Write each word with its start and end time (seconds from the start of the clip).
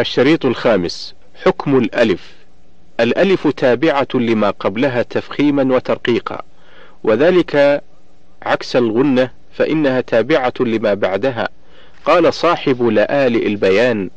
الشريط 0.00 0.46
الخامس. 0.46 1.14
حكم 1.44 1.78
الألف. 1.78 2.32
الألف 3.00 3.48
تابعة 3.48 4.08
لما 4.14 4.50
قبلها 4.50 5.02
تفخيما 5.02 5.74
وترقيقا. 5.74 6.42
وذلك 7.04 7.82
عكس 8.42 8.76
الغنة 8.76 9.30
فإنها 9.52 10.00
تابعة 10.00 10.52
لما 10.60 10.94
بعدها. 10.94 11.48
قال 12.04 12.34
صاحب 12.34 12.82
لآلئ 12.82 13.46
البيان 13.46 14.10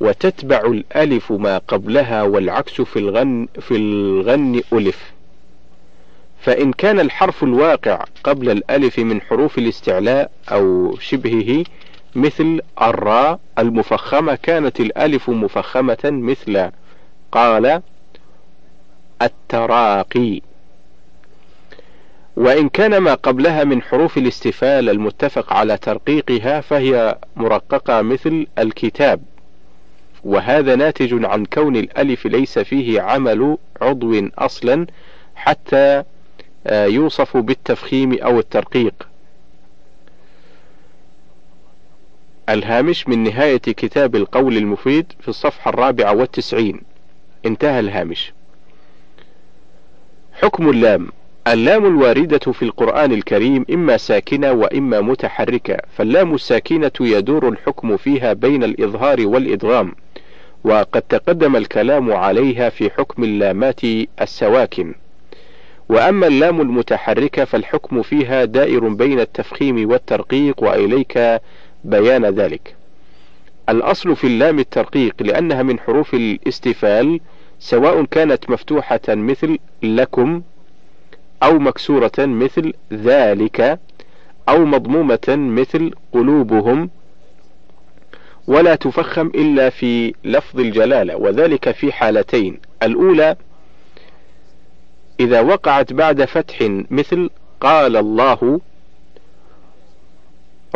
وتتبع 0.00 0.60
الألف 0.60 1.32
ما 1.32 1.58
قبلها 1.58 2.22
والعكس 2.22 2.80
في 2.80 2.98
الغن 2.98 3.48
في 3.60 3.76
الغن 3.76 4.62
ألف. 4.72 5.12
فإن 6.40 6.72
كان 6.72 7.00
الحرف 7.00 7.42
الواقع 7.42 8.04
قبل 8.24 8.50
الألف 8.50 8.98
من 8.98 9.20
حروف 9.20 9.58
الاستعلاء 9.58 10.30
أو 10.48 10.96
شبهه 11.00 11.64
مثل 12.18 12.60
الراء 12.82 13.40
المفخمة 13.58 14.34
كانت 14.34 14.80
الألف 14.80 15.30
مفخمة 15.30 15.98
مثل 16.04 16.70
قال 17.32 17.82
التراقي. 19.22 20.40
وإن 22.36 22.68
كان 22.68 22.98
ما 22.98 23.14
قبلها 23.14 23.64
من 23.64 23.82
حروف 23.82 24.18
الاستفال 24.18 24.88
المتفق 24.88 25.52
على 25.52 25.76
ترقيقها 25.76 26.60
فهي 26.60 27.18
مرققة 27.36 28.02
مثل 28.02 28.46
الكتاب. 28.58 29.20
وهذا 30.24 30.76
ناتج 30.76 31.24
عن 31.24 31.44
كون 31.44 31.76
الألف 31.76 32.26
ليس 32.26 32.58
فيه 32.58 33.00
عمل 33.00 33.58
عضو 33.82 34.28
أصلا 34.38 34.86
حتى 35.34 36.02
آه، 36.66 36.86
يوصف 36.86 37.36
بالتفخيم 37.36 38.18
أو 38.22 38.38
الترقيق. 38.38 39.07
الهامش 42.48 43.08
من 43.08 43.22
نهاية 43.22 43.56
كتاب 43.58 44.16
القول 44.16 44.56
المفيد 44.56 45.12
في 45.20 45.28
الصفحة 45.28 45.68
الرابعة 45.68 46.14
والتسعين. 46.14 46.80
انتهى 47.46 47.80
الهامش. 47.80 48.32
حكم 50.32 50.70
اللام. 50.70 51.08
اللام 51.48 51.86
الواردة 51.86 52.52
في 52.52 52.62
القرآن 52.62 53.12
الكريم 53.12 53.64
إما 53.72 53.96
ساكنة 53.96 54.52
وإما 54.52 55.00
متحركة 55.00 55.76
فاللام 55.96 56.34
الساكنة 56.34 56.90
يدور 57.00 57.48
الحكم 57.48 57.96
فيها 57.96 58.32
بين 58.32 58.64
الإظهار 58.64 59.26
والإدغام 59.26 59.92
وقد 60.64 61.02
تقدم 61.02 61.56
الكلام 61.56 62.12
عليها 62.12 62.68
في 62.68 62.90
حكم 62.90 63.24
اللامات 63.24 63.80
السواكن. 64.20 64.94
وأما 65.88 66.26
اللام 66.26 66.60
المتحركة 66.60 67.44
فالحكم 67.44 68.02
فيها 68.02 68.44
دائر 68.44 68.88
بين 68.88 69.20
التفخيم 69.20 69.90
والترقيق 69.90 70.62
وإليك 70.62 71.40
بيان 71.84 72.26
ذلك. 72.26 72.74
الأصل 73.68 74.16
في 74.16 74.26
اللام 74.26 74.58
الترقيق 74.58 75.14
لأنها 75.20 75.62
من 75.62 75.80
حروف 75.80 76.14
الاستفال 76.14 77.20
سواء 77.58 78.04
كانت 78.04 78.50
مفتوحة 78.50 79.00
مثل 79.08 79.58
لكم 79.82 80.42
أو 81.42 81.58
مكسورة 81.58 82.12
مثل 82.18 82.72
ذلك 82.92 83.78
أو 84.48 84.64
مضمومة 84.64 85.28
مثل 85.28 85.90
قلوبهم 86.12 86.90
ولا 88.46 88.74
تفخم 88.74 89.26
إلا 89.26 89.70
في 89.70 90.14
لفظ 90.24 90.60
الجلالة 90.60 91.16
وذلك 91.16 91.70
في 91.70 91.92
حالتين. 91.92 92.60
الأولى 92.82 93.36
إذا 95.20 95.40
وقعت 95.40 95.92
بعد 95.92 96.24
فتح 96.24 96.68
مثل 96.90 97.30
قال 97.60 97.96
الله 97.96 98.60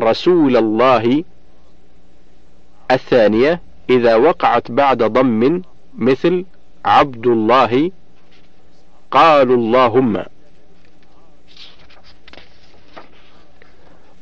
رسول 0.03 0.57
الله 0.57 1.25
الثانية 2.91 3.61
إذا 3.91 4.15
وقعت 4.17 4.71
بعد 4.71 5.03
ضم 5.03 5.63
مثل 5.99 6.45
عبد 6.85 7.27
الله 7.27 7.91
قالوا 9.11 9.57
اللهم. 9.57 10.25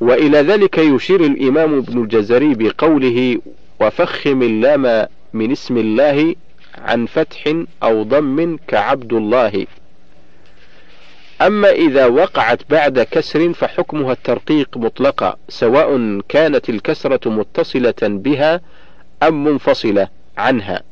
وإلى 0.00 0.38
ذلك 0.38 0.78
يشير 0.78 1.20
الإمام 1.20 1.78
ابن 1.78 2.02
الجزري 2.02 2.54
بقوله 2.54 3.40
وفخم 3.80 4.42
اللام 4.42 5.06
من 5.32 5.50
اسم 5.50 5.76
الله 5.76 6.34
عن 6.78 7.06
فتح 7.06 7.54
أو 7.82 8.02
ضم 8.02 8.56
كعبد 8.68 9.12
الله. 9.12 9.66
أما 11.40 11.70
إذا 11.70 12.06
وقعت 12.06 12.70
بعد 12.70 13.00
كسر 13.00 13.52
فحكمها 13.52 14.12
الترقيق 14.12 14.76
مطلقا 14.76 15.36
سواء 15.48 16.20
كانت 16.28 16.70
الكسرة 16.70 17.28
متصلة 17.28 17.94
بها 18.02 18.60
أم 19.22 19.44
منفصلة 19.44 20.08
عنها 20.38 20.82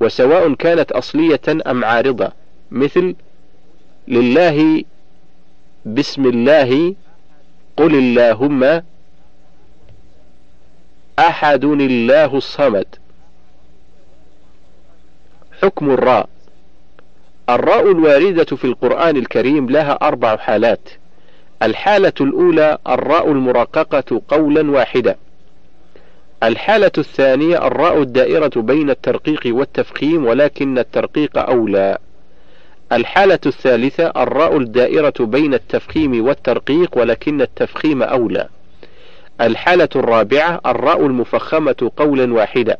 وسواء 0.00 0.54
كانت 0.54 0.92
أصلية 0.92 1.40
أم 1.48 1.84
عارضة 1.84 2.32
مثل 2.70 3.14
لله 4.08 4.84
بسم 5.86 6.26
الله 6.26 6.94
قل 7.76 7.94
اللهم 7.94 8.82
أحد 11.18 11.64
الله 11.64 12.36
الصمد. 12.36 12.86
حكم 15.62 15.90
الراء. 15.90 16.28
الراء 17.50 17.90
الواردة 17.92 18.44
في 18.44 18.64
القرآن 18.64 19.16
الكريم 19.16 19.70
لها 19.70 19.92
أربع 20.02 20.36
حالات. 20.36 20.88
الحالة 21.62 22.12
الأولى 22.20 22.78
الراء 22.88 23.32
المرققة 23.32 24.20
قولا 24.28 24.70
واحدا. 24.70 25.16
الحالة 26.42 26.90
الثانية 26.98 27.66
الراء 27.66 28.02
الدائرة 28.02 28.50
بين 28.56 28.90
الترقيق 28.90 29.40
والتفخيم 29.46 30.26
ولكن 30.26 30.78
الترقيق 30.78 31.38
أولى. 31.38 31.98
الحالة 32.92 33.38
الثالثة 33.46 34.06
الراء 34.16 34.56
الدائرة 34.56 35.14
بين 35.20 35.54
التفخيم 35.54 36.26
والترقيق 36.26 36.98
ولكن 36.98 37.40
التفخيم 37.40 38.02
أولى. 38.02 38.48
الحالة 39.40 39.88
الرابعة 39.96 40.60
الراء 40.66 41.06
المفخمة 41.06 41.90
قولا 41.96 42.34
واحدا. 42.34 42.76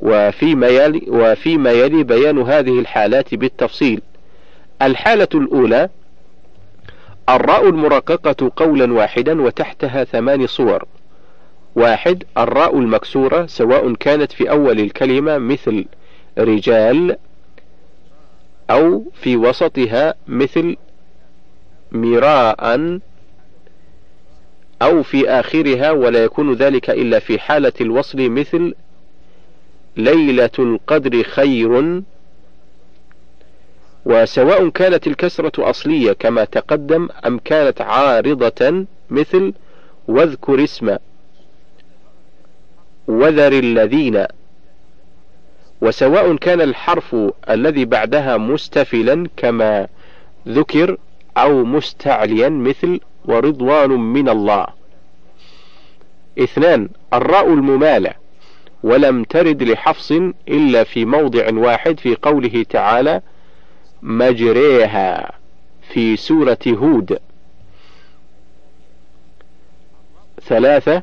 وفيما 0.00 0.66
يلي, 0.68 1.02
وفيما 1.08 1.72
يلي 1.72 2.02
بيان 2.02 2.38
هذه 2.38 2.78
الحالات 2.80 3.34
بالتفصيل. 3.34 4.02
الحالة 4.82 5.28
الأولى 5.34 5.88
الراء 7.28 7.68
المرققة 7.68 8.52
قولا 8.56 8.92
واحدا 8.92 9.42
وتحتها 9.42 10.04
ثمان 10.04 10.46
صور. 10.46 10.84
واحد 11.76 12.24
الراء 12.38 12.78
المكسورة 12.78 13.46
سواء 13.46 13.94
كانت 13.94 14.32
في 14.32 14.50
أول 14.50 14.80
الكلمة 14.80 15.38
مثل 15.38 15.84
رجال 16.38 17.16
أو 18.70 19.04
في 19.14 19.36
وسطها 19.36 20.14
مثل 20.28 20.76
مراء 21.92 23.00
أو 24.82 25.02
في 25.02 25.30
آخرها 25.30 25.90
ولا 25.90 26.24
يكون 26.24 26.52
ذلك 26.52 26.90
إلا 26.90 27.18
في 27.18 27.38
حالة 27.38 27.72
الوصل 27.80 28.30
مثل 28.30 28.74
ليلة 29.96 30.50
القدر 30.58 31.22
خير 31.22 32.02
وسواء 34.04 34.68
كانت 34.68 35.06
الكسرة 35.06 35.70
أصلية 35.70 36.12
كما 36.12 36.44
تقدم 36.44 37.08
أم 37.26 37.38
كانت 37.38 37.80
عارضة 37.80 38.86
مثل 39.10 39.54
واذكر 40.08 40.64
اسم 40.64 40.96
وذر 43.08 43.52
الذين 43.52 44.26
وسواء 45.80 46.36
كان 46.36 46.60
الحرف 46.60 47.16
الذي 47.50 47.84
بعدها 47.84 48.36
مستفلا 48.36 49.28
كما 49.36 49.88
ذكر 50.48 50.96
أو 51.36 51.64
مستعليا 51.64 52.48
مثل 52.48 53.00
ورضوان 53.24 53.90
من 53.90 54.28
الله. 54.28 54.66
اثنان 56.38 56.88
الراء 57.12 57.52
الممالة. 57.52 58.25
ولم 58.82 59.24
ترد 59.24 59.62
لحفص 59.62 60.12
إلا 60.48 60.84
في 60.84 61.04
موضع 61.04 61.54
واحد 61.54 62.00
في 62.00 62.14
قوله 62.14 62.62
تعالى 62.70 63.20
مجريها 64.02 65.32
في 65.92 66.16
سورة 66.16 66.58
هود. 66.68 67.18
ثلاثة 70.42 71.02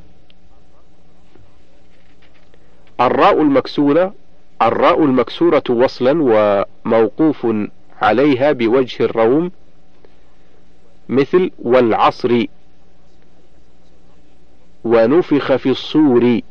الراء 3.01 3.41
المكسورة 3.41 4.13
الراء 4.61 5.03
المكسورة 5.03 5.63
وصلا 5.69 6.17
وموقوف 6.85 7.47
عليها 8.01 8.51
بوجه 8.51 9.03
الروم 9.03 9.51
مثل 11.09 11.51
والعصر 11.59 12.45
ونفخ 14.83 15.55
في 15.55 15.69
الصور. 15.69 16.41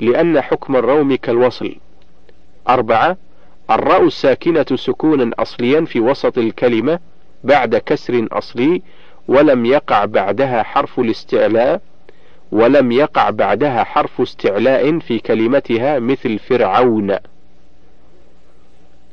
لأن 0.00 0.40
حكم 0.40 0.76
الروم 0.76 1.14
كالوصل. 1.14 1.76
أربعة 2.68 3.16
الراء 3.70 4.04
الساكنة 4.04 4.66
سكونا 4.74 5.30
أصليا 5.38 5.84
في 5.84 6.00
وسط 6.00 6.38
الكلمة 6.38 6.98
بعد 7.44 7.76
كسر 7.76 8.28
أصلي 8.32 8.82
ولم 9.28 9.66
يقع 9.66 10.04
بعدها 10.04 10.62
حرف 10.62 11.00
الاستعلاء 11.00 11.80
ولم 12.52 12.92
يقع 12.92 13.30
بعدها 13.30 13.84
حرف 13.84 14.20
استعلاء 14.20 14.98
في 14.98 15.18
كلمتها 15.18 15.98
مثل 15.98 16.38
فرعون. 16.38 17.16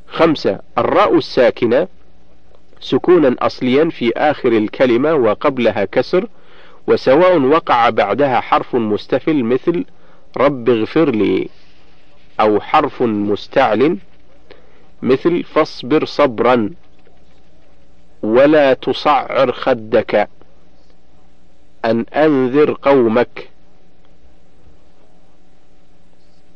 خمسة 0.08 0.58
الراء 0.78 1.16
الساكنة 1.18 1.88
سكونا 2.80 3.36
أصليا 3.38 3.90
في 3.90 4.12
آخر 4.16 4.48
الكلمة 4.48 5.14
وقبلها 5.14 5.84
كسر 5.84 6.26
وسواء 6.86 7.38
وقع 7.40 7.90
بعدها 7.90 8.40
حرف 8.40 8.76
مستفل 8.76 9.44
مثل 9.44 9.84
رب 10.36 10.68
اغفر 10.68 11.10
لي 11.10 11.48
أو 12.40 12.60
حرف 12.60 13.02
مستعل 13.02 13.98
مثل 15.02 15.42
فاصبر 15.44 16.04
صبرا 16.04 16.70
ولا 18.22 18.74
تصعر 18.74 19.52
خدك 19.52 20.28
أن 21.84 22.06
أنذر 22.14 22.78
قومك 22.82 23.48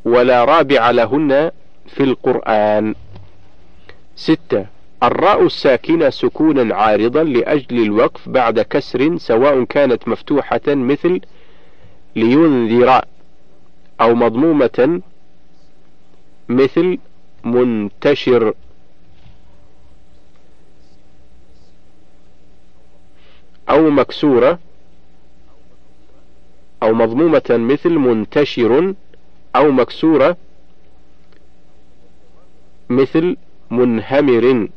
ولا 0.05 0.45
رابع 0.45 0.91
لهن 0.91 1.51
في 1.87 2.03
القرآن. 2.03 2.95
ستة 4.17 4.67
الراء 5.03 5.47
الساكنة 5.47 6.11
سكونا 6.11 6.75
عارضا 6.75 7.23
لأجل 7.23 7.83
الوقف 7.83 8.29
بعد 8.29 8.61
كسر 8.61 9.19
سواء 9.19 9.65
كانت 9.65 10.09
مفتوحة 10.09 10.61
مثل 10.67 11.21
لينذر 12.17 13.05
أو 14.01 14.15
مضمومة 14.15 15.01
مثل 16.49 16.99
منتشر. 17.45 18.55
أو 23.71 23.91
مكسورة. 23.91 24.59
أو 26.83 26.95
مضمومة 26.95 27.43
مثل 27.51 27.91
منتشر. 27.91 28.95
أو 29.57 29.71
مكسورة 29.71 30.37
مثل 32.91 33.37
منهمر. 33.71 34.69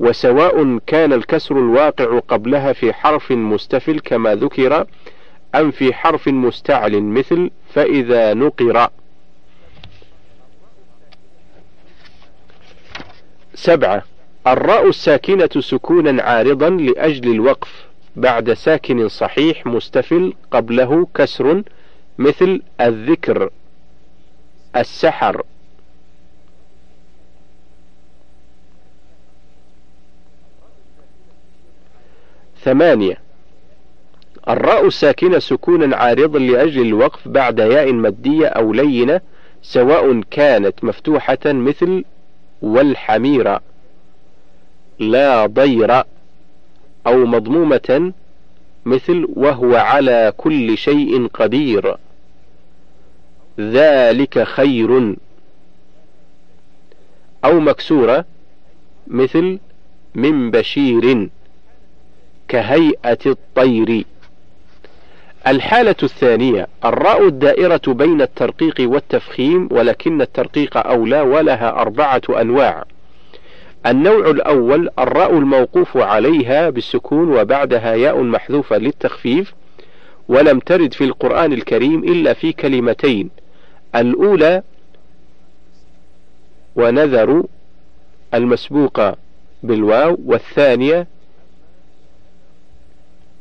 وسواء 0.00 0.78
كان 0.86 1.12
الكسر 1.12 1.58
الواقع 1.58 2.18
قبلها 2.18 2.72
في 2.72 2.92
حرف 2.92 3.32
مستفل 3.32 4.00
كما 4.00 4.34
ذكر 4.34 4.86
أم 5.54 5.70
في 5.70 5.94
حرف 5.94 6.28
مستعل 6.28 7.02
مثل 7.02 7.50
فإذا 7.74 8.34
نقر. 8.34 8.88
سبعة. 13.54 14.02
الراء 14.46 14.88
الساكنة 14.88 15.48
سكونا 15.60 16.22
عارضا 16.22 16.70
لأجل 16.70 17.30
الوقف 17.30 17.86
بعد 18.16 18.52
ساكن 18.52 19.08
صحيح 19.08 19.66
مستفل 19.66 20.34
قبله 20.50 21.06
كسر 21.14 21.62
مثل 22.18 22.62
الذكر 22.80 23.50
السحر. 24.76 25.42
ثمانية. 32.60 33.23
الراء 34.48 34.86
الساكنة 34.86 35.38
سكونا 35.38 35.96
عارضا 35.96 36.38
لأجل 36.38 36.82
الوقف 36.82 37.28
بعد 37.28 37.58
ياء 37.58 37.92
مادية 37.92 38.46
أو 38.46 38.72
لينة 38.72 39.20
سواء 39.62 40.20
كانت 40.30 40.84
مفتوحة 40.84 41.38
مثل 41.44 42.04
والحمير 42.62 43.58
لا 44.98 45.46
ضير 45.46 46.02
أو 47.06 47.26
مضمومة 47.26 48.12
مثل 48.84 49.26
وهو 49.36 49.76
على 49.76 50.32
كل 50.36 50.78
شيء 50.78 51.26
قدير. 51.26 51.96
ذلك 53.60 54.42
خير. 54.42 55.16
أو 57.44 57.60
مكسورة 57.60 58.24
مثل 59.06 59.58
من 60.14 60.50
بشير 60.50 61.28
كهيئة 62.48 63.18
الطير. 63.26 64.04
الحالة 65.46 65.96
الثانية 66.02 66.66
الراء 66.84 67.26
الدائرة 67.28 67.80
بين 67.86 68.22
الترقيق 68.22 68.74
والتفخيم 68.80 69.68
ولكن 69.72 70.22
الترقيق 70.22 70.76
أولى 70.76 71.20
ولها 71.20 71.70
أربعة 71.70 72.22
أنواع. 72.30 72.84
النوع 73.86 74.30
الأول 74.30 74.88
الراء 74.98 75.38
الموقوف 75.38 75.96
عليها 75.96 76.70
بالسكون 76.70 77.36
وبعدها 77.36 77.94
ياء 77.94 78.22
محذوفة 78.22 78.78
للتخفيف 78.78 79.54
ولم 80.28 80.58
ترد 80.58 80.94
في 80.94 81.04
القرآن 81.04 81.52
الكريم 81.52 82.04
إلا 82.04 82.32
في 82.32 82.52
كلمتين. 82.52 83.30
الأولى 83.96 84.62
ونذر 86.76 87.44
المسبوقة 88.34 89.16
بالواو 89.62 90.18
والثانية 90.24 91.06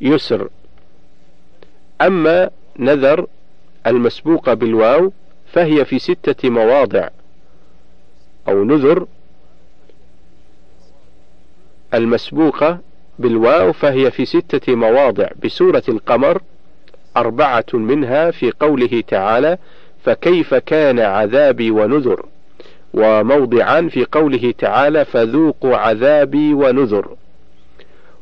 يسر. 0.01 0.49
أما 2.07 2.49
نذر 2.79 3.27
المسبوقة 3.87 4.53
بالواو 4.53 5.11
فهي 5.53 5.85
في 5.85 5.99
ستة 5.99 6.49
مواضع 6.49 7.09
أو 8.47 8.63
نذر 8.63 9.05
المسبوقة 11.93 12.79
بالواو 13.19 13.73
فهي 13.73 14.11
في 14.11 14.25
ستة 14.25 14.75
مواضع 14.75 15.27
بسورة 15.43 15.83
القمر 15.89 16.41
أربعة 17.17 17.65
منها 17.73 18.31
في 18.31 18.51
قوله 18.59 19.03
تعالى 19.07 19.57
فكيف 20.03 20.53
كان 20.53 20.99
عذابي 20.99 21.71
ونذر؟ 21.71 22.25
وموضعان 22.93 23.89
في 23.89 24.05
قوله 24.11 24.53
تعالى 24.57 25.05
فذوقوا 25.05 25.77
عذابي 25.77 26.53
ونذر. 26.53 27.15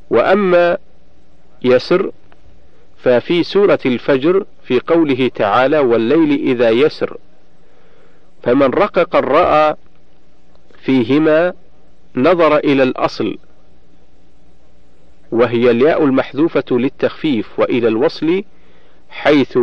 وأما 0.10 0.78
يسر 1.64 2.12
ففي 3.04 3.44
سورة 3.44 3.80
الفجر 3.86 4.46
في 4.64 4.80
قوله 4.80 5.32
تعالى 5.36 5.80
والليل 5.80 6.32
إذا 6.32 6.70
يسر. 6.70 7.18
فمن 8.44 8.66
رقق 8.66 9.16
الراء 9.16 9.78
فيهما 10.84 11.54
نظر 12.16 12.58
إلى 12.58 12.84
الأصل 12.84 13.38
وهي 15.32 15.72
الياء 15.72 16.04
المحذوفة 16.04 16.64
للتخفيف 16.72 17.60
وإلى 17.60 17.88
الوصل 17.88 18.44
حيث 19.10 19.60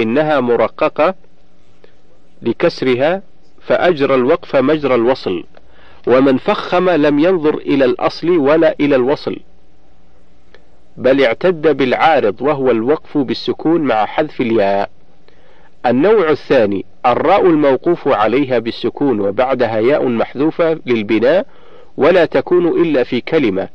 إنها 0.00 0.40
مرققة 0.40 1.14
لكسرها 2.42 3.22
فأجرى 3.60 4.14
الوقف 4.14 4.56
مجرى 4.56 4.94
الوصل 4.94 5.44
ومن 6.06 6.38
فخم 6.38 6.90
لم 6.90 7.18
ينظر 7.18 7.54
إلى 7.54 7.84
الأصل 7.84 8.30
ولا 8.30 8.74
إلى 8.80 8.96
الوصل. 8.96 9.36
بل 10.96 11.24
اعتد 11.24 11.76
بالعارض 11.76 12.42
وهو 12.42 12.70
الوقف 12.70 13.18
بالسكون 13.18 13.80
مع 13.80 14.06
حذف 14.06 14.40
الياء. 14.40 14.90
النوع 15.86 16.30
الثاني 16.30 16.84
الراء 17.06 17.46
الموقوف 17.46 18.08
عليها 18.08 18.58
بالسكون 18.58 19.20
وبعدها 19.20 19.78
ياء 19.78 20.08
محذوفة 20.08 20.80
للبناء 20.86 21.46
ولا 21.96 22.24
تكون 22.24 22.66
إلا 22.66 23.04
في 23.04 23.20
كلمة. 23.20 23.68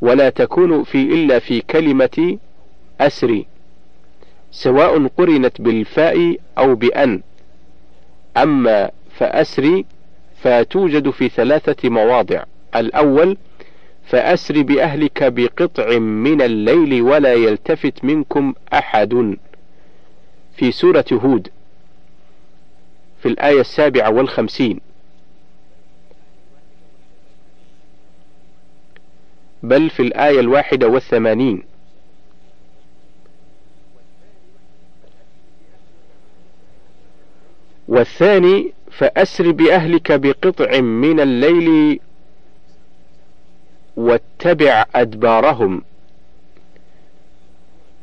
ولا 0.00 0.30
تكون 0.30 0.84
في 0.84 1.02
إلا 1.02 1.38
في 1.38 1.60
كلمة 1.60 2.38
أسري 3.00 3.46
سواء 4.50 5.06
قرنت 5.06 5.60
بالفاء 5.60 6.36
أو 6.58 6.74
بأن. 6.74 7.22
أما 8.36 8.90
فأسري 9.16 9.84
فتوجد 10.42 11.10
في 11.10 11.28
ثلاثة 11.28 11.88
مواضع. 11.88 12.44
الأول 12.76 13.36
فأسر 14.06 14.62
بأهلك 14.62 15.22
بقطع 15.22 15.98
من 15.98 16.42
الليل 16.42 17.02
ولا 17.02 17.34
يلتفت 17.34 18.04
منكم 18.04 18.54
أحد. 18.72 19.36
في 20.56 20.72
سورة 20.72 21.04
هود 21.12 21.48
في 23.22 23.28
الآية 23.28 23.60
السابعة 23.60 24.10
والخمسين. 24.10 24.80
بل 29.62 29.90
في 29.90 30.00
الآية 30.00 30.40
الواحدة 30.40 30.88
والثمانين. 30.88 31.62
والثاني 37.88 38.72
فأسر 38.90 39.50
بأهلك 39.50 40.12
بقطع 40.12 40.80
من 40.80 41.20
الليل 41.20 42.00
واتبع 43.96 44.84
أدبارهم. 44.94 45.82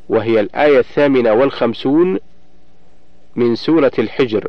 وهي 0.09 0.39
الآية 0.39 0.79
الثامنة 0.79 1.33
والخمسون 1.33 2.19
من 3.35 3.55
سورة 3.55 3.91
الحجر. 3.99 4.47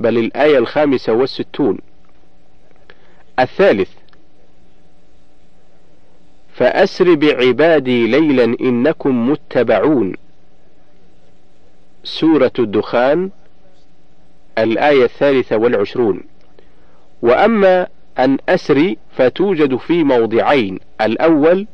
بل 0.00 0.18
الآية 0.18 0.58
الخامسة 0.58 1.12
والستون. 1.12 1.78
الثالث 3.38 3.90
فأسر 6.54 7.14
بعبادي 7.14 8.06
ليلا 8.06 8.44
إنكم 8.60 9.30
متبعون. 9.30 10.12
سورة 12.04 12.52
الدخان 12.58 13.30
الآية 14.58 15.04
الثالثة 15.04 15.56
والعشرون. 15.56 16.20
وأما 17.22 17.86
أن 18.18 18.38
أسري 18.48 18.98
فتوجد 19.16 19.76
في 19.76 20.04
موضعين. 20.04 20.78
الأول 21.00 21.66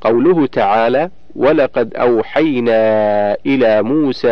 قوله 0.00 0.46
تعالى 0.46 1.10
ولقد 1.36 1.94
أوحينا 1.94 3.36
إلى 3.46 3.82
موسى 3.82 4.28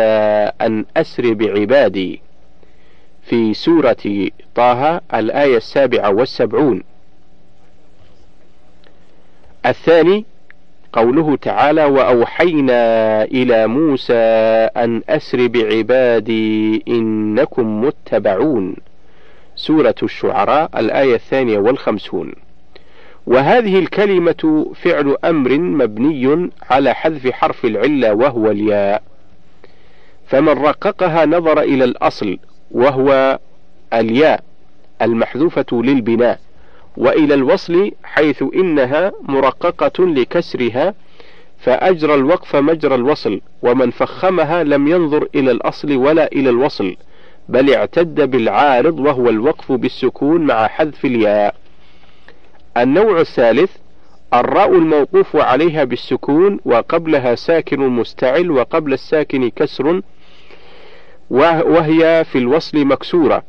أن 0.61 0.85
أسر 0.97 1.33
بعبادي. 1.33 2.21
في 3.23 3.53
سورة 3.53 4.29
طه 4.55 5.01
الآية 5.13 5.57
السابعة 5.57 6.09
والسبعون. 6.09 6.83
الثاني 9.65 10.25
قوله 10.93 11.35
تعالى 11.35 11.85
وأوحينا 11.85 13.23
إلى 13.23 13.67
موسى 13.67 14.13
أن 14.77 15.01
أسر 15.09 15.47
بعبادي 15.47 16.83
إنكم 16.87 17.81
متبعون. 17.81 18.75
سورة 19.61 19.95
الشعراء 20.03 20.79
الآية 20.79 21.15
الثانية 21.15 21.57
والخمسون. 21.57 22.33
وهذه 23.27 23.79
الكلمة 23.79 24.71
فعل 24.75 25.15
أمر 25.23 25.57
مبني 25.59 26.49
على 26.69 26.93
حذف 26.93 27.31
حرف 27.31 27.65
العلة 27.65 28.13
وهو 28.13 28.51
الياء. 28.51 29.03
فمن 30.27 30.49
رققها 30.49 31.25
نظر 31.25 31.61
إلى 31.61 31.83
الأصل 31.83 32.37
وهو 32.71 33.39
الياء 33.93 34.43
المحذوفة 35.01 35.65
للبناء 35.71 36.39
وإلى 36.97 37.33
الوصل 37.33 37.91
حيث 38.03 38.43
إنها 38.55 39.11
مرققة 39.21 40.05
لكسرها 40.05 40.93
فأجرى 41.59 42.15
الوقف 42.15 42.55
مجرى 42.55 42.95
الوصل 42.95 43.41
ومن 43.61 43.91
فخمها 43.91 44.63
لم 44.63 44.87
ينظر 44.87 45.27
إلى 45.35 45.51
الأصل 45.51 45.95
ولا 45.95 46.27
إلى 46.31 46.49
الوصل. 46.49 46.95
بل 47.51 47.73
اعتد 47.73 48.31
بالعارض 48.31 48.99
وهو 48.99 49.29
الوقف 49.29 49.71
بالسكون 49.71 50.41
مع 50.41 50.67
حذف 50.67 51.05
الياء. 51.05 51.55
النوع 52.77 53.19
الثالث 53.19 53.71
الراء 54.33 54.75
الموقوف 54.75 55.35
عليها 55.35 55.83
بالسكون 55.83 56.59
وقبلها 56.65 57.35
ساكن 57.35 57.79
مستعل 57.79 58.51
وقبل 58.51 58.93
الساكن 58.93 59.49
كسر 59.49 60.01
وهي 61.29 62.23
في 62.31 62.37
الوصل 62.37 62.85
مكسورة. 62.85 63.43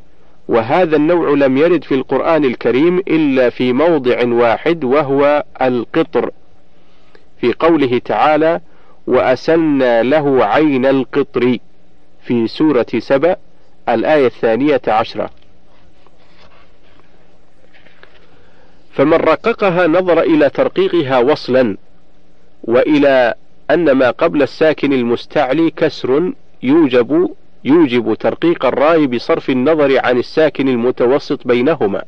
وهذا 0.47 0.95
النوع 0.95 1.29
لم 1.29 1.57
يرد 1.57 1.83
في 1.83 1.95
القرآن 1.95 2.45
الكريم 2.45 2.97
إلا 2.97 3.49
في 3.49 3.73
موضع 3.73 4.27
واحد 4.27 4.83
وهو 4.83 5.43
القطر. 5.61 6.31
في 7.41 7.53
قوله 7.53 7.97
تعالى 8.05 8.61
وأسلنا 9.07 10.03
له 10.03 10.45
عين 10.45 10.85
القطر 10.85 11.57
في 12.25 12.47
سورة 12.47 12.85
سبأ. 12.97 13.35
الآية 13.89 14.25
الثانية 14.25 14.81
عشرة. 14.87 15.29
فمن 18.93 19.13
رققها 19.13 19.87
نظر 19.87 20.19
إلى 20.21 20.49
ترقيقها 20.49 21.19
وصلا 21.19 21.77
وإلى 22.63 23.33
أن 23.71 23.91
ما 23.91 24.11
قبل 24.11 24.41
الساكن 24.41 24.93
المستعلي 24.93 25.69
كسر 25.69 26.33
يوجب 26.63 27.29
يوجب 27.63 28.13
ترقيق 28.13 28.65
الراء 28.65 29.05
بصرف 29.05 29.49
النظر 29.49 30.05
عن 30.05 30.17
الساكن 30.17 30.67
المتوسط 30.67 31.47
بينهما 31.47 32.03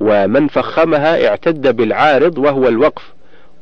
ومن 0.00 0.48
فخمها 0.48 1.28
اعتد 1.28 1.76
بالعارض 1.76 2.38
وهو 2.38 2.68
الوقف 2.68 3.12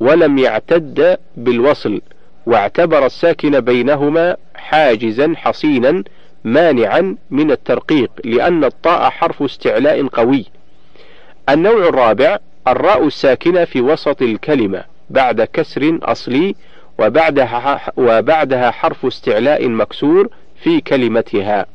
ولم 0.01 0.39
يعتد 0.39 1.19
بالوصل 1.37 2.01
واعتبر 2.47 3.07
الساكن 3.07 3.61
بينهما 3.61 4.37
حاجزا 4.55 5.33
حصينا 5.37 6.05
مانعا 6.45 7.17
من 7.31 7.51
الترقيق 7.51 8.11
لأن 8.25 8.65
الطاء 8.65 9.11
حرف 9.11 9.43
استعلاء 9.43 10.07
قوي. 10.07 10.47
النوع 11.49 11.89
الرابع 11.89 12.39
الراء 12.69 13.07
الساكنة 13.07 13.65
في 13.65 13.81
وسط 13.81 14.23
الكلمة 14.23 14.85
بعد 15.11 15.43
كسر 15.43 15.99
أصلي 16.03 16.55
وبعدها 16.99 17.81
وبعدها 17.97 18.71
حرف 18.71 19.07
استعلاء 19.07 19.69
مكسور 19.69 20.29
في 20.63 20.81
كلمتها. 20.81 21.67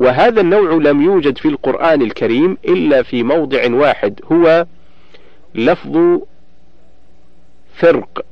وهذا 0.00 0.40
النوع 0.40 0.72
لم 0.72 1.02
يوجد 1.02 1.38
في 1.38 1.48
القرآن 1.48 2.02
الكريم 2.02 2.58
إلا 2.64 3.02
في 3.02 3.22
موضع 3.22 3.74
واحد 3.74 4.20
هو 4.32 4.66
لفظ 5.54 6.20
فرق 7.74 8.24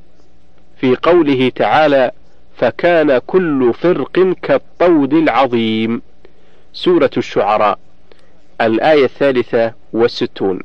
في 0.77 0.95
قوله 0.95 1.51
تعالى 1.55 2.11
فكان 2.59 3.17
كل 3.17 3.73
فرق 3.73 4.35
كالطود 4.41 5.13
العظيم. 5.13 6.01
سورة 6.73 7.09
الشعراء 7.17 7.79
الآية 8.61 9.05
الثالثة 9.05 9.73
والستون. 9.93 10.59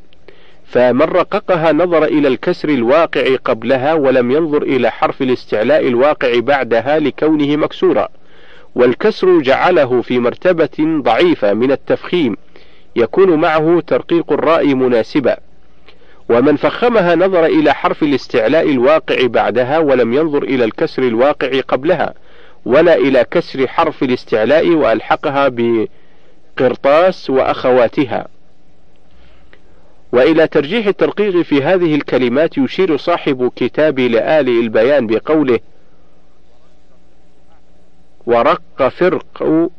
فمن 0.66 1.02
رققها 1.02 1.72
نظر 1.72 2.04
إلى 2.04 2.28
الكسر 2.28 2.68
الواقع 2.68 3.36
قبلها 3.44 3.94
ولم 3.94 4.30
ينظر 4.30 4.62
إلى 4.62 4.90
حرف 4.90 5.22
الاستعلاء 5.22 5.88
الواقع 5.88 6.38
بعدها 6.38 6.98
لكونه 6.98 7.56
مكسورا. 7.56 8.08
والكسر 8.74 9.40
جعله 9.40 10.02
في 10.02 10.18
مرتبة 10.18 11.00
ضعيفة 11.02 11.54
من 11.54 11.72
التفخيم. 11.72 12.36
يكون 12.96 13.34
معه 13.34 13.82
ترقيق 13.86 14.32
الراء 14.32 14.74
مناسبا. 14.74 15.36
ومن 16.28 16.56
فخمها 16.56 17.14
نظر 17.14 17.44
إلى 17.46 17.74
حرف 17.74 18.02
الاستعلاء 18.02 18.70
الواقع 18.70 19.26
بعدها 19.26 19.78
ولم 19.78 20.12
ينظر 20.12 20.42
إلى 20.42 20.64
الكسر 20.64 21.02
الواقع 21.02 21.60
قبلها 21.60 22.14
ولا 22.64 22.94
إلى 22.94 23.24
كسر 23.30 23.68
حرف 23.68 24.02
الاستعلاء 24.02 24.68
وألحقها 24.68 25.48
بقرطاس 25.48 27.30
وأخواتها. 27.30 28.26
وإلى 30.12 30.46
ترجيح 30.46 30.86
الترقيق 30.86 31.42
في 31.42 31.62
هذه 31.62 31.94
الكلمات 31.94 32.58
يشير 32.58 32.96
صاحب 32.96 33.52
كتاب 33.56 34.00
لآل 34.00 34.48
البيان 34.48 35.06
بقوله 35.06 35.58
ورق 38.26 38.88
فرق 38.88 39.70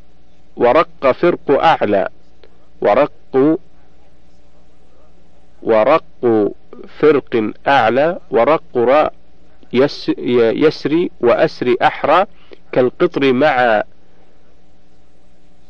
ورق 0.57 1.11
فرق 1.11 1.51
أعلى 1.51 2.09
ورق 2.81 3.11
ورق 5.65 6.03
فرق 6.99 7.51
أعلى 7.67 8.19
ورق 8.31 8.63
راء 8.75 9.13
يسري 9.73 11.11
وأسري 11.19 11.77
أحرى 11.81 12.25
كالقطر 12.71 13.33
مع 13.33 13.83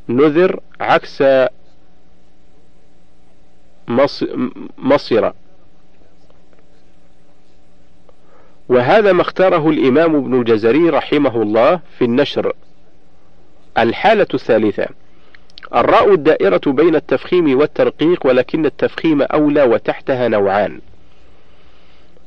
نذر 0.10 0.60
عكس 0.80 1.24
مصر 4.78 5.32
وهذا 8.70 9.12
ما 9.12 9.22
اختاره 9.22 9.70
الإمام 9.70 10.16
ابن 10.16 10.40
الجزري 10.40 10.90
رحمه 10.90 11.42
الله 11.42 11.80
في 11.98 12.06
النشر. 12.06 12.54
الحالة 13.78 14.28
الثالثة. 14.34 14.88
الراء 15.76 16.14
الدائرة 16.14 16.62
بين 16.66 16.96
التفخيم 16.96 17.58
والترقيق 17.60 18.26
ولكن 18.28 18.66
التفخيم 18.66 19.22
أولى 19.22 19.64
وتحتها 19.64 20.28
نوعان. 20.28 20.80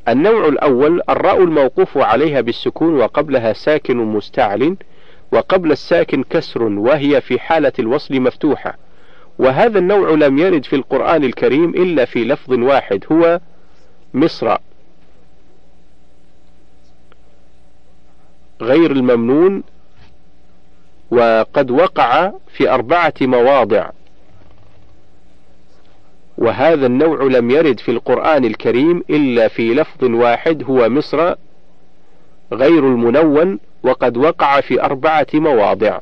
النوع 0.08 0.48
الأول 0.48 1.02
الراء 1.08 1.44
الموقوف 1.44 1.98
عليها 1.98 2.40
بالسكون 2.40 2.94
وقبلها 3.00 3.52
ساكن 3.52 3.96
مستعل 3.96 4.76
وقبل 5.32 5.72
الساكن 5.72 6.22
كسر 6.22 6.62
وهي 6.62 7.20
في 7.20 7.40
حالة 7.40 7.72
الوصل 7.78 8.20
مفتوحة. 8.20 8.76
وهذا 9.38 9.78
النوع 9.78 10.10
لم 10.10 10.38
يرد 10.38 10.64
في 10.64 10.76
القرآن 10.76 11.24
الكريم 11.24 11.70
إلا 11.70 12.04
في 12.04 12.24
لفظ 12.24 12.52
واحد 12.52 13.04
هو 13.12 13.40
مصر. 14.14 14.56
غير 18.60 18.90
الممنون 18.90 19.62
وقد 21.10 21.70
وقع 21.70 22.32
في 22.52 22.70
أربعة 22.70 23.14
مواضع. 23.20 23.90
وهذا 26.38 26.86
النوع 26.86 27.22
لم 27.22 27.50
يرد 27.50 27.80
في 27.80 27.90
القرآن 27.90 28.44
الكريم 28.44 29.04
إلا 29.10 29.48
في 29.48 29.74
لفظ 29.74 30.04
واحد 30.04 30.64
هو 30.64 30.88
مصر 30.88 31.34
غير 32.52 32.78
المنون 32.78 33.58
وقد 33.82 34.16
وقع 34.16 34.60
في 34.60 34.82
أربعة 34.82 35.26
مواضع. 35.34 35.98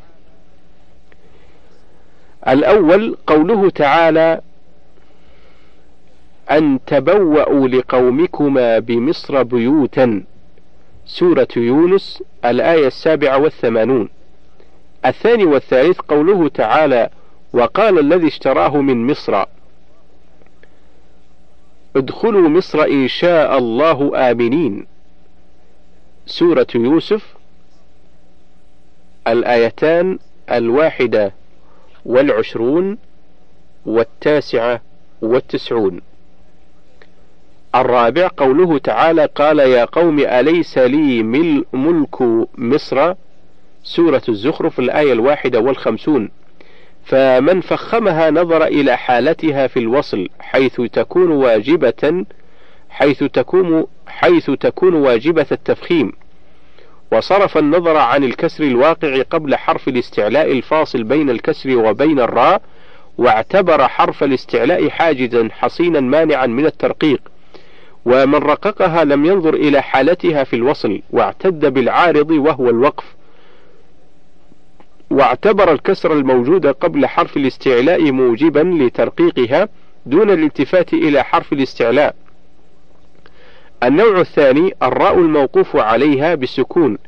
الأول 2.49 3.17
قوله 3.27 3.71
تعالى 3.71 4.41
أن 6.51 6.79
تبوأوا 6.87 7.69
لقومكما 7.69 8.79
بمصر 8.79 9.43
بيوتا. 9.43 10.25
سورة 11.07 11.49
يونس 11.57 12.23
الآية 12.45 12.87
السابعة 12.87 13.39
والثمانون. 13.39 14.09
الثاني 15.07 15.45
والثالث 15.45 16.01
قوله 16.01 16.49
تعالى 16.49 17.11
وقال 17.53 17.99
الذي 17.99 18.27
اشتراه 18.27 18.77
من 18.77 19.07
مصر. 19.07 19.45
ادخلوا 21.97 22.49
مصر 22.49 22.83
إن 22.83 23.09
شاء 23.09 23.59
الله 23.59 24.31
آمنين. 24.31 24.87
سورة 26.27 26.67
يوسف 26.75 27.35
الآيتان 29.29 30.19
الواحدة 30.51 31.33
والعشرون 32.05 32.99
والتاسعة 33.87 34.81
والتسعون. 35.23 36.01
الرابع 37.75 38.31
قوله 38.37 38.79
تعالى 38.79 39.27
قال 39.27 39.59
يا 39.59 39.85
قوم 39.85 40.21
أليس 40.21 40.79
لي 40.79 41.23
ملك 41.73 42.23
مصر؟ 42.59 43.15
سورة 43.87 44.23
الزخرف 44.29 44.79
الآية 44.79 45.13
الواحدة 45.13 45.61
والخمسون. 45.61 46.31
فمن 47.05 47.61
فخمها 47.61 48.31
نظر 48.31 48.65
إلى 48.65 48.97
حالتها 48.97 49.67
في 49.67 49.79
الوصل 49.79 50.29
حيث 50.41 50.81
تكون 50.81 51.31
واجبة 51.31 52.25
حيث 52.91 53.25
تكون 53.25 53.87
حيث 54.07 54.51
تكون 54.51 54.95
واجبة 54.95 55.47
التفخيم. 55.53 56.13
وصرف 57.13 57.59
النظر 57.59 57.97
عن 57.97 58.25
الكسر 58.25 58.65
الواقع 58.65 59.23
قبل 59.31 59.57
حرف 59.57 59.89
الاستعلاء 59.89 60.53
الفاصل 60.53 61.05
بين 61.05 61.31
الكسر 61.31 61.77
وبين 61.77 62.21
الراء 62.21 62.63
واعتبر 63.19 63.89
حرف 63.89 64.25
الاستعلاء 64.25 64.89
حاجزا 64.89 65.49
حصينا 65.53 66.01
مانعا 66.01 66.47
من 66.47 66.67
الترقيق. 66.67 67.21
ومن 68.05 68.35
رققها 68.35 69.05
لم 69.05 69.25
ينظر 69.27 69.55
إلى 69.55 69.83
حالتها 69.83 70.45
في 70.45 70.57
الوصل 70.57 71.03
واعتد 71.11 71.67
بالعارض 71.67 72.31
وهو 72.31 72.71
الوقف. 72.71 73.16
واعتبر 75.11 75.73
الكسر 75.73 76.13
الموجود 76.13 76.67
قبل 76.67 77.07
حرف 77.07 77.37
الاستعلاء 77.37 78.13
موجبا 78.13 78.61
لترقيقها 78.61 79.69
دون 80.07 80.31
الالتفات 80.31 80.93
إلى 80.93 81.25
حرف 81.25 81.53
الاستعلاء. 81.53 82.15
النوع 83.83 84.21
الثاني 84.21 84.73
الراء 84.83 85.19
الموقوف 85.19 85.77
عليها 85.77 86.35
بالسكون 86.35 86.99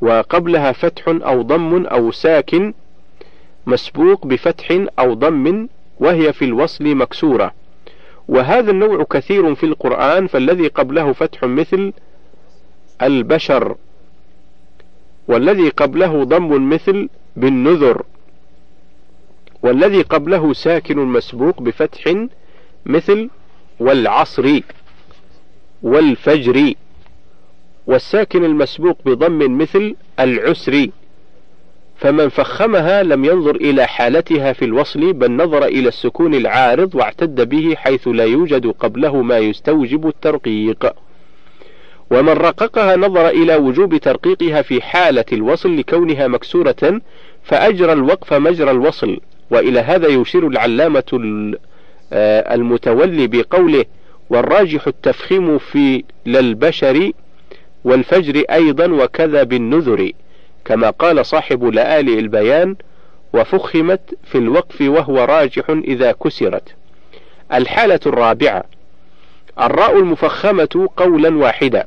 وقبلها 0.00 0.72
فتح 0.72 1.08
أو 1.08 1.42
ضم 1.42 1.86
أو 1.86 2.12
ساكن 2.12 2.74
مسبوق 3.66 4.26
بفتح 4.26 4.80
أو 4.98 5.14
ضم 5.14 5.68
وهي 6.00 6.32
في 6.32 6.44
الوصل 6.44 6.84
مكسورة. 6.94 7.54
وهذا 8.28 8.70
النوع 8.70 9.04
كثير 9.10 9.54
في 9.54 9.66
القرآن 9.66 10.26
فالذي 10.26 10.66
قبله 10.66 11.12
فتح 11.12 11.44
مثل 11.44 11.92
البشر 13.02 13.76
والذي 15.28 15.68
قبله 15.68 16.24
ضم 16.24 16.70
مثل 16.70 17.08
بالنذر 17.38 18.02
والذي 19.62 20.02
قبله 20.02 20.52
ساكن 20.52 20.98
مسبوق 20.98 21.62
بفتح 21.62 22.26
مثل 22.86 23.30
والعصر 23.80 24.60
والفجر 25.82 26.72
والساكن 27.86 28.44
المسبوق 28.44 28.98
بضم 29.04 29.58
مثل 29.58 29.96
العسر. 30.20 30.88
فمن 31.96 32.28
فخمها 32.28 33.02
لم 33.02 33.24
ينظر 33.24 33.56
إلى 33.56 33.86
حالتها 33.86 34.52
في 34.52 34.64
الوصل 34.64 35.12
بل 35.12 35.32
نظر 35.32 35.64
إلى 35.64 35.88
السكون 35.88 36.34
العارض 36.34 36.94
واعتد 36.94 37.48
به 37.48 37.74
حيث 37.76 38.08
لا 38.08 38.24
يوجد 38.24 38.66
قبله 38.66 39.22
ما 39.22 39.38
يستوجب 39.38 40.08
الترقيق. 40.08 40.92
ومن 42.10 42.32
رققها 42.32 42.96
نظر 42.96 43.28
إلى 43.28 43.56
وجوب 43.56 43.96
ترقيقها 43.96 44.62
في 44.62 44.82
حالة 44.82 45.24
الوصل 45.32 45.76
لكونها 45.76 46.28
مكسورة 46.28 47.00
فأجرى 47.48 47.92
الوقف 47.92 48.34
مجرى 48.34 48.70
الوصل 48.70 49.20
وإلى 49.50 49.80
هذا 49.80 50.08
يشير 50.08 50.46
العلامة 50.46 51.04
آه، 52.12 52.54
المتولي 52.54 53.26
بقوله 53.26 53.84
والراجح 54.30 54.86
التفخيم 54.86 55.58
في 55.58 56.04
للبشر 56.26 57.10
والفجر 57.84 58.44
أيضا 58.50 58.86
وكذا 58.86 59.42
بالنذر 59.42 60.12
كما 60.64 60.90
قال 60.90 61.26
صاحب 61.26 61.64
لآلئ 61.64 62.18
البيان 62.18 62.76
وفخمت 63.32 64.00
في 64.24 64.38
الوقف 64.38 64.80
وهو 64.80 65.24
راجح 65.24 65.70
إذا 65.70 66.12
كسرت 66.12 66.74
الحالة 67.52 68.00
الرابعة 68.06 68.64
الراء 69.60 69.98
المفخمة 69.98 70.88
قولا 70.96 71.36
واحدا 71.36 71.86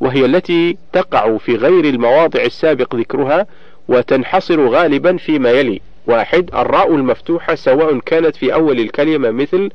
وهي 0.00 0.24
التي 0.24 0.76
تقع 0.92 1.36
في 1.36 1.56
غير 1.56 1.84
المواضع 1.84 2.42
السابق 2.42 2.94
ذكرها 2.96 3.46
وتنحصر 3.90 4.68
غالبا 4.68 5.16
فيما 5.16 5.50
يلي. 5.50 5.80
واحد 6.06 6.50
الراء 6.54 6.94
المفتوحة 6.94 7.54
سواء 7.54 7.98
كانت 7.98 8.36
في 8.36 8.54
أول 8.54 8.80
الكلمة 8.80 9.30
مثل 9.30 9.70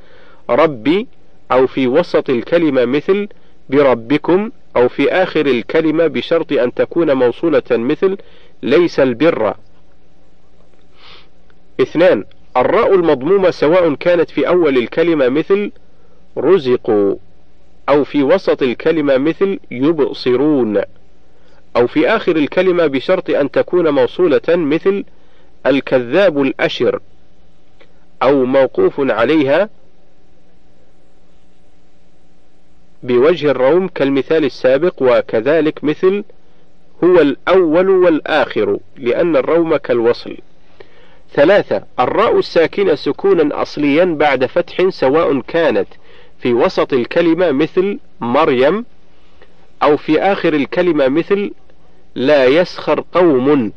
ربي 0.50 1.08
أو 1.52 1.68
في 1.68 1.88
وسط 1.88 2.30
الكلمة 2.30 2.86
مثل 2.86 3.28
بربكم 3.70 4.52
أو 4.78 4.88
في 4.88 5.12
آخر 5.12 5.46
الكلمة 5.46 6.08
بشرط 6.08 6.52
أن 6.52 6.74
تكون 6.74 7.14
موصولة 7.14 7.64
مثل 7.72 8.18
ليس 8.64 9.00
البر. 9.00 9.54
اثنان 11.82 12.24
الراء 12.58 12.96
المضمومة 12.96 13.52
سواء 13.52 13.94
كانت 13.94 14.30
في 14.30 14.48
أول 14.48 14.78
الكلمة 14.78 15.30
مثل 15.30 15.72
رزقوا 16.38 17.16
أو 17.90 18.04
في 18.04 18.24
وسط 18.24 18.64
الكلمة 18.64 19.18
مثل 19.18 19.60
يبصرون. 19.72 20.82
أو 21.76 21.88
في 21.88 22.10
آخر 22.10 22.36
الكلمة 22.36 22.88
بشرط 22.88 23.30
أن 23.30 23.52
تكون 23.52 23.90
موصولة 23.90 24.42
مثل 24.50 25.04
الكذاب 25.66 26.42
الأشر 26.42 27.00
أو 28.24 28.46
موقوف 28.46 28.94
عليها 29.00 29.70
بوجه 33.04 33.52
الروم 33.52 33.88
كالمثال 33.88 34.46
السابق 34.46 34.94
وكذلك 35.02 35.84
مثل 35.84 36.24
هو 37.04 37.22
الأول 37.22 37.90
والآخر 37.90 38.80
لأن 38.98 39.36
الروم 39.36 39.76
كالوصل. 39.78 40.38
ثلاثة 41.34 41.84
الراء 42.00 42.40
الساكنة 42.40 42.96
سكونا 42.96 43.62
أصليا 43.62 44.06
بعد 44.06 44.46
فتح 44.46 44.90
سواء 44.90 45.40
كانت 45.40 45.88
في 46.40 46.54
وسط 46.54 46.94
الكلمة 46.94 47.52
مثل 47.52 48.00
مريم 48.22 48.86
أو 49.84 49.98
في 49.98 50.22
آخر 50.22 50.54
الكلمة 50.54 51.08
مثل 51.08 51.52
لا 52.16 52.46
يسخر 52.46 53.04
قوم. 53.14 53.72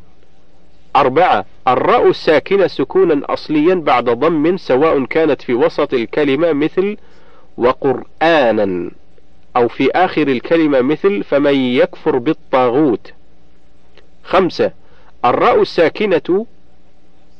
أربعة 0.95 1.45
الراء 1.67 2.09
الساكنة 2.09 2.67
سكونا 2.67 3.21
أصليا 3.33 3.73
بعد 3.75 4.09
ضم 4.09 4.57
سواء 4.57 5.05
كانت 5.05 5.41
في 5.41 5.53
وسط 5.53 5.93
الكلمة 5.93 6.53
مثل 6.53 6.97
وقرآنا 7.57 8.91
أو 9.55 9.67
في 9.67 9.91
آخر 9.91 10.27
الكلمة 10.27 10.81
مثل 10.81 11.23
فمن 11.23 11.55
يكفر 11.55 12.17
بالطاغوت. 12.17 13.13
خمسة 14.23 14.71
الراء 15.25 15.61
الساكنة 15.61 16.45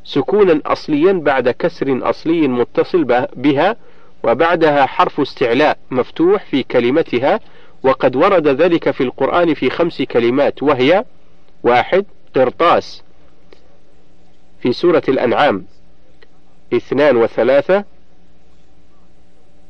سكونا 0.03 0.61
أصليا 0.65 1.11
بعد 1.11 1.49
كسر 1.49 2.09
أصلي 2.09 2.47
متصل 2.47 3.03
بها 3.35 3.75
وبعدها 4.23 4.85
حرف 4.85 5.19
استعلاء 5.19 5.77
مفتوح 5.91 6.45
في 6.45 6.63
كلمتها 6.63 7.39
وقد 7.83 8.15
ورد 8.15 8.47
ذلك 8.47 8.91
في 8.91 9.03
القرآن 9.03 9.53
في 9.53 9.69
خمس 9.69 10.01
كلمات 10.01 10.63
وهي 10.63 11.05
واحد 11.63 12.05
قرطاس 12.35 13.03
في 14.61 14.73
سورة 14.73 15.03
الأنعام 15.09 15.65
اثنان 16.73 17.17
وثلاثة 17.17 17.83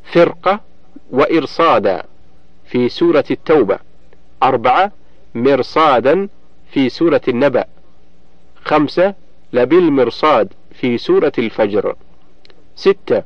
فرقة 0.04 0.60
وإرصادا 1.12 2.04
في 2.66 2.90
سورة 2.90 3.26
التوبة 3.32 3.80
أربعة 4.44 4.92
مرصادا 5.36 6.30
في 6.72 6.90
سورة 6.90 7.22
النبأ 7.28 7.66
خمسة 8.66 9.14
لبالمرصاد 9.54 10.54
في 10.72 10.98
سورة 10.98 11.32
الفجر 11.38 11.96
ستة 12.76 13.24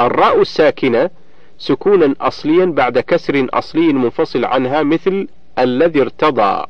الراء 0.00 0.40
الساكنة 0.40 1.10
سكونا 1.60 2.14
أصليا 2.20 2.64
بعد 2.64 2.98
كسر 2.98 3.46
أصلي 3.52 3.92
منفصل 3.92 4.44
عنها 4.44 4.82
مثل 4.82 5.28
الذي 5.58 6.00
ارتضى. 6.00 6.66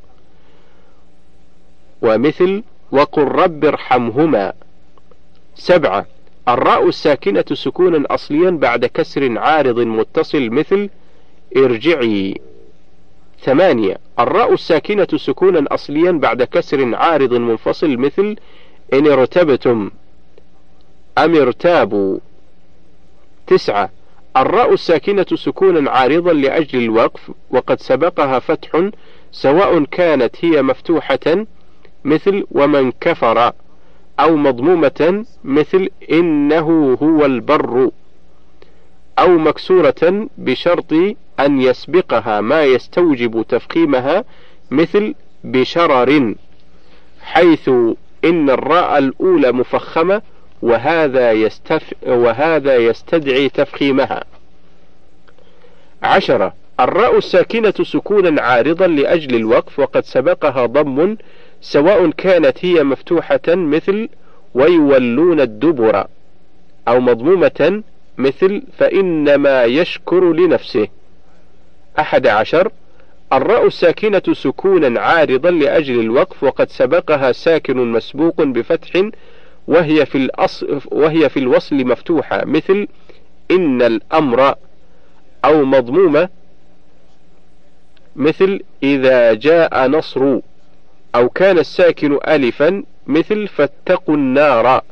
ومثل 2.03 2.63
وقل 2.93 3.23
رب 3.23 3.65
ارحمهما. 3.65 4.53
سبعة 5.55 6.07
الراء 6.49 6.89
الساكنة 6.89 7.45
سكونا 7.53 8.05
أصليا 8.15 8.51
بعد 8.51 8.85
كسر 8.85 9.39
عارض 9.39 9.79
متصل 9.81 10.51
مثل 10.51 10.91
ارجعي. 11.57 12.41
ثمانية 13.41 13.99
الراء 14.19 14.53
الساكنة 14.53 15.09
سكونا 15.17 15.65
أصليا 15.75 16.13
بعد 16.13 16.43
كسر 16.43 16.95
عارض 16.95 17.35
منفصل 17.35 17.97
مثل 17.97 18.37
إن 18.93 19.07
ارتبتم. 19.07 19.91
أم 21.19 21.37
ارتابوا. 21.37 22.19
تسعة 23.47 23.91
الراء 24.37 24.73
الساكنة 24.73 25.27
سكونا 25.35 25.91
عارضا 25.91 26.33
لأجل 26.33 26.79
الوقف 26.79 27.31
وقد 27.51 27.81
سبقها 27.81 28.39
فتح 28.39 28.91
سواء 29.33 29.85
كانت 29.85 30.45
هي 30.45 30.63
مفتوحة 30.63 31.47
مثل 32.05 32.47
ومن 32.51 32.93
كفر 33.01 33.53
أو 34.21 34.37
مضمومة 34.37 35.25
مثل 35.45 35.89
إنه 36.13 36.99
هو 37.03 37.25
البر 37.27 37.91
أو 39.19 39.39
مكسورة 39.39 40.29
بشرط 40.39 40.93
أن 41.41 41.61
يسبقها 41.61 42.41
ما 42.41 42.63
يستوجب 42.63 43.45
تفخيمها 43.49 44.25
مثل 44.71 45.15
بشرر 45.45 46.35
حيث 47.23 47.69
إن 48.25 48.51
الراء 48.51 48.99
الأولى 48.99 49.53
مفخمة 49.53 50.23
وهذا 50.63 51.33
يستف 51.33 51.83
وهذا 52.07 52.77
يستدعي 52.77 53.49
تفخيمها. 53.49 54.25
عشرة 56.03 56.55
الراء 56.81 57.19
الساكنة 57.19 57.75
سكونا 57.83 58.43
عارضا 58.43 58.87
لأجل 58.87 59.35
الوقف 59.35 59.79
وقد 59.79 60.05
سبقها 60.05 60.67
ضم 60.67 61.17
سواء 61.61 62.11
كانت 62.11 62.65
هي 62.65 62.85
مفتوحة 62.85 63.41
مثل 63.49 64.09
ويولون 64.55 65.41
الدبر 65.41 66.07
أو 66.89 67.01
مضمومة 67.01 67.83
مثل 68.19 68.63
فإنما 68.79 69.65
يشكر 69.65 70.33
لنفسه 70.33 70.89
أحد 71.99 72.27
عشر 72.27 72.73
الراء 73.33 73.67
الساكنة 73.67 74.23
سكونا 74.33 75.01
عارضا 75.01 75.51
لأجل 75.51 76.01
الوقف 76.01 76.45
وقد 76.45 76.71
سبقها 76.71 77.33
ساكن 77.33 77.93
مسبوق 77.93 78.43
بفتح 78.43 79.11
وهي 79.67 80.07
في 80.07 80.19
الأصل 80.19 80.81
وهي 80.87 81.29
في 81.29 81.39
الوصل 81.39 81.77
مفتوحة 81.77 82.45
مثل 82.45 82.89
إن 83.51 83.83
الأمر 83.83 84.55
أو 85.45 85.65
مضمومة 85.65 86.29
مثل 88.17 88.61
إذا 88.83 89.35
جاء 89.35 89.87
نصر 89.87 90.39
أو 91.15 91.29
كان 91.29 91.59
الساكن 91.59 92.19
ألفا 92.29 92.83
مثل 93.07 93.49
فاتقوا 93.49 94.15
النار. 94.15 94.83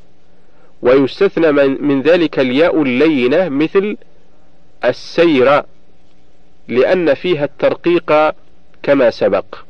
ويستثنى 0.83 1.52
من 1.66 2.02
ذلك 2.02 2.38
الياء 2.38 2.83
اللينة 2.83 3.48
مثل 3.48 3.96
السير 4.85 5.62
لأن 6.68 7.14
فيها 7.14 7.44
الترقيق 7.44 8.35
كما 8.83 9.11
سبق. 9.11 9.67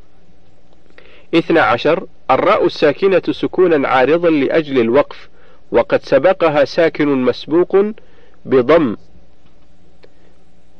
اثنى 1.35 1.59
عشر 1.59 2.07
الراء 2.31 2.65
الساكنة 2.65 3.21
سكونا 3.31 3.87
عارضا 3.87 4.29
لأجل 4.29 4.79
الوقف 4.79 5.29
وقد 5.71 6.03
سبقها 6.03 6.65
ساكن 6.65 7.07
مسبوق 7.07 7.77
بضم 8.45 8.95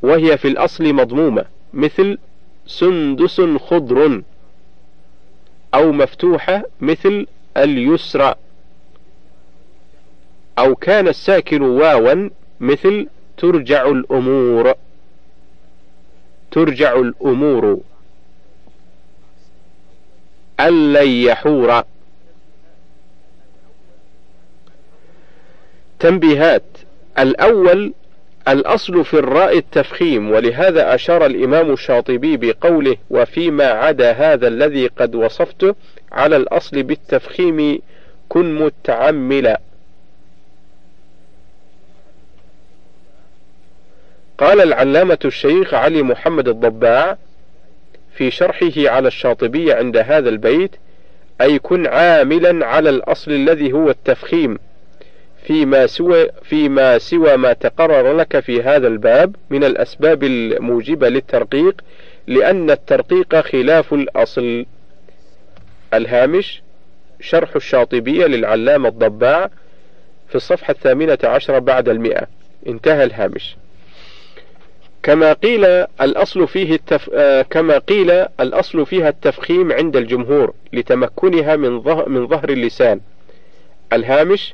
وهي 0.01 0.38
في 0.38 0.47
الأصل 0.47 0.93
مضمومة 0.93 1.45
مثل 1.73 2.17
سندس 2.67 3.41
خضر 3.41 4.21
أو 5.73 5.91
مفتوحة 5.91 6.63
مثل 6.81 7.27
اليسرى 7.57 8.35
أو 10.59 10.75
كان 10.75 11.07
الساكن 11.07 11.62
واوا 11.62 12.29
مثل 12.59 13.07
ترجع 13.38 13.85
الأمور 13.85 14.73
ترجع 16.51 16.93
الأمور. 16.93 17.79
ألن 20.60 21.08
يحور. 21.08 21.84
تنبيهات. 26.00 26.63
الأول 27.19 27.93
الأصل 28.48 29.06
في 29.06 29.13
الراء 29.13 29.58
التفخيم 29.58 30.32
ولهذا 30.32 30.95
أشار 30.95 31.26
الإمام 31.26 31.72
الشاطبي 31.72 32.38
بقوله 32.38 32.98
وفيما 33.10 33.65
عدا 33.65 34.12
هذا 34.12 34.48
الذي 34.48 34.88
قد 34.88 35.15
وصفته 35.15 35.76
على 36.12 36.36
الأصل 36.36 36.84
بالتفخيم 36.84 37.80
كن 38.30 38.56
متعملا 38.56 39.62
قال 44.38 44.62
العلامة 44.62 45.19
الشيخ 45.26 45.74
علي 45.74 46.04
محمد 46.04 46.48
الضباع 46.48 47.17
في 48.13 48.32
شرحه 48.32 48.72
على 48.78 49.08
الشاطبية 49.08 49.76
عند 49.76 49.98
هذا 49.98 50.30
البيت 50.30 50.76
أي 51.41 51.60
كن 51.60 51.88
عاملا 51.88 52.65
على 52.65 52.89
الأصل 52.89 53.32
الذي 53.32 53.74
هو 53.74 53.89
التفخيم 53.89 54.58
فيما 55.43 55.88
سوى 55.88 56.28
فيما 56.43 56.98
سوى 56.98 57.38
ما 57.38 57.54
تقرر 57.54 58.17
لك 58.17 58.39
في 58.39 58.62
هذا 58.62 58.88
الباب 58.88 59.36
من 59.50 59.63
الأسباب 59.63 60.24
الموجبة 60.24 61.10
للترقيق 61.10 61.82
لأن 62.28 62.72
الترقيق 62.72 63.36
خلاف 63.36 63.93
الأصل. 63.93 64.65
الهامش 65.93 66.62
شرح 67.22 67.56
الشاطبية 67.56 68.26
للعلامة 68.26 68.89
الضباع 68.89 69.50
في 70.30 70.36
الصفحة 70.36 70.72
الثامنة 70.72 71.17
عشر 71.24 71.60
بعد 71.60 71.89
المئة 71.89 72.28
انتهى 72.67 73.04
الهامش. 73.04 73.56
كما 75.03 75.33
قيل 75.33 75.65
الأصل 76.01 76.47
فيه 76.47 76.75
التف... 76.75 77.09
آه 77.13 77.41
كما 77.41 77.77
قيل 77.77 78.12
الأصل 78.39 78.85
فيها 78.85 79.09
التفخيم 79.09 79.71
عند 79.71 79.95
الجمهور 79.97 80.53
لتمكنها 80.73 81.55
من 81.55 81.81
ظهر 81.81 82.09
من 82.09 82.27
ظهر 82.27 82.49
اللسان. 82.49 82.99
الهامش 83.93 84.53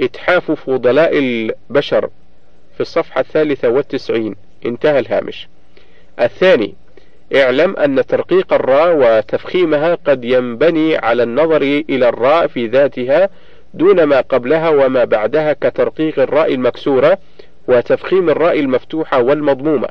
إتحاف 0.00 0.50
فضلاء 0.50 1.18
البشر 1.18 2.08
في 2.74 2.80
الصفحة 2.80 3.20
الثالثة 3.20 3.68
والتسعين 3.68 4.36
انتهى 4.66 4.98
الهامش. 4.98 5.48
الثاني 6.20 6.74
اعلم 7.36 7.76
أن 7.76 8.06
ترقيق 8.06 8.52
الراء 8.52 8.96
وتفخيمها 8.96 9.94
قد 9.94 10.24
ينبني 10.24 10.96
على 10.96 11.22
النظر 11.22 11.62
إلى 11.62 12.08
الراء 12.08 12.46
في 12.46 12.66
ذاتها 12.66 13.28
دون 13.74 14.02
ما 14.02 14.20
قبلها 14.20 14.68
وما 14.68 15.04
بعدها 15.04 15.52
كترقيق 15.52 16.18
الراء 16.18 16.54
المكسورة 16.54 17.18
وتفخيم 17.68 18.30
الراء 18.30 18.60
المفتوحة 18.60 19.22
والمضمومة 19.22 19.88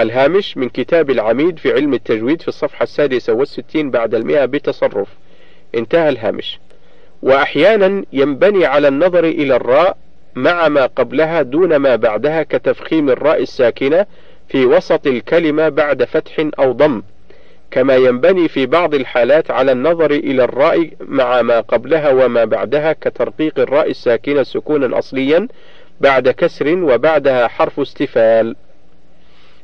الهامش 0.00 0.56
من 0.56 0.68
كتاب 0.68 1.10
العميد 1.10 1.58
في 1.58 1.72
علم 1.72 1.94
التجويد 1.94 2.42
في 2.42 2.48
الصفحة 2.48 2.82
السادسة 2.82 3.32
والستين 3.32 3.90
بعد 3.90 4.14
المئة 4.14 4.44
بتصرف. 4.44 5.08
انتهى 5.74 6.08
الهامش. 6.08 6.58
وأحيانا 7.22 8.04
ينبني 8.12 8.66
على 8.66 8.88
النظر 8.88 9.24
إلى 9.24 9.56
الراء 9.56 9.96
مع 10.34 10.68
ما 10.68 10.86
قبلها 10.86 11.42
دون 11.42 11.76
ما 11.76 11.96
بعدها 11.96 12.42
كتفخيم 12.42 13.10
الراء 13.10 13.42
الساكنة 13.42 14.06
في 14.48 14.66
وسط 14.66 15.06
الكلمة 15.06 15.68
بعد 15.68 16.04
فتح 16.04 16.46
أو 16.58 16.72
ضم. 16.72 17.02
كما 17.70 17.96
ينبني 17.96 18.48
في 18.48 18.66
بعض 18.66 18.94
الحالات 18.94 19.50
على 19.50 19.72
النظر 19.72 20.10
إلى 20.10 20.44
الراء 20.44 20.90
مع 21.00 21.42
ما 21.42 21.60
قبلها 21.60 22.10
وما 22.10 22.44
بعدها 22.44 22.92
كترقيق 22.92 23.58
الراء 23.58 23.90
الساكنة 23.90 24.42
سكونا 24.42 24.98
أصليا 24.98 25.48
بعد 26.00 26.28
كسر 26.28 26.78
وبعدها 26.78 27.48
حرف 27.48 27.80
استفال. 27.80 28.56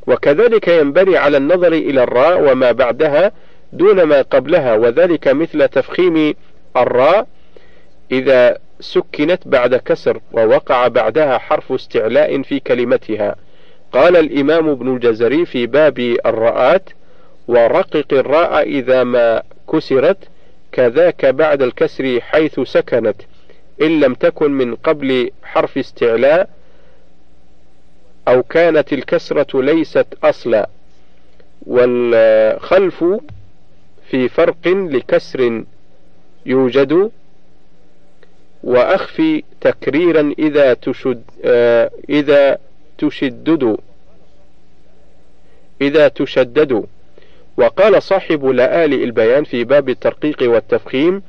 وكذلك 0.07 0.69
ينبني 0.69 1.17
على 1.17 1.37
النظر 1.37 1.73
إلى 1.73 2.03
الراء 2.03 2.53
وما 2.53 2.73
بعدها 2.73 3.33
دون 3.73 4.03
ما 4.03 4.23
قبلها 4.23 4.75
وذلك 4.75 5.29
مثل 5.29 5.69
تفخيم 5.69 6.35
الراء 6.77 7.27
إذا 8.13 8.59
سكنت 8.81 9.49
بعد 9.49 9.75
كسر 9.75 10.21
ووقع 10.33 10.89
بعدها 10.89 11.39
حرف 11.39 11.73
استعلاء 11.73 12.43
في 12.43 12.61
كلمتها. 12.61 13.37
قال 13.93 14.17
الإمام 14.17 14.69
ابن 14.69 14.95
الجزري 14.95 15.47
في 15.47 15.67
باب 15.67 15.99
الراءات 16.27 16.91
ورقق 17.49 18.13
الراء 18.13 18.63
إذا 18.63 19.05
ما 19.05 19.43
كسرت 19.73 20.19
كذاك 20.73 21.27
بعد 21.27 21.63
الكسر 21.63 22.21
حيث 22.21 22.61
سكنت 22.61 23.17
إن 23.83 24.01
لم 24.01 24.15
تكن 24.15 24.51
من 24.51 24.75
قبل 24.75 25.31
حرف 25.43 25.79
استعلاء 25.79 26.49
أو 28.29 28.43
كانت 28.43 28.93
الكسرة 28.93 29.63
ليست 29.63 30.07
أصلا 30.25 30.69
والخلف 31.67 33.05
في 34.11 34.29
فرق 34.29 34.67
لكسر 34.67 35.65
يوجد 36.47 37.11
وأخفي 38.63 39.43
تكريرا 39.61 40.35
إذا 40.39 40.75
تشد 40.75 41.23
آه 41.45 41.91
إذا 42.09 42.59
تشدد 42.99 43.77
إذا 45.81 46.09
تشدد. 46.09 46.85
وقال 47.57 48.03
صاحب 48.03 48.45
لآل 48.47 48.95
البيان 48.95 49.45
في 49.45 49.65
باب 49.65 49.89
الترقيق 49.89 50.43
والتفخيم 50.43 51.23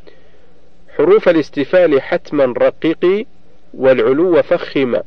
حروف 0.97 1.29
الاستفال 1.29 2.01
حتما 2.01 2.53
رققي 2.57 3.25
والعلو 3.73 4.41
فخم 4.41 5.01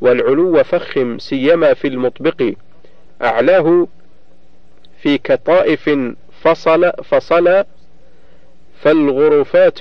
والعلو 0.00 0.64
فخم 0.64 1.18
سيما 1.18 1.74
في 1.74 1.88
المطبق. 1.88 2.52
أعلاه 3.22 3.88
في 5.02 5.18
كطائف 5.18 5.90
فصل 6.42 6.92
فصل 7.04 7.64
فالغرفات 8.80 9.78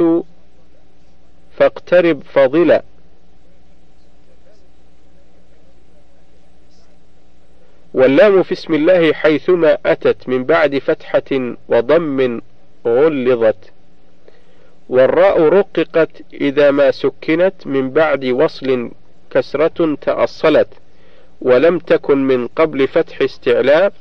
فاقترب 1.58 2.24
فضلا. 2.34 2.84
واللام 7.94 8.44
في 8.44 8.52
اسم 8.52 8.74
الله 8.74 9.14
حيثما 9.14 9.78
أتت 9.86 10.30
من 10.30 10.44
بعد 10.44 10.78
فتحة 10.78 11.56
وضم 11.68 12.42
غلظت. 12.86 13.79
والراء 14.90 15.42
رققت 15.42 16.10
إذا 16.34 16.72
ما 16.72 16.92
سكنت 16.92 17.54
من 17.66 17.90
بعد 17.90 18.26
وصل 18.26 18.92
كسرة 19.32 19.96
تأصلت 20.02 20.68
ولم 21.42 21.80
تكن 21.80 22.18
من 22.18 22.48
قبل 22.48 22.88
فتح 22.88 23.22
استعلاء 23.22 23.94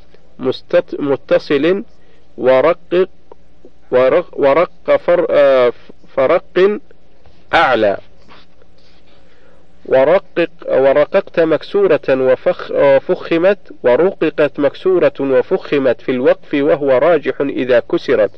متصل 0.98 1.84
ورقق 2.38 3.08
ورق, 3.90 4.28
ورق 4.32 4.96
فر 4.96 5.26
آه، 5.30 5.72
فرق 6.16 6.80
أعلى. 7.54 7.96
ورقق 9.86 10.50
ورققت 10.68 11.40
مكسورة 11.40 12.00
وفخ 12.10 12.70
وفخمت 12.70 13.58
ورققت 13.82 14.60
مكسورة 14.60 15.12
وفخمت 15.20 16.00
في 16.00 16.10
الوقف 16.10 16.54
وهو 16.54 16.90
راجح 16.90 17.40
إذا 17.40 17.80
كسرت. 17.80 18.30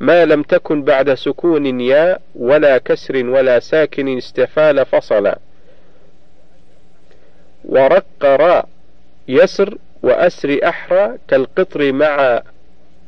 ما 0.00 0.24
لم 0.24 0.42
تكن 0.42 0.82
بعد 0.82 1.14
سكون 1.14 1.80
ياء 1.80 2.22
ولا 2.34 2.78
كسر 2.78 3.26
ولا 3.26 3.60
ساكن 3.60 4.16
استفال 4.16 4.86
فصلا 4.86 5.38
ورق 7.64 8.04
راء 8.22 8.68
يسر 9.28 9.78
وأسر 10.02 10.58
أحرى 10.64 11.18
كالقطر 11.28 11.92
مع 11.92 12.42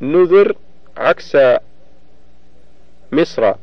نذر 0.00 0.56
عكس 0.96 1.36
مصر. 3.12 3.54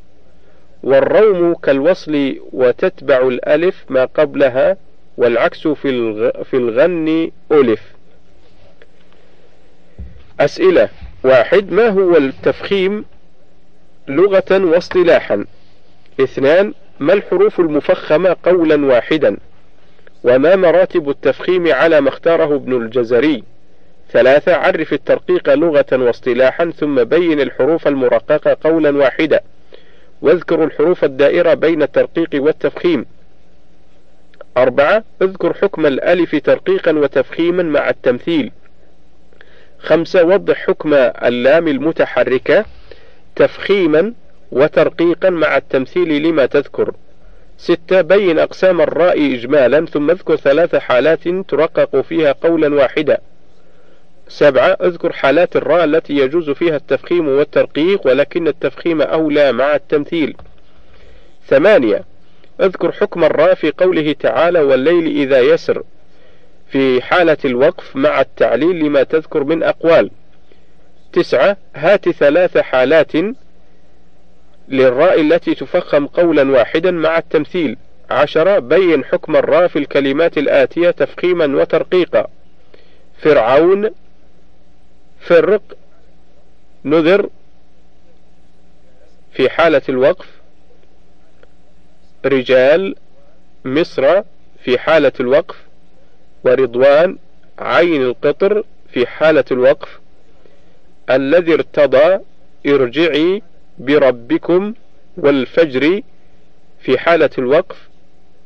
والروم 0.84 1.54
كالوصل 1.56 2.40
وتتبع 2.54 3.28
الألف 3.28 3.86
ما 3.90 4.06
قبلها 4.06 4.78
والعكس 5.18 5.68
في 5.68 6.32
في 6.44 6.54
الغن 6.58 7.32
ألف. 7.52 7.82
أسئلة 10.40 10.90
واحد 11.24 11.72
ما 11.72 11.90
هو 11.90 12.18
التفخيم 12.18 13.06
لغة 14.10 14.66
واصطلاحا. 14.66 15.46
اثنان 16.20 16.74
ما 17.00 17.14
الحروف 17.14 17.60
المفخمة 17.60 18.36
قولا 18.44 18.86
واحدا؟ 18.86 19.38
وما 20.24 20.56
مراتب 20.56 21.10
التفخيم 21.10 21.74
على 21.74 22.02
ما 22.02 22.10
اختاره 22.10 22.56
ابن 22.56 22.82
الجزري؟ 22.82 23.44
ثلاثة 24.12 24.56
عرف 24.56 24.94
الترقيق 24.94 25.54
لغة 25.54 25.86
واصطلاحا 25.92 26.72
ثم 26.72 27.04
بين 27.04 27.42
الحروف 27.42 27.88
المرققة 27.88 28.58
قولا 28.64 28.98
واحدا 28.98 29.40
واذكر 30.22 30.64
الحروف 30.64 31.04
الدائرة 31.04 31.54
بين 31.54 31.82
الترقيق 31.82 32.30
والتفخيم. 32.34 33.06
أربعة 34.58 35.04
اذكر 35.22 35.54
حكم 35.54 35.86
الألف 35.86 36.36
ترقيقا 36.36 36.92
وتفخيما 36.92 37.64
مع 37.64 37.90
التمثيل. 37.90 38.52
خمسة 39.80 40.24
وضح 40.24 40.66
حكم 40.68 40.94
اللام 40.94 41.68
المتحركة. 41.68 42.66
تفخيما 43.40 44.14
وترقيقا 44.52 45.30
مع 45.30 45.58
التمثيل 45.58 46.24
لما 46.24 46.46
تذكر. 46.46 46.94
ستة 47.58 48.02
بين 48.02 48.40
أقسام 48.40 48.82
الراء 48.82 49.34
إجمالا 49.34 49.86
ثم 49.86 50.10
اذكر 50.12 50.36
ثلاث 50.36 50.76
حالات 50.76 51.28
ترقق 51.28 52.02
فيها 52.02 52.32
قولا 52.32 52.76
واحدا. 52.76 53.18
سبعة 54.28 54.78
اذكر 54.82 55.14
حالات 55.14 55.56
الراء 55.56 55.84
التي 55.84 56.14
يجوز 56.14 56.50
فيها 56.50 56.76
التفخيم 56.76 57.28
والترقيق 57.28 58.08
ولكن 58.08 58.48
التفخيم 58.48 59.02
أولى 59.02 59.52
مع 59.52 59.76
التمثيل. 59.76 60.36
ثمانية 61.48 62.04
اذكر 62.62 62.92
حكم 62.92 63.24
الراء 63.24 63.54
في 63.54 63.72
قوله 63.72 64.16
تعالى 64.20 64.60
والليل 64.60 65.06
إذا 65.06 65.40
يسر 65.40 65.84
في 66.72 67.02
حالة 67.02 67.38
الوقف 67.46 67.96
مع 67.96 68.22
التعليل 68.22 68.80
لما 68.80 69.04
تذكر 69.04 69.44
من 69.44 69.64
أقوال. 69.64 70.12
تسعة 71.14 71.58
هات 71.76 72.10
ثلاث 72.10 72.58
حالات 72.58 73.12
للراء 74.68 75.22
التي 75.22 75.56
تفخم 75.56 76.08
قولا 76.08 76.52
واحدا 76.52 76.92
مع 76.92 77.18
التمثيل. 77.18 77.78
عشرة 78.12 78.60
بين 78.60 79.06
حكم 79.06 79.36
الراء 79.36 79.68
في 79.68 79.80
الكلمات 79.80 80.38
الآتية 80.38 80.92
تفخيما 80.92 81.46
وترقيقا. 81.62 82.28
فرعون 83.22 83.90
فرق 85.20 85.62
نذر 86.86 87.30
في 89.34 89.50
حالة 89.50 89.82
الوقف. 89.90 90.28
رجال 92.26 92.96
مصر 93.66 94.22
في 94.64 94.80
حالة 94.80 95.12
الوقف. 95.20 95.56
ورضوان 96.44 97.18
عين 97.60 98.02
القطر 98.02 98.64
في 98.94 99.08
حالة 99.08 99.46
الوقف. 99.52 100.00
الذي 101.10 101.54
ارتضى 101.54 102.20
ارجعي 102.68 103.42
بربكم 103.78 104.74
والفجر 105.18 106.02
في 106.80 106.98
حالة 106.98 107.30
الوقف 107.38 107.90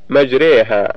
مجريها. 0.10 0.93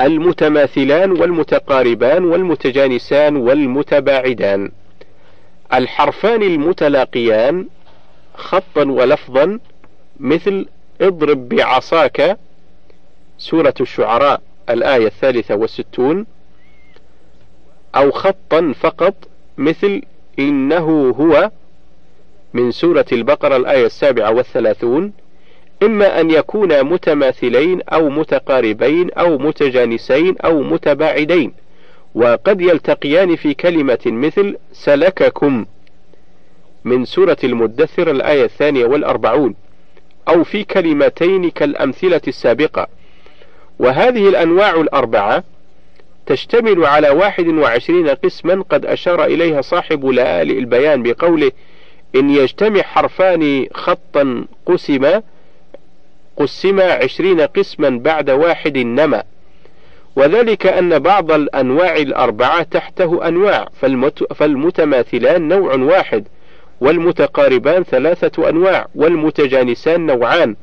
المتماثلان 0.00 1.10
والمتقاربان 1.12 2.24
والمتجانسان 2.24 3.36
والمتباعدان. 3.36 4.70
الحرفان 5.74 6.42
المتلاقيان 6.42 7.68
خطا 8.34 8.84
ولفظا 8.84 9.58
مثل 10.20 10.66
اضرب 11.00 11.48
بعصاك. 11.48 12.38
سورة 13.38 13.74
الشعراء 13.80 14.40
الآية 14.70 15.06
الثالثة 15.06 15.54
والستون. 15.54 16.26
أو 17.94 18.10
خطا 18.10 18.74
فقط 18.80 19.14
مثل 19.58 20.02
إنه 20.38 21.10
هو 21.10 21.50
من 22.54 22.70
سورة 22.70 23.06
البقرة 23.12 23.56
الآية 23.56 23.86
السابعة 23.86 24.30
والثلاثون 24.30 25.12
إما 25.82 26.20
أن 26.20 26.30
يكونا 26.30 26.82
متماثلين 26.82 27.80
أو 27.82 28.08
متقاربين 28.08 29.10
أو 29.10 29.38
متجانسين 29.38 30.36
أو 30.38 30.62
متباعدين 30.62 31.52
وقد 32.14 32.60
يلتقيان 32.60 33.36
في 33.36 33.54
كلمة 33.54 33.98
مثل 34.06 34.56
سلككم 34.72 35.66
من 36.84 37.04
سورة 37.04 37.36
المدثر 37.44 38.10
الآية 38.10 38.44
الثانية 38.44 38.84
والأربعون 38.84 39.54
أو 40.28 40.44
في 40.44 40.64
كلمتين 40.64 41.50
كالأمثلة 41.50 42.20
السابقة. 42.28 42.86
وهذه 43.78 44.28
الأنواع 44.28 44.80
الأربعة 44.80 45.44
تشتمل 46.26 46.84
على 46.84 47.10
واحد 47.10 47.46
وعشرين 47.46 48.08
قسما 48.08 48.64
قد 48.70 48.86
أشار 48.86 49.24
إليها 49.24 49.60
صاحب 49.60 50.06
لآلئ 50.06 50.58
البيان 50.58 51.02
بقوله 51.02 51.50
إن 52.14 52.30
يجتمع 52.30 52.82
حرفان 52.82 53.66
خطا 53.74 54.44
قسما 54.66 55.22
قسم 56.36 56.80
عشرين 56.80 57.40
قسما 57.40 57.88
بعد 57.88 58.30
واحد 58.30 58.78
نما. 58.78 59.22
وذلك 60.16 60.66
أن 60.66 60.98
بعض 60.98 61.32
الأنواع 61.32 61.96
الأربعة 61.96 62.62
تحته 62.62 63.28
أنواع 63.28 63.68
فالمتماثلان 64.34 65.48
نوع 65.48 65.74
واحد 65.74 66.24
والمتقاربان 66.80 67.82
ثلاثة 67.82 68.48
أنواع 68.48 68.86
والمتجانسان 68.94 70.06
نوعان. 70.06 70.56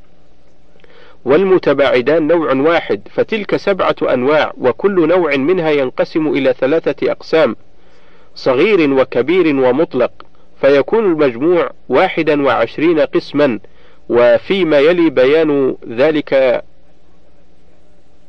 والمتباعدان 1.26 2.28
نوع 2.28 2.54
واحد 2.54 3.02
فتلك 3.12 3.56
سبعة 3.56 3.96
أنواع 4.02 4.54
وكل 4.58 5.08
نوع 5.08 5.36
منها 5.36 5.70
ينقسم 5.70 6.28
إلى 6.28 6.54
ثلاثة 6.60 7.12
أقسام 7.12 7.56
صغير 8.36 8.94
وكبير 8.94 9.48
ومطلق 9.56 10.12
فيكون 10.62 11.06
المجموع 11.06 11.70
واحدا 11.90 12.46
وعشرين 12.46 13.00
قسما 13.00 13.60
وفيما 14.10 14.80
يلي 14.80 15.10
بيان 15.10 15.76
ذلك 15.90 16.64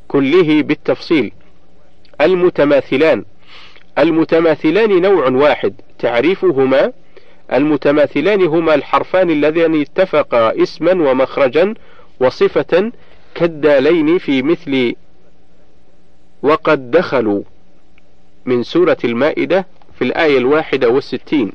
كله 0.08 0.62
بالتفصيل. 0.62 1.32
المتماثلان 2.20 3.24
المتماثلان 3.98 5.02
نوع 5.02 5.28
واحد 5.28 5.74
تعريفهما 5.98 6.92
المتماثلان 7.52 8.42
هما 8.42 8.74
الحرفان 8.74 9.30
اللذان 9.30 9.80
اتفقا 9.80 10.62
اسما 10.62 10.92
ومخرجا 11.10 11.74
وصفة 12.20 12.92
كالدالين 13.34 14.18
في 14.18 14.42
مثل 14.42 14.94
وقد 16.42 16.90
دخلوا 16.90 17.42
من 18.44 18.62
سورة 18.62 18.96
المائدة 19.04 19.66
في 19.98 20.04
الآية 20.04 20.38
الواحدة 20.38 20.88
والستين. 20.88 21.52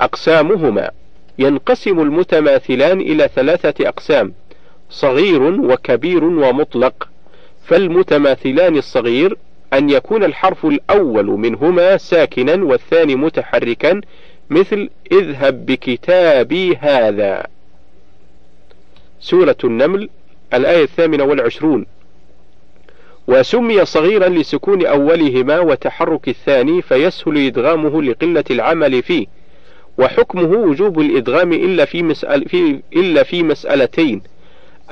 أقسامهما 0.00 0.90
ينقسم 1.38 2.00
المتماثلان 2.00 3.00
إلى 3.00 3.28
ثلاثة 3.34 3.88
أقسام 3.88 4.32
صغير 4.90 5.42
وكبير 5.42 6.24
ومطلق. 6.24 7.08
فالمتماثلان 7.64 8.76
الصغير 8.76 9.36
أن 9.72 9.90
يكون 9.90 10.24
الحرف 10.24 10.66
الأول 10.66 11.26
منهما 11.26 11.96
ساكنا 11.96 12.54
والثاني 12.64 13.16
متحركا 13.16 14.00
مثل 14.50 14.90
اذهب 15.12 15.66
بكتابي 15.66 16.76
هذا. 16.76 17.46
سورة 19.22 19.56
النمل 19.64 20.08
الآية 20.54 20.82
الثامنة 20.82 21.24
والعشرون. 21.24 21.86
وسمي 23.26 23.84
صغيرا 23.84 24.28
لسكون 24.28 24.86
أولهما 24.86 25.60
وتحرك 25.60 26.28
الثاني 26.28 26.82
فيسهل 26.82 27.46
إدغامه 27.46 28.02
لقلة 28.02 28.44
العمل 28.50 29.02
فيه 29.02 29.26
وحكمه 29.98 30.50
وجوب 30.50 31.00
الإدغام 31.00 31.52
إلا 31.52 31.84
في, 31.84 32.02
مسأل 32.02 32.48
في 32.48 32.80
إلا 32.96 33.22
في 33.22 33.42
مسألتين. 33.42 34.22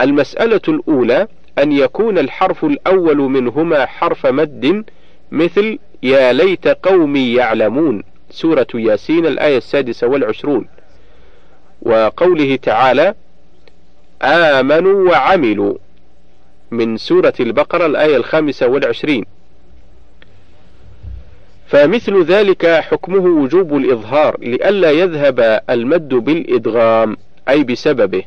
المسألة 0.01 0.61
الأولى 0.69 1.29
أن 1.59 1.73
يكون 1.73 2.19
الحرف 2.19 2.65
الأول 2.65 3.17
منهما 3.17 3.87
حرف 3.87 4.27
مد 4.27 4.85
مثل 5.31 5.79
يا 6.03 6.33
ليت 6.33 6.69
قومي 6.69 7.35
يعلمون 7.35 8.03
سورة 8.31 8.67
ياسين 8.75 9.27
الآية 9.27 9.57
السادسة 9.57 10.07
والعشرون. 10.07 10.67
وقوله 11.83 12.57
تعالى 12.57 13.15
آمنوا 14.23 15.11
وعملوا. 15.11 15.75
من 16.71 16.97
سورة 16.97 17.35
البقرة 17.41 17.87
الآية 17.87 18.17
الخامسة 18.17 18.67
والعشرين. 18.67 19.25
فمثل 21.67 22.23
ذلك 22.23 22.67
حكمه 22.67 23.43
وجوب 23.43 23.77
الإظهار 23.77 24.41
لئلا 24.41 24.91
يذهب 24.91 25.63
المد 25.71 26.09
بالإدغام 26.09 27.17
أي 27.49 27.65
بسببه. 27.65 28.23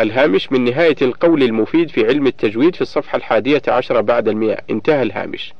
الهامش 0.00 0.52
من 0.52 0.64
نهاية 0.64 0.96
القول 1.02 1.42
المفيد 1.42 1.90
في 1.90 2.06
علم 2.06 2.26
التجويد 2.26 2.74
في 2.74 2.80
الصفحة 2.80 3.16
الحادية 3.16 3.62
عشرة 3.68 4.00
بعد 4.00 4.28
المئة. 4.28 4.58
انتهى 4.70 5.02
الهامش. 5.02 5.54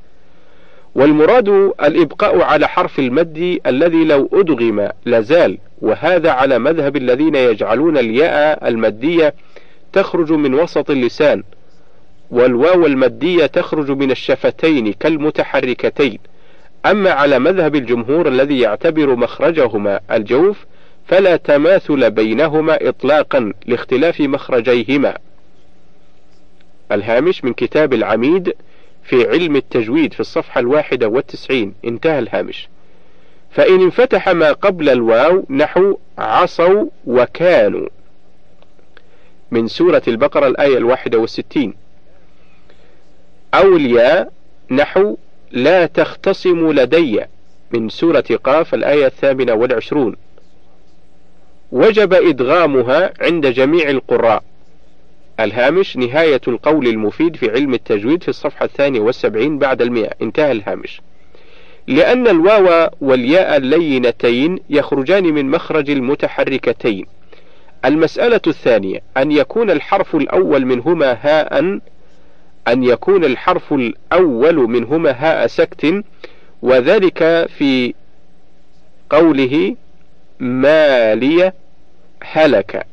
والمراد 0.97 1.49
الإبقاء 1.83 2.41
على 2.41 2.67
حرف 2.67 2.99
المد 2.99 3.59
الذي 3.65 4.03
لو 4.03 4.29
أدغم 4.33 4.89
لزال 5.05 5.57
وهذا 5.81 6.31
على 6.31 6.59
مذهب 6.59 6.95
الذين 6.95 7.35
يجعلون 7.35 7.97
الياء 7.97 8.67
المدية 8.67 9.33
تخرج 9.93 10.31
من 10.31 10.53
وسط 10.53 10.91
اللسان 10.91 11.43
والواو 12.31 12.85
المدية 12.85 13.45
تخرج 13.45 13.91
من 13.91 14.11
الشفتين 14.11 14.93
كالمتحركتين. 14.93 16.19
أما 16.85 17.11
على 17.11 17.39
مذهب 17.39 17.75
الجمهور 17.75 18.27
الذي 18.27 18.59
يعتبر 18.59 19.15
مخرجهما 19.15 19.99
الجوف 20.11 20.65
فلا 21.07 21.35
تماثل 21.35 22.11
بينهما 22.11 22.89
إطلاقا 22.89 23.53
لاختلاف 23.65 24.21
مخرجيهما. 24.21 25.17
الهامش 26.91 27.45
من 27.45 27.53
كتاب 27.53 27.93
العميد 27.93 28.53
في 29.07 29.29
علم 29.29 29.55
التجويد 29.55 30.13
في 30.13 30.19
الصفحة 30.19 30.59
الواحدة 30.59 31.07
والتسعين. 31.07 31.73
انتهى 31.85 32.19
الهامش. 32.19 32.67
فإن 33.51 33.81
انفتح 33.81 34.29
ما 34.29 34.51
قبل 34.51 34.89
الواو 34.89 35.45
نحو 35.49 35.97
عصوا 36.17 36.85
وكانوا. 37.05 37.87
من 39.51 39.67
سورة 39.67 40.01
البقرة 40.07 40.47
الآية 40.47 40.77
الواحدة 40.77 41.17
والستين. 41.17 41.73
أو 43.53 43.75
الياء 43.75 44.31
نحو 44.71 45.17
لا 45.51 45.85
تختصموا 45.85 46.73
لدي. 46.73 47.21
من 47.71 47.89
سورة 47.89 48.25
قاف 48.43 48.73
الآية 48.73 49.05
الثامنة 49.05 49.53
والعشرون. 49.53 50.15
وجب 51.71 52.13
إدغامها 52.13 53.13
عند 53.21 53.47
جميع 53.47 53.89
القراء. 53.89 54.43
الهامش 55.39 55.97
نهاية 55.97 56.41
القول 56.47 56.87
المفيد 56.87 57.35
في 57.35 57.51
علم 57.51 57.73
التجويد 57.73 58.23
في 58.23 58.29
الصفحة 58.29 58.65
الثانية 58.65 58.99
والسبعين 58.99 59.57
بعد 59.57 59.81
المئة. 59.81 60.11
انتهى 60.21 60.51
الهامش. 60.51 61.01
لأن 61.87 62.27
الواو 62.27 62.89
والياء 63.01 63.57
اللينتين 63.57 64.59
يخرجان 64.69 65.23
من 65.23 65.49
مخرج 65.49 65.89
المتحركتين. 65.89 67.05
المسألة 67.85 68.41
الثانية 68.47 68.99
أن 69.17 69.31
يكون 69.31 69.71
الحرف 69.71 70.15
الأول 70.15 70.65
منهما 70.65 71.17
هاء 71.21 71.79
أن 72.67 72.83
يكون 72.83 73.25
الحرف 73.25 73.73
الأول 73.73 74.55
منهما 74.55 75.11
هاء 75.11 75.47
سكت 75.47 76.03
وذلك 76.61 77.47
في 77.57 77.93
قوله 79.09 79.75
مالية 80.39 81.53
هلك. 82.23 82.85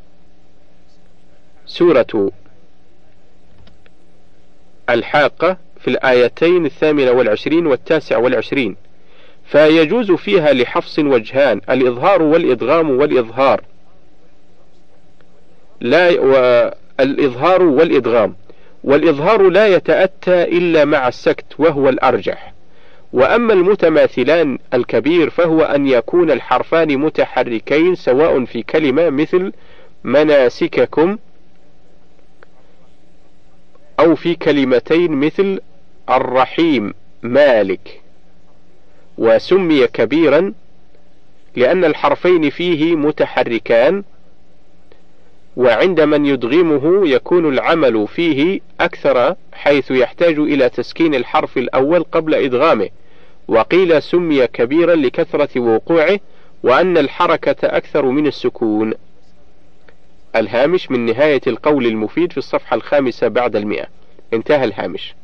سورة 1.67 2.31
الحاقة 4.91 5.57
في 5.81 5.89
الآيتين 5.89 6.67
الثامنة 6.67 7.11
والعشرين 7.11 7.67
والتاسع 7.67 8.19
والعشرين. 8.19 8.77
فيجوز 9.45 10.13
فيها 10.13 10.53
لحفص 10.53 10.99
وجهان 10.99 11.61
الإظهار 11.71 12.23
والإدغام 12.23 12.91
والإظهار. 12.91 13.63
لا 15.81 16.11
الإظهار 17.01 17.63
والإدغام 17.63 18.35
والإظهار 18.85 19.49
لا 19.49 19.67
يتأتى 19.67 20.43
إلا 20.43 20.85
مع 20.85 21.09
السكت 21.09 21.47
وهو 21.59 21.89
الأرجح. 21.89 22.55
وأما 23.13 23.53
المتماثلان 23.53 24.59
الكبير 24.75 25.31
فهو 25.31 25.63
أن 25.63 25.87
يكون 25.87 26.31
الحرفان 26.31 26.99
متحركين 26.99 27.95
سواء 27.95 28.45
في 28.45 28.63
كلمة 28.63 29.11
مثل 29.11 29.53
مناسككم 30.05 31.19
أو 34.05 34.15
في 34.15 34.35
كلمتين 34.35 35.13
مثل 35.13 35.61
الرحيم 36.11 36.95
مالك. 37.23 38.01
وسمي 39.19 39.87
كبيرا 39.87 40.53
لأن 41.57 41.85
الحرفين 41.85 42.51
فيه 42.51 42.97
متحركان 42.97 44.05
وعند 45.57 46.01
من 46.01 46.27
يدغمه 46.27 47.09
يكون 47.09 47.49
العمل 47.49 48.09
فيه 48.09 48.61
أكثر 48.81 49.37
حيث 49.53 49.91
يحتاج 49.91 50.39
إلى 50.39 50.69
تسكين 50.69 51.15
الحرف 51.15 51.59
الأول 51.59 52.03
قبل 52.03 52.35
إدغامه. 52.35 52.89
وقيل 53.49 54.03
سمي 54.03 54.47
كبيرا 54.47 54.95
لكثرة 54.95 55.61
وقوعه 55.61 56.21
وأن 56.63 56.99
الحركة 56.99 57.57
أكثر 57.67 58.07
من 58.07 58.27
السكون. 58.27 58.95
الهامش 60.37 60.91
من 60.91 61.07
نهاية 61.07 61.41
القول 61.47 61.87
المفيد 61.87 62.33
في 62.33 62.39
الصفحة 62.39 62.77
الخامسة 62.77 63.29
بعد 63.29 63.57
المئة. 63.57 63.87
انتهى 64.33 64.65
الهامش. 64.65 65.15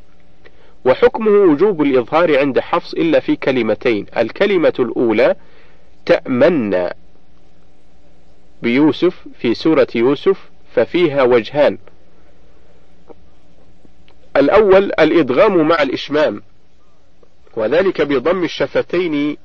وحكمه 0.84 1.30
وجوب 1.30 1.82
الإظهار 1.82 2.38
عند 2.38 2.60
حفص 2.60 2.94
إلا 2.94 3.20
في 3.20 3.36
كلمتين. 3.36 4.06
الكلمة 4.16 4.72
الأولى 4.78 5.34
تأمن 6.06 6.88
بيوسف 8.62 9.26
في 9.38 9.54
سورة 9.54 9.88
يوسف 9.94 10.50
ففيها 10.74 11.22
وجهان. 11.22 11.78
الأول 14.36 14.84
الإدغام 14.84 15.68
مع 15.68 15.82
الإشمام. 15.82 16.42
وذلك 17.56 18.02
بضم 18.02 18.44
الشفتين 18.44 19.36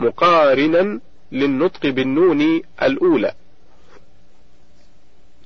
مقارنا 0.00 1.00
للنطق 1.32 1.86
بالنون 1.86 2.62
الأولى. 2.82 3.34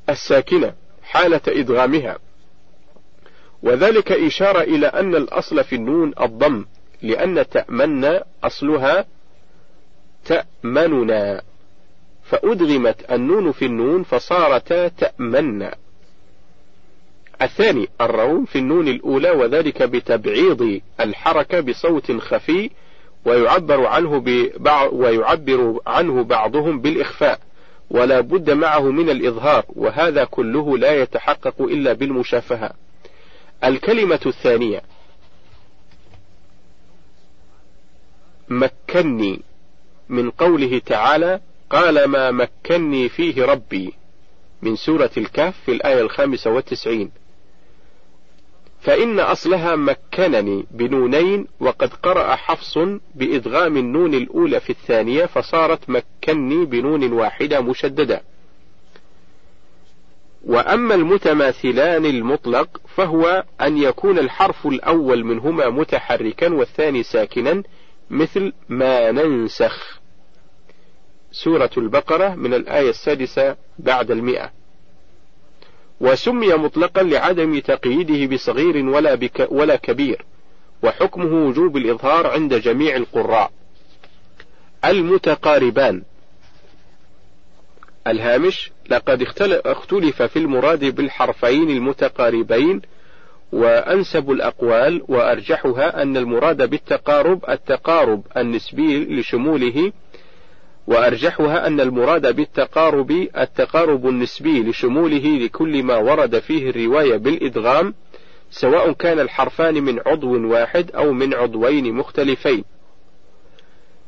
الساكنة 0.09 0.75
حالة 1.03 1.41
إدغامها. 1.49 2.19
وذلك 3.63 4.13
إشارة 4.13 4.61
إلى 4.61 4.87
أن 4.87 5.15
الأصل 5.15 5.65
في 5.65 5.75
النون 5.75 6.13
الضم 6.21 6.65
لأن 7.03 7.49
تأمن 7.49 8.21
أصلها 8.45 9.07
تأمننا. 10.25 11.43
فأدغمت 12.25 13.13
النون 13.13 13.53
في 13.53 13.65
النون 13.67 14.03
فصارتا 14.03 14.89
تأمنا 14.89 15.75
الثاني 17.43 17.89
الروم 18.01 18.45
في 18.45 18.59
النون 18.59 18.89
الأولى 18.89 19.31
وذلك 19.31 19.83
بتبعيض 19.83 20.81
الحركة 21.01 21.61
بصوت 21.61 22.13
خفي 22.13 22.71
ويعبر 23.25 23.87
عنه 23.87 24.21
ببعض 24.21 24.93
ويعبر 24.93 25.81
عنه 25.87 26.23
بعضهم 26.25 26.81
بالإخفاء. 26.81 27.41
ولا 27.93 28.21
بد 28.21 28.51
معه 28.51 28.91
من 28.91 29.11
الإظهار 29.11 29.65
وهذا 29.69 30.25
كله 30.25 30.79
لا 30.79 31.03
يتحقق 31.03 31.63
إلا 31.63 31.93
بالمشافهة. 31.93 32.73
الكلمة 33.65 34.21
الثانية. 34.27 34.83
مكني 38.49 39.41
من 40.09 40.31
قوله 40.31 40.79
تعالى 40.79 41.41
قال 41.71 42.05
ما 42.05 42.31
مكني 42.31 43.09
فيه 43.09 43.45
ربي. 43.45 43.95
من 44.63 44.77
سورة 44.77 45.11
الكهف 45.17 45.55
في 45.67 45.73
الآية 45.73 46.01
الخامسة 46.01 46.51
والتسعين. 46.51 47.11
فإن 48.83 49.21
أصلها 49.21 49.77
مكنني 49.77 50.67
بنونين 50.71 51.47
وقد 51.61 51.95
قرأ 51.95 52.35
حفص 52.37 52.79
بإدغام 53.15 53.77
النون 53.77 54.15
الأولى 54.15 54.61
في 54.61 54.71
الثانية 54.71 55.27
فصارت 55.27 55.91
مكني 55.91 56.65
بنون 56.65 57.13
واحدة 57.13 57.61
مشددة. 57.61 58.23
وأما 60.45 60.95
المتماثلان 60.95 62.07
المطلق 62.07 62.81
فهو 62.97 63.45
أن 63.61 63.79
يكون 63.79 64.19
الحرف 64.19 64.67
الأول 64.67 65.25
منهما 65.25 65.69
متحركا 65.69 66.55
والثاني 66.55 67.03
ساكنا 67.03 67.63
مثل 68.11 68.53
ما 68.69 69.11
ننسخ. 69.11 70.01
سورة 71.33 71.71
البقرة 71.77 72.35
من 72.35 72.55
الآية 72.55 72.91
السادسة 72.91 73.57
بعد 73.79 74.11
المئة. 74.11 74.62
وسمي 76.03 76.55
مطلقا 76.55 77.03
لعدم 77.03 77.59
تقييده 77.59 78.35
بصغير 78.35 78.77
ولا, 78.89 79.15
بك 79.15 79.47
ولا 79.51 79.77
كبير 79.77 80.25
وحكمه 80.83 81.47
وجوب 81.47 81.77
الإظهار 81.77 82.27
عند 82.27 82.55
جميع 82.55 82.97
القراء. 82.97 83.51
المتقاربان. 84.85 86.03
الهامش 88.07 88.71
لقد 88.89 89.23
اختلف 89.67 90.23
في 90.23 90.39
المراد 90.39 90.85
بالحرفين 90.85 91.71
المتقاربين 91.71 92.83
وأنسب 93.53 94.31
الأقوال 94.31 95.03
وأرجحها 95.09 96.03
أن 96.03 96.17
المراد 96.17 96.71
بالتقارب 96.71 97.45
التقارب 97.49 98.27
النسبي 98.37 99.05
لشموله 99.05 99.93
وأرجحها 100.87 101.67
أن 101.67 101.81
المراد 101.81 102.37
بالتقارب 102.37 103.11
التقارب 103.39 104.09
النسبي 104.09 104.63
لشموله 104.63 105.39
لكل 105.39 105.83
ما 105.83 105.97
ورد 105.97 106.39
فيه 106.39 106.71
الرواية 106.71 107.17
بالإدغام 107.17 107.95
سواء 108.51 108.93
كان 108.93 109.21
الحرفان 109.21 109.75
من 109.75 110.01
عضو 110.07 110.53
واحد 110.53 110.91
أو 110.91 111.13
من 111.13 111.35
عضوين 111.35 111.95
مختلفين. 111.95 112.65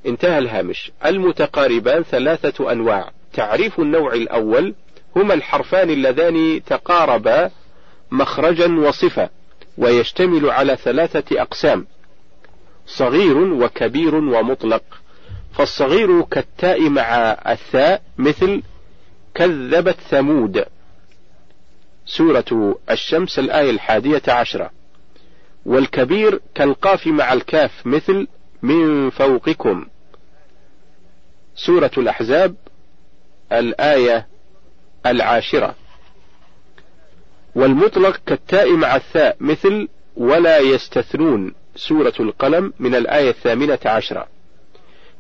انتهى 0.07 0.39
الهامش. 0.39 0.93
المتقاربان 1.07 2.03
ثلاثة 2.03 2.73
أنواع. 2.73 3.11
تعريف 3.33 3.81
النوع 3.81 4.13
الأول 4.13 4.75
هما 5.17 5.35
الحرفان 5.35 5.91
اللذان 5.91 6.63
تقاربا 6.67 7.51
مخرجا 8.11 8.79
وصفة، 8.79 9.29
ويشتمل 9.79 10.51
على 10.51 10.77
ثلاثة 10.77 11.43
أقسام: 11.43 11.87
صغير 12.87 13.39
وكبير 13.39 14.15
ومطلق. 14.15 14.83
فالصغير 15.55 16.23
كالتاء 16.23 16.89
مع 16.89 17.37
الثاء 17.49 18.03
مثل 18.19 18.63
كذبت 19.35 19.97
ثمود. 20.11 20.65
سورة 22.07 22.79
الشمس 22.91 23.39
الآية 23.39 23.71
الحادية 23.71 24.23
عشرة. 24.29 24.71
والكبير 25.67 26.41
كالقاف 26.55 27.07
مع 27.07 27.33
الكاف 27.33 27.87
مثل 27.87 28.27
من 28.63 29.11
فوقكم. 29.11 29.87
سورة 31.57 31.91
الأحزاب 31.99 32.55
الآية 33.53 34.27
العاشرة. 35.07 35.75
والمطلق 37.55 38.21
كالتاء 38.27 38.73
مع 38.73 38.97
الثاء 38.97 39.37
مثل 39.41 39.89
ولا 40.17 40.59
يستثنون. 40.59 41.55
سورة 41.77 42.15
القلم 42.21 42.73
من 42.79 42.95
الآية 42.95 43.31
الثامنة 43.31 43.79
عشرة. 43.87 44.34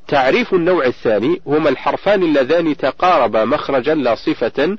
تعريف 0.08 0.54
النوع 0.54 0.86
الثاني 0.86 1.40
هما 1.46 1.68
الحرفان 1.68 2.22
اللذان 2.22 2.76
تقاربا 2.76 3.44
مخرجا 3.44 3.94
لا 3.94 4.14
صفة 4.14 4.76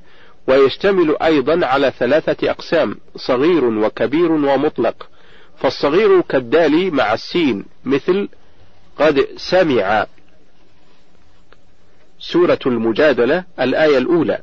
ويشتمل 0.47 1.17
أيضا 1.21 1.65
على 1.65 1.93
ثلاثة 1.99 2.51
أقسام 2.51 2.95
صغير 3.15 3.65
وكبير 3.65 4.31
ومطلق. 4.31 5.09
فالصغير 5.57 6.21
كالدال 6.21 6.93
مع 6.95 7.13
السين 7.13 7.65
مثل 7.85 8.29
قد 8.97 9.27
سمع. 9.37 10.07
سورة 12.19 12.59
المجادلة 12.65 13.43
الآية 13.59 13.97
الأولى. 13.97 14.39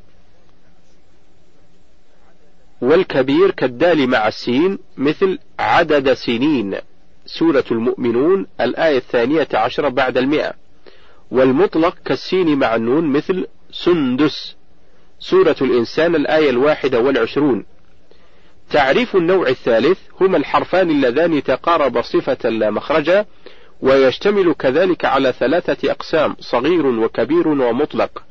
والكبير 2.81 3.51
كالدال 3.51 4.09
مع 4.09 4.27
السين 4.27 4.79
مثل 4.97 5.39
عدد 5.59 6.13
سنين. 6.13 6.75
سورة 7.25 7.65
المؤمنون 7.71 8.47
الآية 8.61 8.97
الثانية 8.97 9.47
عشرة 9.53 9.89
بعد 9.89 10.17
المئة. 10.17 10.62
والمطلق 11.31 11.95
كالسين 12.05 12.59
مع 12.59 12.75
النون 12.75 13.05
مثل 13.05 13.47
سندس. 13.71 14.55
سورة 15.19 15.55
الإنسان 15.61 16.15
الآية 16.15 16.49
الواحدة 16.49 16.99
والعشرون. 16.99 17.65
تعريف 18.69 19.15
النوع 19.15 19.47
الثالث 19.47 19.99
هما 20.21 20.37
الحرفان 20.37 20.89
اللذان 20.89 21.43
تقارب 21.43 22.01
صفة 22.01 22.49
لا 22.49 22.71
مخرجا 22.71 23.25
ويشتمل 23.81 24.53
كذلك 24.53 25.05
على 25.05 25.31
ثلاثة 25.31 25.91
أقسام 25.91 26.35
صغير 26.39 26.85
وكبير 26.85 27.47
ومطلق. 27.47 28.23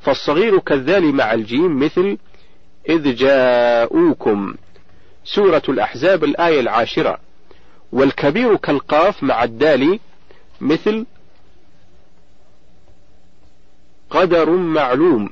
فالصغير 0.00 0.58
كالذال 0.58 1.14
مع 1.14 1.32
الجيم 1.34 1.78
مثل 1.78 2.18
إذ 2.88 3.14
جاءوكم. 3.14 4.54
سورة 5.24 5.62
الأحزاب 5.68 6.24
الآية 6.24 6.60
العاشرة. 6.60 7.18
والكبير 7.92 8.56
كالقاف 8.56 9.22
مع 9.22 9.44
الدال 9.44 9.98
مثل 10.60 11.06
قدر 14.10 14.50
معلوم. 14.50 15.30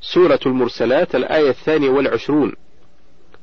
سورة 0.00 0.40
المرسلات 0.46 1.14
الآية 1.14 1.50
الثانية 1.50 1.90
والعشرون. 1.90 2.52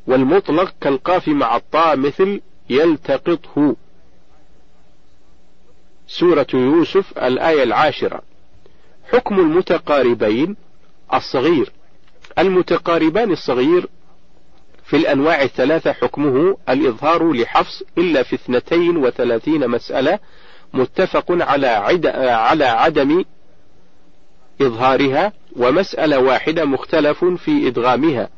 والمطلق 0.08 0.74
كالقاف 0.82 1.28
مع 1.28 1.56
الطاء 1.56 1.98
مثل 1.98 2.42
يلتقطه. 2.70 3.76
سورة 6.08 6.48
يوسف 6.54 7.18
الآية 7.18 7.64
العاشرة. 7.64 8.22
حكم 9.12 9.40
المتقاربين 9.40 10.56
الصغير. 11.14 11.72
المتقاربان 12.40 13.32
الصغير 13.32 13.88
في 14.86 14.96
الأنواع 14.96 15.42
الثلاثة 15.42 15.92
حكمه 15.92 16.58
الإظهار 16.70 17.34
لحفص 17.34 17.84
إلا 17.98 18.24
في 18.24 18.36
اثنتين 18.36 18.98
وثلاثين 18.98 19.68
مسألة 19.68 20.20
متفق 20.74 21.26
على 21.30 21.68
عد 21.68 22.06
على 22.18 22.66
عدم 22.66 23.24
إظهارها 24.62 25.34
ومسألة 25.56 26.20
واحدة 26.20 26.66
مختلف 26.66 27.26
في 27.26 27.68
إدغامها 27.68 28.30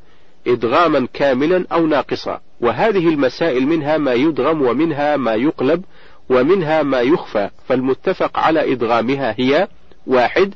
إدغاما 0.48 1.08
كاملا 1.14 1.66
أو 1.72 1.88
ناقصا. 1.88 2.42
وهذه 2.62 3.10
المسائل 3.10 3.68
منها 3.68 3.98
ما 3.98 4.14
يدغم 4.14 4.62
ومنها 4.62 5.18
ما 5.18 5.34
يقلب 5.34 5.84
ومنها 6.30 6.84
ما 6.84 7.02
يخفى. 7.02 7.50
فالمتفق 7.68 8.40
على 8.40 8.72
إدغامها 8.74 9.36
هي 9.38 9.68
واحد 10.08 10.54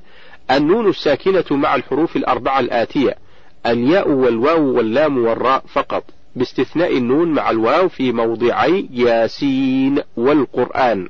النون 0.52 0.90
الساكنة 0.90 1.46
مع 1.52 1.76
الحروف 1.76 2.16
الأربعة 2.16 2.60
الآتية 2.60 3.16
الياء 3.66 4.10
والواو 4.10 4.78
واللام 4.78 5.26
والراء 5.26 5.64
فقط 5.74 6.04
باستثناء 6.36 6.98
النون 6.98 7.32
مع 7.32 7.50
الواو 7.50 7.90
في 7.90 8.12
موضعي 8.12 8.90
ياسين 8.92 10.02
والقرآن. 10.18 11.08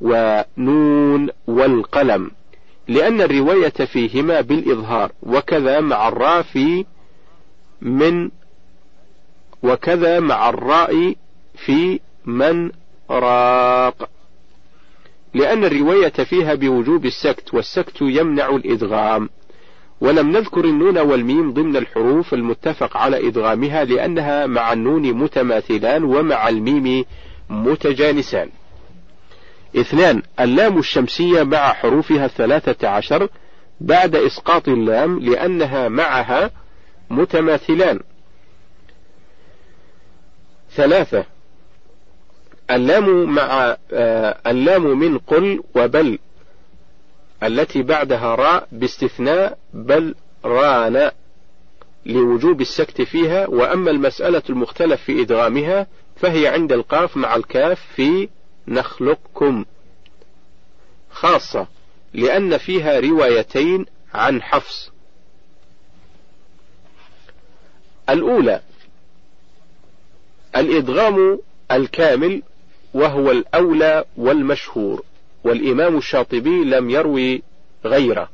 ونون 0.00 1.28
والقلم 1.46 2.30
لأن 2.88 3.20
الرواية 3.20 3.68
فيهما 3.68 4.40
بالإظهار 4.40 5.12
وكذا 5.22 5.80
مع 5.80 6.08
الراء 6.08 6.42
في 6.42 6.84
من 7.80 8.30
وكذا 9.62 10.20
مع 10.20 10.48
الراء 10.48 11.14
في 11.66 12.00
من 12.26 12.70
راق. 13.10 14.08
لأن 15.34 15.64
الرواية 15.64 16.08
فيها 16.08 16.54
بوجوب 16.54 17.06
السكت 17.06 17.54
والسكت 17.54 17.96
يمنع 18.00 18.48
الإدغام. 18.48 19.28
ولم 20.00 20.30
نذكر 20.30 20.64
النون 20.64 20.98
والميم 20.98 21.52
ضمن 21.52 21.76
الحروف 21.76 22.34
المتفق 22.34 22.96
على 22.96 23.28
إدغامها 23.28 23.84
لأنها 23.84 24.46
مع 24.46 24.72
النون 24.72 25.12
متماثلان 25.12 26.04
ومع 26.04 26.48
الميم 26.48 27.04
متجانسان. 27.50 28.48
اثنان 29.76 30.22
اللام 30.40 30.78
الشمسية 30.78 31.42
مع 31.42 31.72
حروفها 31.72 32.24
الثلاثة 32.24 32.88
عشر 32.88 33.28
بعد 33.80 34.16
إسقاط 34.16 34.68
اللام 34.68 35.20
لأنها 35.20 35.88
معها 35.88 36.50
متماثلان. 37.10 38.00
ثلاثة 40.74 41.24
اللام 42.70 43.34
مع 43.34 43.76
آه 43.92 44.38
اللام 44.46 44.98
من 44.98 45.18
قل 45.18 45.62
وبل 45.74 46.18
التي 47.42 47.82
بعدها 47.82 48.34
راء 48.34 48.68
باستثناء 48.72 49.58
بل 49.74 50.14
ران 50.44 51.10
لوجوب 52.06 52.60
السكت 52.60 53.02
فيها. 53.02 53.46
وأما 53.46 53.90
المسألة 53.90 54.42
المختلف 54.50 55.02
في 55.02 55.22
إدغامها 55.22 55.86
فهي 56.16 56.46
عند 56.46 56.72
القاف 56.72 57.16
مع 57.16 57.36
الكاف 57.36 57.80
في 57.94 58.28
نخلقكم 58.70 59.64
خاصة 61.10 61.66
لأن 62.14 62.58
فيها 62.58 63.00
روايتين 63.00 63.86
عن 64.14 64.42
حفص. 64.42 64.90
الأولى 68.10 68.60
الإدغام 70.56 71.40
الكامل 71.70 72.42
وهو 72.94 73.30
الأولى 73.30 74.04
والمشهور 74.16 75.02
والإمام 75.44 75.98
الشاطبي 75.98 76.64
لم 76.64 76.90
يروي 76.90 77.42
غيره. 77.84 78.28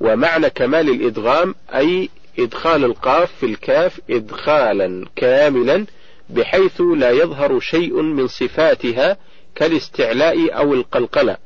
ومعنى 0.00 0.50
كمال 0.50 0.88
الإدغام 0.88 1.54
أي 1.74 2.08
إدخال 2.38 2.84
القاف 2.84 3.32
في 3.40 3.46
الكاف 3.46 4.00
إدخالا 4.10 5.06
كاملا 5.16 5.86
بحيث 6.30 6.80
لا 6.80 7.10
يظهر 7.10 7.60
شيء 7.60 8.02
من 8.02 8.26
صفاتها 8.26 9.16
كالاستعلاء 9.58 10.56
أو 10.58 10.74
القلقلة. 10.74 11.36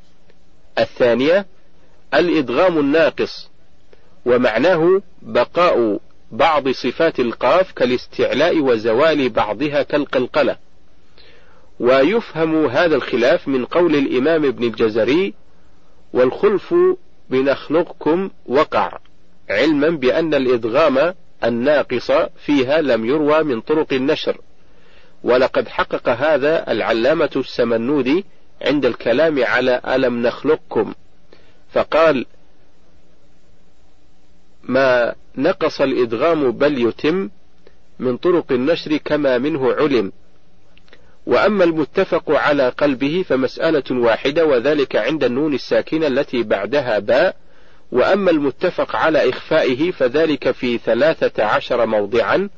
الثانية 0.79 1.47
الإدغام 2.15 2.79
الناقص، 2.79 3.51
ومعناه 4.27 5.03
بقاء 5.23 6.01
بعض 6.33 6.69
صفات 6.69 7.21
القاف 7.21 7.73
كالاستعلاء 7.73 8.59
وزوال 8.59 9.29
بعضها 9.29 9.83
كالقلقلة. 9.83 10.57
ويفهم 11.81 12.67
هذا 12.67 12.97
الخلاف 12.97 13.49
من 13.49 13.65
قول 13.65 13.97
الإمام 13.97 14.45
ابن 14.45 14.65
الجزري: 14.65 15.35
والخلف 16.13 16.75
بنخلقكم 17.31 18.31
وقع 18.47 18.99
علما 19.51 19.89
بأن 19.89 20.35
الإدغام 20.35 21.15
الناقص 21.45 22.11
فيها 22.47 22.81
لم 22.81 23.05
يروى 23.05 23.43
من 23.43 23.61
طرق 23.61 23.93
النشر 23.93 24.39
ولقد 25.25 25.69
حقق 25.69 26.09
هذا 26.09 26.73
العلامة 26.73 27.31
السمنودي 27.37 28.25
عند 28.63 28.87
الكلام 28.87 29.45
على 29.45 29.81
ألم 29.87 30.23
نخلقكم. 30.23 30.95
فقال 31.73 32.27
ما 34.63 35.15
نقص 35.37 35.81
الإدغام 35.81 36.51
بل 36.51 36.89
يتم 36.89 37.31
من 37.99 38.17
طرق 38.17 38.53
النشر 38.53 38.97
كما 38.97 39.39
منه 39.39 39.73
علم. 39.73 40.13
وأما 41.27 41.65
المتفق 41.65 42.31
على 42.31 42.69
قلبه 42.69 43.25
فمسألة 43.29 43.85
واحدة 43.91 44.47
وذلك 44.47 44.97
عند 44.97 45.25
النون 45.25 45.55
الساكنة 45.55 46.07
التي 46.07 46.43
بعدها 46.43 46.99
باء. 46.99 47.37
وأما 47.93 48.31
المتفق 48.31 48.97
على 48.97 49.29
إخفائه 49.29 49.91
فذلك 49.91 50.51
في 50.51 50.79
ثلاثة 50.79 51.45
عشر 51.45 51.87
موضعا. 51.87 52.49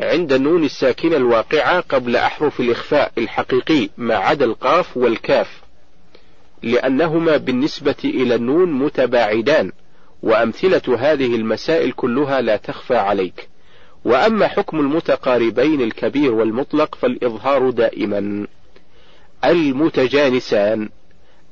عند 0.00 0.32
النون 0.32 0.64
الساكنة 0.64 1.16
الواقعة 1.16 1.80
قبل 1.80 2.16
أحرف 2.16 2.60
الإخفاء 2.60 3.12
الحقيقي 3.18 3.88
ما 3.98 4.16
عدا 4.16 4.44
القاف 4.44 4.96
والكاف 4.96 5.60
لأنهما 6.62 7.36
بالنسبة 7.36 7.94
إلى 8.04 8.34
النون 8.34 8.72
متباعدان 8.72 9.72
وأمثلة 10.22 10.96
هذه 10.98 11.34
المسائل 11.36 11.92
كلها 11.92 12.40
لا 12.40 12.56
تخفى 12.56 12.96
عليك. 12.96 13.48
وأما 14.04 14.48
حكم 14.48 14.80
المتقاربين 14.80 15.80
الكبير 15.80 16.32
والمطلق 16.32 16.94
فالإظهار 16.94 17.70
دائما. 17.70 18.46
المتجانسان. 19.44 20.88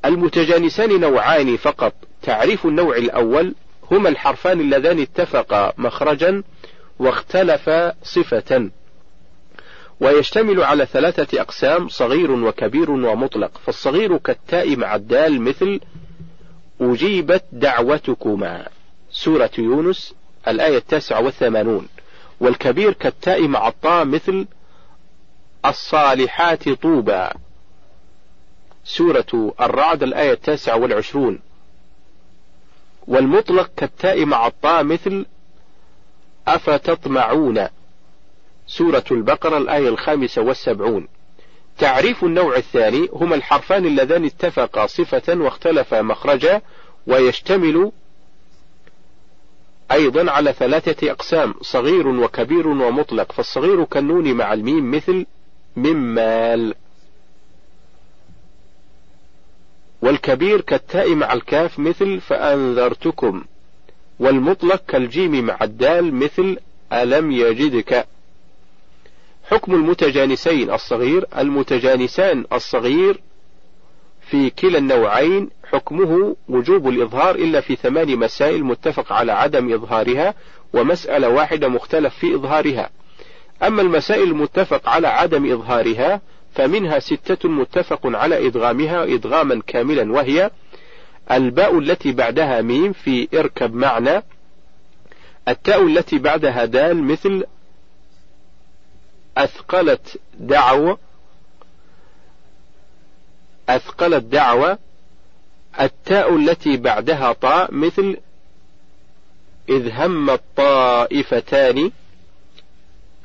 المتجانسان 0.05 1.01
نوعان 1.01 1.57
فقط. 1.57 1.95
تعريف 2.23 2.67
النوع 2.67 2.97
الأول 2.97 3.55
هما 3.91 4.09
الحرفان 4.09 4.61
اللذان 4.61 5.01
اتفقا 5.01 5.73
مخرجا 5.79 6.43
واختلفا 6.99 7.95
صفة. 8.03 8.71
ويشتمل 10.01 10.63
على 10.63 10.87
ثلاثة 10.87 11.41
أقسام 11.41 11.89
صغير 11.89 12.31
وكبير 12.31 12.91
ومطلق. 12.91 13.59
فالصغير 13.59 14.17
كالتاء 14.17 14.77
مع 14.77 14.95
الدال 14.95 15.41
مثل 15.41 15.81
أجيبت 16.81 17.45
دعوتكما. 17.53 18.69
سورة 19.11 19.51
يونس 19.59 20.15
الآية 20.49 20.77
التاسعة 20.77 21.21
والثمانون. 21.21 21.89
والكبير 22.41 22.93
كالتاء 22.93 23.49
مع 23.49 23.69
الطاء 23.69 24.05
مثل 24.05 24.47
الصالحات 25.67 26.69
طوبى. 26.69 27.29
سورة 28.85 29.55
الرعد 29.61 30.03
الآية 30.03 30.33
التاسعة 30.33 30.77
والعشرون. 30.77 31.39
والمطلق 33.07 33.71
كالتاء 33.77 34.25
مع 34.25 34.47
الطاء 34.47 34.85
مثل 34.85 35.27
أفتطمعون؟ 36.55 37.67
سورة 38.67 39.05
البقرة 39.11 39.59
الآية 39.59 39.89
الخامسة 39.89 40.43
والسبعون. 40.43 41.09
تعريف 41.79 42.25
النوع 42.25 42.57
الثاني 42.57 43.09
هما 43.13 43.35
الحرفان 43.35 43.87
اللذان 43.87 44.25
اتفقا 44.25 44.87
صفة 44.87 45.35
واختلفا 45.35 46.03
مخرجا 46.03 46.63
ويشتمل 47.07 47.93
أيضا 49.93 50.31
على 50.31 50.53
ثلاثة 50.53 51.11
أقسام 51.11 51.55
صغير 51.63 52.09
وكبير 52.09 52.69
ومطلق. 52.69 53.33
فالصغير 53.33 53.85
كالنون 53.85 54.33
مع 54.33 54.53
الميم 54.53 54.91
مثل 54.91 55.27
من 55.77 56.26
مال 56.26 56.75
والكبير 60.03 60.61
كالتاء 60.61 61.15
مع 61.15 61.33
الكاف 61.33 61.79
مثل 61.79 62.21
فأنذرتكم. 62.21 63.45
والمطلق 64.21 64.83
كالجيم 64.89 65.47
مع 65.47 65.59
الدال 65.63 66.15
مثل 66.15 66.57
ألم 66.93 67.33
يجدك. 67.33 68.07
حكم 69.51 69.75
المتجانسين 69.75 70.71
الصغير 70.71 71.27
المتجانسان 71.39 72.45
الصغير 72.53 73.21
في 74.31 74.51
كلا 74.51 74.79
النوعين 74.79 75.51
حكمه 75.73 76.37
وجوب 76.49 76.89
الإظهار 76.89 77.35
إلا 77.35 77.61
في 77.61 77.77
ثمان 77.77 78.17
مسائل 78.17 78.65
متفق 78.65 79.13
على 79.13 79.33
عدم 79.33 79.73
إظهارها 79.73 80.35
ومسألة 80.73 81.29
واحدة 81.29 81.69
مختلف 81.69 82.15
في 82.15 82.35
إظهارها. 82.35 82.91
أما 83.63 83.83
المسائل 83.83 84.23
المتفق 84.23 84.89
على 84.89 85.09
عدم 85.09 85.53
إظهارها 85.53 86.21
فمنها 86.55 86.99
ستة 86.99 87.49
متفق 87.49 88.01
على 88.05 88.47
إدغامها 88.47 89.05
إدغاما 89.05 89.63
كاملا 89.67 90.13
وهي 90.13 90.51
الباء 91.31 91.79
التي 91.79 92.13
بعدها 92.13 92.61
ميم 92.61 92.93
في 92.93 93.29
إركب 93.35 93.75
معنا 93.75 94.23
التاء 95.49 95.87
التي 95.87 96.19
بعدها 96.19 96.65
دال 96.65 97.03
مثل 97.03 97.45
أثقلت 99.37 100.21
دعوة 100.35 100.99
أثقلت 103.69 104.25
دعوة 104.25 104.79
التاء 105.81 106.37
التي 106.37 106.77
بعدها 106.77 107.33
طاء 107.33 107.75
مثل 107.75 108.17
إذ 109.69 109.91
هم 109.93 110.31
الطائفتان 110.31 111.91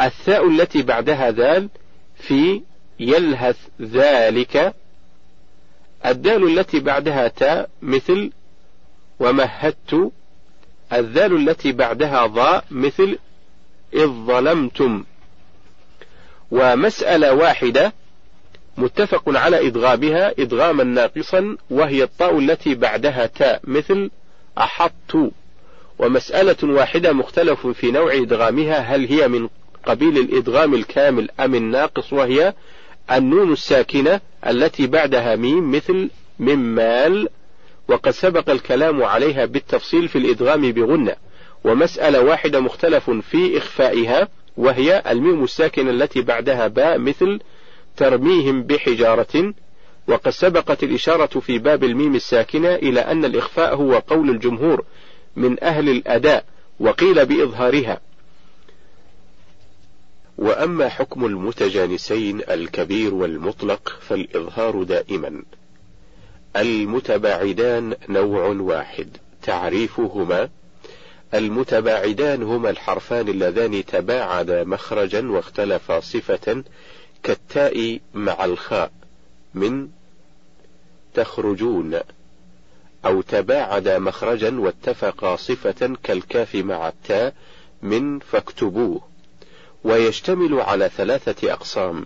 الثاء 0.01 0.49
التي 0.49 0.81
بعدها 0.81 1.31
ذال 1.31 1.69
في 2.15 2.61
يلهث 2.99 3.57
ذلك 3.81 4.73
الدال 6.05 6.59
التي 6.59 6.79
بعدها 6.79 7.27
تاء 7.27 7.69
مثل 7.81 8.31
ومهدت. 9.19 10.11
الذال 10.93 11.49
التي 11.49 11.71
بعدها 11.71 12.25
ضاء 12.25 12.65
مثل 12.71 13.17
إذ 13.93 14.07
ظلمتم. 14.07 15.03
ومسألة 16.51 17.33
واحدة 17.33 17.93
متفق 18.77 19.23
على 19.27 19.67
إدغامها 19.67 20.31
إدغاما 20.39 20.83
ناقصا 20.83 21.57
وهي 21.69 22.03
الطاء 22.03 22.39
التي 22.39 22.75
بعدها 22.75 23.25
تاء 23.25 23.61
مثل 23.63 24.11
أحطت. 24.57 25.31
ومسألة 25.99 26.57
واحدة 26.63 27.13
مختلف 27.13 27.67
في 27.67 27.91
نوع 27.91 28.13
إدغامها 28.13 28.77
هل 28.79 29.07
هي 29.07 29.27
من 29.27 29.49
قبيل 29.85 30.17
الإدغام 30.17 30.73
الكامل 30.73 31.29
أم 31.39 31.55
الناقص 31.55 32.13
وهي 32.13 32.53
النون 33.11 33.51
الساكنة 33.53 34.21
التي 34.47 34.87
بعدها 34.87 35.35
ميم 35.35 35.71
مثل 35.71 36.09
ممال 36.39 37.29
وقد 37.87 38.11
سبق 38.11 38.49
الكلام 38.49 39.03
عليها 39.03 39.45
بالتفصيل 39.45 40.07
في 40.07 40.17
الإدغام 40.17 40.71
بغنة. 40.71 41.15
ومسألة 41.63 42.21
واحدة 42.21 42.59
مختلف 42.59 43.09
في 43.09 43.57
إخفائها 43.57 44.27
وهي 44.57 45.03
الميم 45.09 45.43
الساكنة 45.43 45.91
التي 45.91 46.21
بعدها 46.21 46.67
باء 46.67 46.97
مثل 46.97 47.39
ترميهم 47.97 48.63
بحجارة. 48.63 49.53
وقد 50.07 50.31
سبقت 50.31 50.83
الإشارة 50.83 51.39
في 51.39 51.57
باب 51.57 51.83
الميم 51.83 52.15
الساكنة 52.15 52.75
إلى 52.75 52.99
أن 52.99 53.25
الإخفاء 53.25 53.75
هو 53.75 53.97
قول 53.97 54.29
الجمهور 54.29 54.85
من 55.35 55.63
أهل 55.63 55.89
الأداء 55.89 56.45
وقيل 56.79 57.25
بإظهارها. 57.25 57.99
وأما 60.37 60.89
حكم 60.89 61.25
المتجانسين 61.25 62.41
الكبير 62.49 63.13
والمطلق 63.13 63.99
فالإظهار 64.01 64.83
دائما. 64.83 65.43
المتباعدان 66.55 67.95
نوع 68.09 68.45
واحد. 68.45 69.17
تعريفهما 69.41 70.49
المتباعدان 71.33 72.43
هما 72.43 72.69
الحرفان 72.69 73.27
اللذان 73.27 73.85
تباعدا 73.85 74.63
مخرجا 74.63 75.27
واختلفا 75.27 75.99
صفة 75.99 76.63
كالتاء 77.23 77.99
مع 78.13 78.45
الخاء 78.45 78.91
من 79.53 79.89
تخرجون 81.13 81.99
أو 83.05 83.21
تباعدا 83.21 83.99
مخرجا 83.99 84.59
واتفقا 84.59 85.35
صفة 85.35 85.95
كالكاف 86.03 86.55
مع 86.55 86.87
التاء 86.87 87.33
من 87.81 88.19
فاكتبوه. 88.19 89.12
ويشتمل 89.83 90.61
على 90.61 90.89
ثلاثة 90.97 91.53
أقسام. 91.53 92.05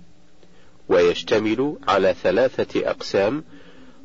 ويشتمل 0.90 1.78
على 1.88 2.16
ثلاثة 2.24 2.90
أقسام 2.90 3.44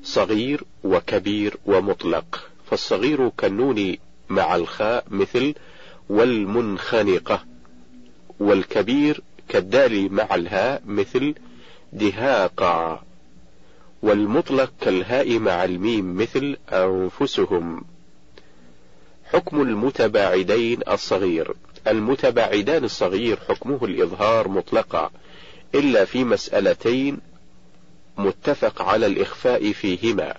صغير 0.03 0.65
وكبير 0.85 1.57
ومطلق. 1.67 2.51
فالصغير 2.71 3.29
كالنون 3.29 3.97
مع 4.29 4.57
الخاء 4.57 5.05
مثل 5.11 5.55
والمنخنقة 6.09 7.45
والكبير 8.41 9.21
كالدال 9.49 10.13
مع 10.13 10.35
الهاء 10.35 10.83
مثل 10.87 11.35
دهاقا 11.93 13.03
والمطلق 14.03 14.73
كالهاء 14.81 15.39
مع 15.39 15.65
الميم 15.65 16.17
مثل 16.17 16.57
أنفسهم. 16.73 17.85
حكم 19.25 19.63
المتباعدين 19.63 20.81
الصغير. 20.89 21.55
المتباعدان 21.87 22.85
الصغير 22.85 23.39
حكمه 23.49 23.85
الإظهار 23.85 24.49
مطلقا 24.49 25.11
إلا 25.75 26.05
في 26.05 26.25
مسألتين 26.25 27.19
متفق 28.19 28.83
على 28.83 29.07
الإخفاء 29.07 29.73
فيهما 29.73 30.35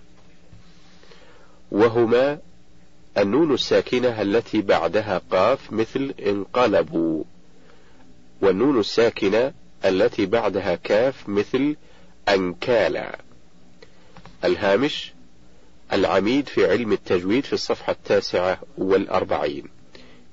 وهما 1.72 2.40
النون 3.18 3.54
الساكنة 3.54 4.22
التي 4.22 4.62
بعدها 4.62 5.22
قاف 5.32 5.72
مثل 5.72 6.14
انقلبوا 6.26 7.24
والنون 8.42 8.80
الساكنة 8.80 9.54
التي 9.86 10.26
بعدها 10.26 10.76
كاف 10.76 11.30
مثل 11.30 11.76
أنكالا. 12.30 13.20
الهامش 14.44 15.14
العميد 15.94 16.48
في 16.48 16.72
علم 16.72 16.92
التجويد 16.92 17.46
في 17.46 17.54
الصفحة 17.54 17.92
التاسعة 17.92 18.62
والأربعين. 18.78 19.68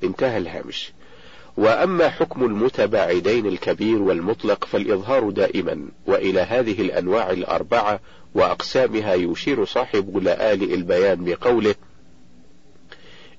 انتهى 0.05 0.39
الهامش. 0.39 0.93
وأما 1.61 2.09
حكم 2.09 2.45
المتباعدين 2.45 3.47
الكبير 3.47 4.03
والمطلق 4.03 4.65
فالإظهار 4.65 5.31
دائما 5.31 5.89
وإلى 6.07 6.41
هذه 6.41 6.81
الأنواع 6.81 7.31
الأربعة 7.31 8.01
وأقسامها 8.35 9.15
يشير 9.15 9.65
صاحب 9.65 10.17
لآلئ 10.17 10.75
البيان 10.75 11.25
بقوله 11.25 11.75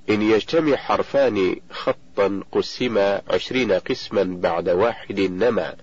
إن 0.09 0.22
يجتمع 0.22 0.76
حرفان 0.76 1.55
خطا 1.72 2.41
قسما 2.51 3.22
عشرين 3.28 3.72
قسما 3.72 4.24
بعد 4.24 4.69
واحد 4.69 5.19
نما 5.19 5.76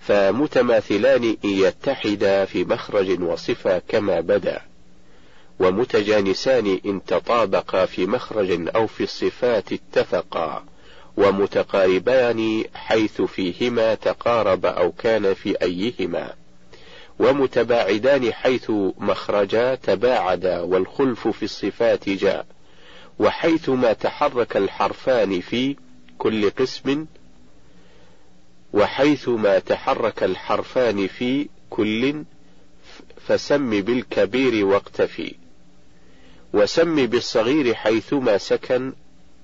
فمتماثلان 0.00 1.36
إن 1.44 1.50
يتحدا 1.50 2.44
في 2.44 2.64
مخرج 2.64 3.22
وصفة 3.22 3.82
كما 3.88 4.20
بدا 4.20 4.60
ومتجانسان 5.60 6.80
إن 6.86 7.04
تطابقا 7.04 7.86
في 7.86 8.06
مخرج 8.06 8.68
أو 8.76 8.86
في 8.86 9.02
الصفات 9.02 9.72
اتفقا. 9.72 10.64
ومتقاربان 11.16 12.64
حيث 12.74 13.22
فيهما 13.22 13.94
تقارب 13.94 14.66
أو 14.66 14.92
كان 14.92 15.34
في 15.34 15.62
أيهما. 15.62 16.34
ومتباعدان 17.18 18.32
حيث 18.32 18.70
مخرجا 18.98 19.74
تباعدا 19.74 20.60
والخلف 20.60 21.28
في 21.28 21.42
الصفات 21.42 22.08
جاء. 22.08 22.46
وحيثما 23.18 23.92
تحرك 23.92 24.56
الحرفان 24.56 25.40
في 25.40 25.76
كل 26.18 26.50
قسم 26.50 27.06
وحيثما 28.72 29.58
تحرك 29.58 30.22
الحرفان 30.22 31.06
في 31.06 31.48
كل 31.70 32.24
فسم 33.26 33.70
بالكبير 33.70 34.66
واقتفي 34.66 35.34
وسم 36.52 37.06
بالصغير 37.06 37.74
حيثما 37.74 38.38
سكن 38.38 38.92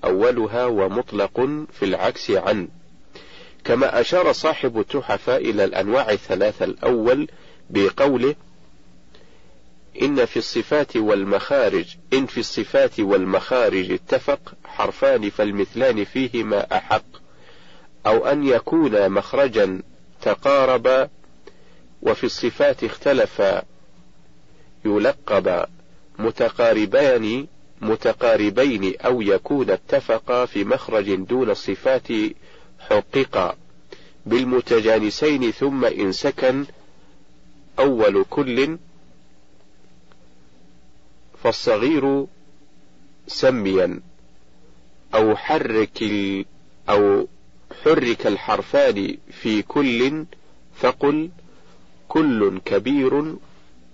أولها 0.03 0.65
ومطلق 0.65 1.41
في 1.71 1.85
العكس 1.85 2.31
عن. 2.31 2.67
كما 3.63 4.01
أشار 4.01 4.31
صاحب 4.31 4.79
التحفة 4.79 5.37
إلى 5.37 5.63
الأنواع 5.63 6.09
الثلاثة 6.11 6.65
الأول 6.65 7.27
بقوله 7.69 8.35
إن 10.01 10.25
في 10.25 10.37
الصفات 10.37 10.97
والمخارج 10.97 11.95
إن 12.13 12.25
في 12.25 12.39
الصفات 12.39 12.99
والمخارج 12.99 13.91
اتفق 13.91 14.53
حرفان 14.65 15.29
فالمثلان 15.29 16.03
فيهما 16.03 16.77
أحق. 16.77 17.03
أو 18.07 18.25
أن 18.25 18.47
يكون 18.47 19.09
مخرجا 19.09 19.81
تقاربا 20.21 21.09
وفي 22.01 22.23
الصفات 22.23 22.83
اختلف 22.83 23.43
يلقب 24.85 25.65
متقاربان 26.19 27.47
متقاربين 27.81 28.99
أو 28.99 29.21
يكون 29.21 29.69
اتفقا 29.69 30.45
في 30.45 30.63
مخرج 30.63 31.15
دون 31.15 31.49
الصفات 31.49 32.07
حققا. 32.79 33.55
بالمتجانسين 34.25 35.51
ثم 35.51 35.85
إن 35.85 36.11
سكن 36.11 36.65
أول 37.79 38.25
كل 38.29 38.77
فالصغير 41.43 42.25
سميا. 43.27 43.99
أو 45.15 45.35
حرك 45.35 46.03
أو 46.89 47.27
حرك 47.83 48.27
الحرفان 48.27 49.17
في 49.31 49.61
كل 49.61 50.25
فقل 50.75 51.29
كل 52.07 52.59
كبير 52.65 53.35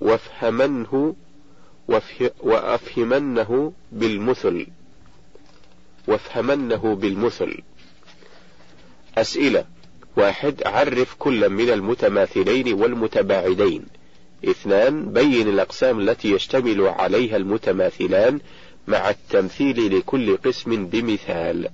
وافهمنه 0.02 1.16
وأفهمنه 2.40 3.74
بالمثل. 3.92 4.68
وافهمنه 6.08 6.96
بالمثل. 6.96 7.58
أسئلة. 9.18 9.66
واحد 10.18 10.64
عرف 10.66 11.16
كل 11.20 11.50
من 11.50 11.70
المتماثلين 11.70 12.74
والمتباعدين. 12.74 13.86
اثنان 14.46 15.14
بين 15.14 15.48
الأقسام 15.48 16.00
التي 16.00 16.32
يشتمل 16.32 16.88
عليها 16.88 17.38
المتماثلان 17.38 18.40
مع 18.88 19.10
التمثيل 19.10 19.98
لكل 19.98 20.38
قسم 20.38 20.86
بمثال. 20.86 21.70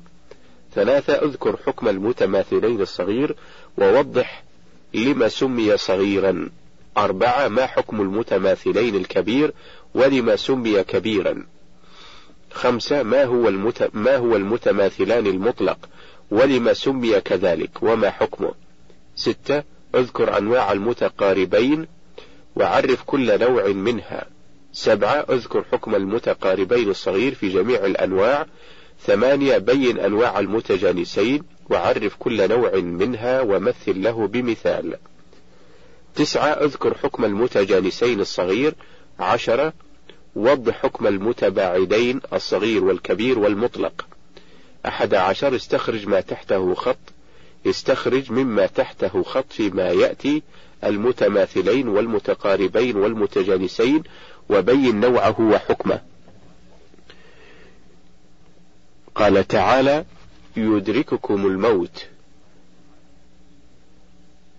ثلاثة 0.75 1.13
اذكر 1.13 1.57
حكم 1.65 1.87
المتماثلين 1.87 2.81
الصغير 2.81 3.35
ووضح 3.77 4.43
لما 4.93 5.27
سمي 5.27 5.77
صغيرا. 5.77 6.49
أربعة 6.97 7.47
ما 7.47 7.65
حكم 7.65 8.01
المتماثلين 8.01 8.95
الكبير 8.95 9.53
ولما 9.93 10.35
سمي 10.35 10.83
كبيرا. 10.83 11.45
خمسة 12.51 13.03
ما 13.03 13.23
هو, 13.23 13.47
المت... 13.47 13.89
ما 13.95 14.15
هو 14.15 14.35
المتماثلان 14.35 15.27
المطلق؟ 15.27 15.89
ولما 16.31 16.73
سمي 16.73 17.21
كذلك؟ 17.21 17.69
وما 17.81 18.09
حكمه؟ 18.09 18.51
ستة 19.15 19.63
اذكر 19.95 20.37
أنواع 20.37 20.71
المتقاربين 20.71 21.87
وعرف 22.55 23.03
كل 23.03 23.39
نوع 23.39 23.67
منها. 23.67 24.25
سبعة 24.73 25.25
اذكر 25.29 25.63
حكم 25.71 25.95
المتقاربين 25.95 26.89
الصغير 26.89 27.35
في 27.35 27.49
جميع 27.49 27.85
الأنواع. 27.85 28.45
ثمانية 29.05 29.57
بين 29.57 29.99
أنواع 29.99 30.39
المتجانسين 30.39 31.43
وعرف 31.69 32.15
كل 32.15 32.49
نوع 32.49 32.75
منها 32.75 33.41
ومثل 33.41 34.03
له 34.03 34.27
بمثال. 34.27 34.97
تسعة 36.15 36.47
اذكر 36.47 36.93
حكم 36.93 37.25
المتجانسين 37.25 38.19
الصغير 38.19 38.73
عشرة 39.19 39.73
وضح 40.35 40.73
حكم 40.73 41.07
المتباعدين 41.07 42.21
الصغير 42.33 42.83
والكبير 42.83 43.39
والمطلق. 43.39 44.05
أحد 44.85 45.13
عشر 45.13 45.55
استخرج 45.55 46.07
ما 46.07 46.21
تحته 46.21 46.73
خط 46.73 46.97
استخرج 47.67 48.31
مما 48.31 48.65
تحته 48.65 49.23
خط 49.23 49.45
فيما 49.49 49.89
يأتي 49.89 50.43
المتماثلين 50.83 51.87
والمتقاربين 51.87 52.95
والمتجانسين 52.97 54.03
وبين 54.49 54.99
نوعه 54.99 55.41
وحكمه. 55.41 56.01
قال 59.15 59.47
تعالى 59.47 60.05
يدرككم 60.57 61.47
الموت 61.47 62.05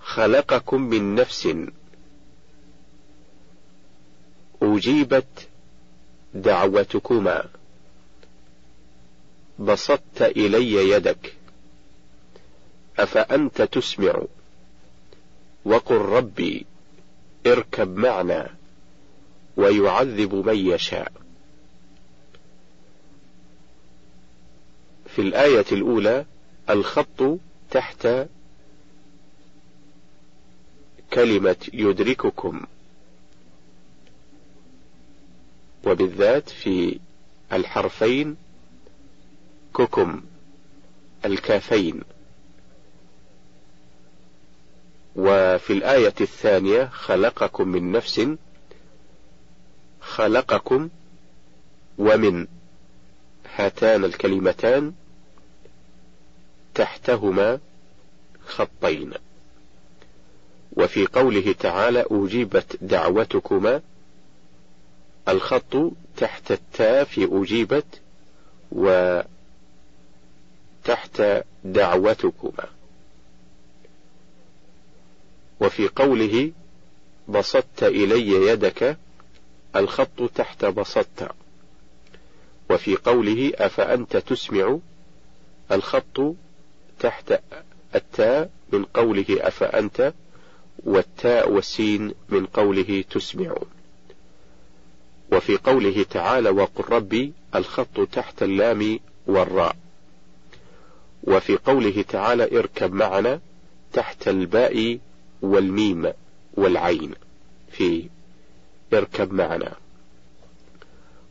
خلقكم 0.00 0.80
من 0.80 1.14
نفس 1.14 1.48
أجيبت 4.62 5.48
دعوتكما. 6.34 7.44
بسطت 9.58 10.22
إلي 10.22 10.90
يدك. 10.90 11.34
أفأنت 12.98 13.62
تسمع؟ 13.62 14.22
وقل 15.64 15.96
ربي 15.96 16.66
اركب 17.46 17.96
معنا 17.96 18.54
ويعذب 19.56 20.34
من 20.34 20.56
يشاء. 20.56 21.12
في 25.14 25.22
الآية 25.22 25.66
الأولى 25.72 26.24
الخط 26.70 27.38
تحت 27.70 28.08
كلمة 31.12 31.56
يدرككم. 31.72 32.66
وبالذات 35.86 36.48
في 36.48 36.98
الحرفين 37.52 38.36
ككم 39.76 40.22
الكافين. 41.24 42.00
وفي 45.16 45.72
الآية 45.72 46.14
الثانية 46.20 46.84
خلقكم 46.84 47.68
من 47.68 47.92
نفس 47.92 48.28
خلقكم 50.00 50.88
ومن 51.98 52.46
هاتان 53.54 54.04
الكلمتان 54.04 54.92
تحتهما 56.74 57.58
خطين. 58.46 59.12
وفي 60.76 61.06
قوله 61.06 61.52
تعالى 61.52 62.04
أجيبت 62.10 62.76
دعوتكما 62.82 63.80
الخط 65.28 65.92
تحت 66.16 66.52
التاء 66.52 67.04
في 67.04 67.28
أجيبت 67.32 68.00
وتحت 68.72 69.26
دعوتكما. 71.64 72.68
وفي 75.60 75.88
قوله 75.88 76.52
بسطت 77.28 77.82
إلي 77.82 78.28
يدك 78.28 78.96
الخط 79.76 80.30
تحت 80.34 80.64
بسطت. 80.64 81.30
وفي 82.70 82.96
قوله 82.96 83.52
أفأنت 83.54 84.16
تسمع 84.16 84.78
الخط 85.72 86.34
تحت 87.00 87.40
التاء 87.94 88.50
من 88.72 88.84
قوله 88.84 89.26
أفأنت 89.30 90.12
والتاء 90.78 91.50
والسين 91.50 92.14
من 92.28 92.46
قوله 92.46 93.04
تسمع. 93.10 93.54
وفي 95.32 95.56
قوله 95.56 96.02
تعالى 96.10 96.50
وقل 96.50 96.84
ربي 96.94 97.32
الخط 97.54 98.00
تحت 98.12 98.42
اللام 98.42 99.00
والراء 99.26 99.76
وفي 101.24 101.56
قوله 101.56 102.04
تعالى 102.08 102.58
اركب 102.58 102.92
معنا 102.92 103.40
تحت 103.92 104.28
الباء 104.28 104.98
والميم 105.42 106.12
والعين 106.54 107.14
في 107.70 108.08
اركب 108.92 109.32
معنا 109.32 109.72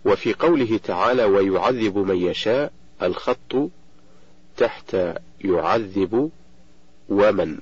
وفي 0.06 0.34
قوله 0.34 0.78
تعالى 0.84 1.24
ويعذب 1.24 1.98
من 1.98 2.16
يشاء 2.16 2.74
الخط 3.02 3.70
تحت 4.58 4.98
يعذب 5.42 6.32
ومن 7.10 7.60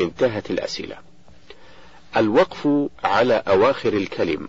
انتهت 0.00 0.50
الأسئلة. 0.50 1.05
الوقف 2.16 2.88
على 3.04 3.42
أواخر 3.48 3.92
الكلم. 3.92 4.48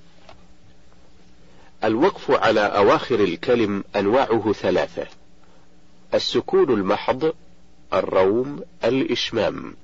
الوقف 1.83 2.31
على 2.31 2.59
أواخر 2.59 3.19
الكلم 3.19 3.83
أنواعه 3.95 4.53
ثلاثة. 4.53 5.07
السكون 6.13 6.73
المحض 6.73 7.33
الروم 7.93 8.61
الإشمام. 8.83 9.75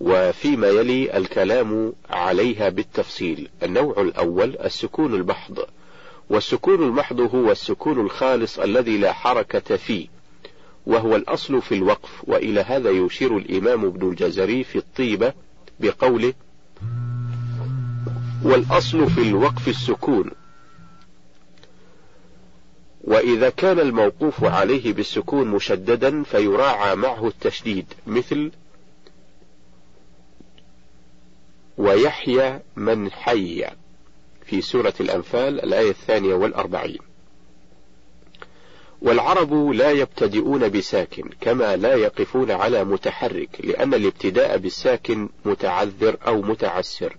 وفيما 0.00 0.68
يلي 0.68 1.16
الكلام 1.16 1.92
عليها 2.10 2.68
بالتفصيل 2.68 3.48
النوع 3.62 4.00
الأول 4.00 4.56
السكون 4.64 5.14
المحض. 5.14 5.58
والسكون 6.30 6.82
المحض 6.82 7.20
هو 7.20 7.50
السكون 7.50 8.00
الخالص 8.00 8.58
الذي 8.58 8.98
لا 8.98 9.12
حركة 9.12 9.76
فيه. 9.76 10.06
وهو 10.86 11.16
الأصل 11.16 11.62
في 11.62 11.74
الوقف 11.74 12.10
وإلى 12.26 12.60
هذا 12.60 12.90
يشير 12.90 13.36
الإمام 13.36 13.84
ابن 13.84 14.08
الجزري 14.08 14.64
في 14.64 14.78
الطيبة 14.78 15.32
بقوله 15.80 16.34
والأصل 18.44 19.10
في 19.10 19.22
الوقف 19.22 19.68
السكون. 19.68 20.30
وإذا 23.04 23.50
كان 23.50 23.80
الموقوف 23.80 24.44
عليه 24.44 24.92
بالسكون 24.92 25.48
مشددا 25.48 26.22
فيراعى 26.22 26.94
معه 26.94 27.28
التشديد 27.28 27.86
مثل 28.06 28.50
ويحيى 31.78 32.60
من 32.76 33.10
حي 33.10 33.66
في 34.46 34.60
سورة 34.60 34.94
الأنفال 35.00 35.64
الآية 35.64 35.90
الثانية 35.90 36.34
والأربعين. 36.34 36.98
والعرب 39.02 39.70
لا 39.70 39.90
يبتدئون 39.90 40.68
بساكن 40.68 41.30
كما 41.40 41.76
لا 41.76 41.94
يقفون 41.94 42.50
على 42.50 42.84
متحرك 42.84 43.48
لأن 43.60 43.94
الابتداء 43.94 44.58
بالساكن 44.58 45.28
متعذر 45.44 46.16
أو 46.26 46.42
متعسر. 46.42 47.16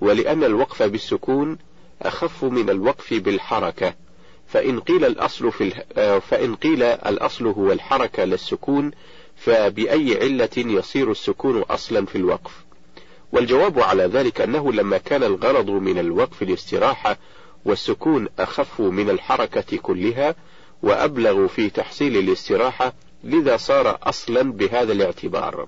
ولأن 0.00 0.44
الوقف 0.44 0.82
بالسكون 0.82 1.58
أخف 2.02 2.44
من 2.44 2.70
الوقف 2.70 3.14
بالحركة. 3.14 3.94
فإن 4.46 4.80
قيل 4.80 5.04
الأصل 5.04 5.52
في 5.52 5.72
آه، 5.96 6.18
فإن 6.18 6.54
قيل 6.54 6.82
الأصل 6.82 7.46
هو 7.46 7.72
الحركة 7.72 8.24
للسكون 8.24 8.90
فبأي 9.36 10.18
علة 10.22 10.50
يصير 10.56 11.10
السكون 11.10 11.62
أصلا 11.62 12.06
في 12.06 12.18
الوقف؟ 12.18 12.64
والجواب 13.32 13.80
على 13.80 14.04
ذلك 14.04 14.40
أنه 14.40 14.72
لما 14.72 14.98
كان 14.98 15.22
الغرض 15.22 15.70
من 15.70 15.98
الوقف 15.98 16.42
الاستراحة 16.42 17.16
والسكون 17.64 18.28
أخف 18.38 18.80
من 18.80 19.10
الحركة 19.10 19.76
كلها 19.76 20.34
وأبلغ 20.82 21.46
في 21.46 21.70
تحصيل 21.70 22.16
الاستراحة 22.16 22.92
لذا 23.24 23.56
صار 23.56 23.98
أصلا 24.02 24.52
بهذا 24.52 24.92
الاعتبار. 24.92 25.66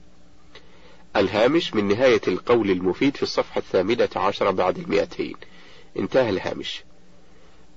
الهامش 1.20 1.74
من 1.74 1.88
نهاية 1.88 2.20
القول 2.28 2.70
المفيد 2.70 3.16
في 3.16 3.22
الصفحة 3.22 3.58
الثامنة 3.58 4.08
عشر 4.16 4.50
بعد 4.50 4.78
المئتين. 4.78 5.34
انتهى 5.98 6.30
الهامش. 6.30 6.84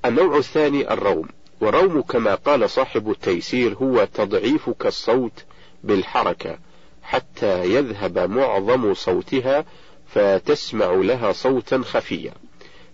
النوع 0.05 0.37
الثاني 0.37 0.93
الروم. 0.93 1.27
والروم 1.61 2.01
كما 2.01 2.35
قال 2.35 2.69
صاحب 2.69 3.11
التيسير 3.11 3.73
هو 3.73 4.07
تضعيفك 4.13 4.85
الصوت 4.85 5.43
بالحركة. 5.83 6.57
حتى 7.01 7.65
يذهب 7.65 8.19
معظم 8.19 8.93
صوتها 8.93 9.65
فتسمع 10.07 10.91
لها 10.91 11.31
صوتا 11.31 11.81
خفيا. 11.83 12.33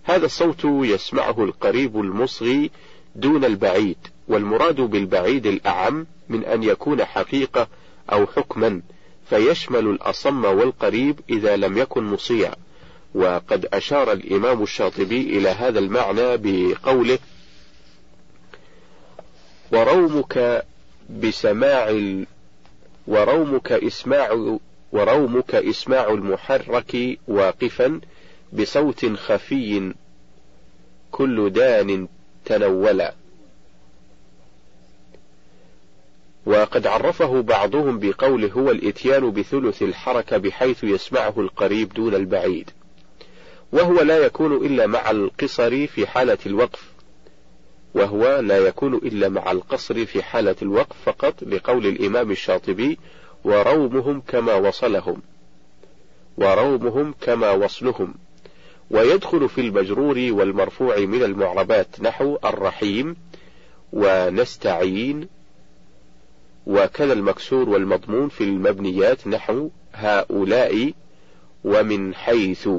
هذا 0.04 0.26
الصوت 0.26 0.66
يسمعه 0.66 1.44
القريب 1.44 2.00
المصغي 2.00 2.72
دون 3.16 3.46
البعيد. 3.46 3.98
والمراد 4.28 4.82
بالبعيد 4.82 5.46
الأعم 5.46 6.08
من 6.30 6.44
أن 6.44 6.64
يكون 6.64 7.06
حقيقة 7.06 7.68
أو 8.12 8.26
حكما. 8.26 8.82
فيشمل 9.30 9.88
الأصم 9.88 10.46
والقريب 10.46 11.20
إذا 11.30 11.56
لم 11.56 11.78
يكن 11.78 12.04
مصيع 12.04 12.54
وقد 13.16 13.66
أشار 13.74 14.12
الإمام 14.12 14.64
الشاطبي 14.64 15.38
إلى 15.38 15.50
هذا 15.50 15.80
المعنى 15.80 16.38
بقوله 16.38 17.20
ورومك 19.72 20.66
بسماع. 21.10 22.00
ورومك 23.08 23.72
إسماع 23.72 24.58
ورومك 24.92 25.56
إسماع 25.56 26.10
المحرك 26.10 27.20
واقفا 27.28 28.02
بصوت 28.54 29.06
خفي 29.06 29.94
كل 31.12 31.50
دان 31.50 32.08
تنولا 32.46 33.14
وقد 36.46 36.88
عرفه 36.88 37.42
بعضهم 37.42 38.00
بقوله 38.00 38.52
هو 38.52 38.72
الإتيان 38.72 39.32
بثلث 39.32 39.82
الحركة 39.82 40.38
بحيث 40.38 40.84
يسمعه 40.84 41.34
القريب 41.38 41.94
دون 41.94 42.16
البعيد. 42.16 42.70
وهو 43.72 44.02
لا 44.02 44.18
يكون 44.18 44.66
إلا 44.66 44.88
مع 44.88 45.12
القصر 45.12 45.88
في 45.88 46.08
حالة 46.08 46.38
الوقف. 46.46 46.92
وهو 47.94 48.40
لا 48.40 48.58
يكون 48.58 48.94
إلا 48.94 49.30
مع 49.30 49.52
القصر 49.52 50.06
في 50.06 50.24
حالة 50.24 50.56
الوقف 50.62 50.96
فقط 51.06 51.44
لقول 51.44 51.86
الإمام 51.86 52.32
الشاطبي 52.32 53.00
ورومهم 53.44 54.22
كما 54.22 54.54
وصلهم 54.56 55.22
ورومهم 56.38 57.16
كما 57.22 57.52
وصلهم. 57.52 58.14
ويدخل 58.92 59.50
في 59.50 59.62
المجرور 59.62 60.28
والمرفوع 60.32 61.00
من 61.00 61.24
المعربات 61.24 61.88
نحو 62.02 62.38
الرحيم 62.46 63.16
ونستعين 63.94 65.28
وكذا 66.68 67.14
المكسور 67.14 67.70
والمضمون 67.70 68.30
في 68.30 68.44
المبنيات 68.44 69.28
نحو 69.28 69.70
هؤلاء 69.94 70.94
ومن 71.64 72.16
حيث. 72.16 72.70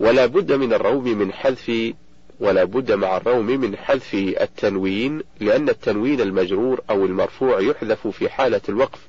ولا 0.00 0.26
بد 0.26 0.52
من 0.52 0.72
الروم 0.72 1.04
من 1.04 1.32
حذف 1.32 1.92
ولا 2.40 2.64
بد 2.64 2.92
مع 2.92 3.16
الروم 3.16 3.46
من 3.46 3.76
حذف 3.76 4.14
التنوين 4.14 5.22
لأن 5.40 5.68
التنوين 5.68 6.20
المجرور 6.20 6.80
أو 6.90 7.04
المرفوع 7.04 7.60
يحذف 7.60 8.06
في 8.06 8.28
حالة 8.28 8.60
الوقف 8.68 9.00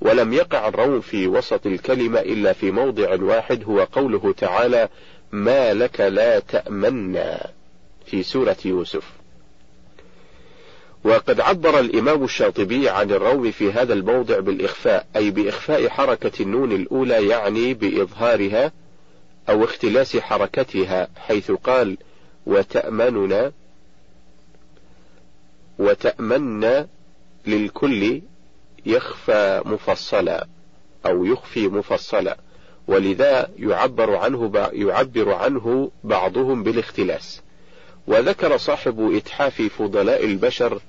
ولم 0.00 0.32
يقع 0.32 0.68
الروم 0.68 1.00
في 1.00 1.26
وسط 1.26 1.66
الكلمة 1.66 2.20
إلا 2.20 2.52
في 2.52 2.70
موضع 2.70 3.22
واحد 3.22 3.64
هو 3.64 3.80
قوله 3.80 4.32
تعالى 4.32 4.88
ما 5.32 5.74
لك 5.74 6.00
لا 6.00 6.38
تأمنا 6.38 7.50
في 8.06 8.22
سورة 8.22 8.56
يوسف. 8.64 9.19
وقد 11.04 11.40
عبر 11.40 11.80
الإمام 11.80 12.24
الشاطبي 12.24 12.88
عن 12.88 13.10
الروم 13.10 13.50
في 13.50 13.72
هذا 13.72 13.92
الموضع 13.92 14.38
بالإخفاء 14.38 15.06
أي 15.16 15.30
بإخفاء 15.30 15.88
حركة 15.88 16.42
النون 16.42 16.72
الأولى 16.72 17.28
يعني 17.28 17.74
بإظهارها 17.74 18.72
أو 19.48 19.64
اختلاس 19.64 20.16
حركتها 20.16 21.08
حيث 21.16 21.50
قال 21.50 21.96
وتأمننا 22.46 23.52
وتأمن 25.78 26.86
للكل 27.46 28.22
يخفى 28.86 29.62
مفصلا 29.64 30.46
أو 31.06 31.24
يخفي 31.24 31.68
مفصلا. 31.68 32.36
ولذا 32.86 33.50
يعبر 33.58 34.16
عنه 34.16 34.68
يعبر 34.72 35.32
عنه 35.32 35.90
بعضهم 36.04 36.62
بالاختلاس. 36.62 37.40
وذكر 38.10 38.56
صاحب 38.56 39.14
إتحاف 39.14 39.62
فضلاء 39.62 40.24
البشر 40.24 40.80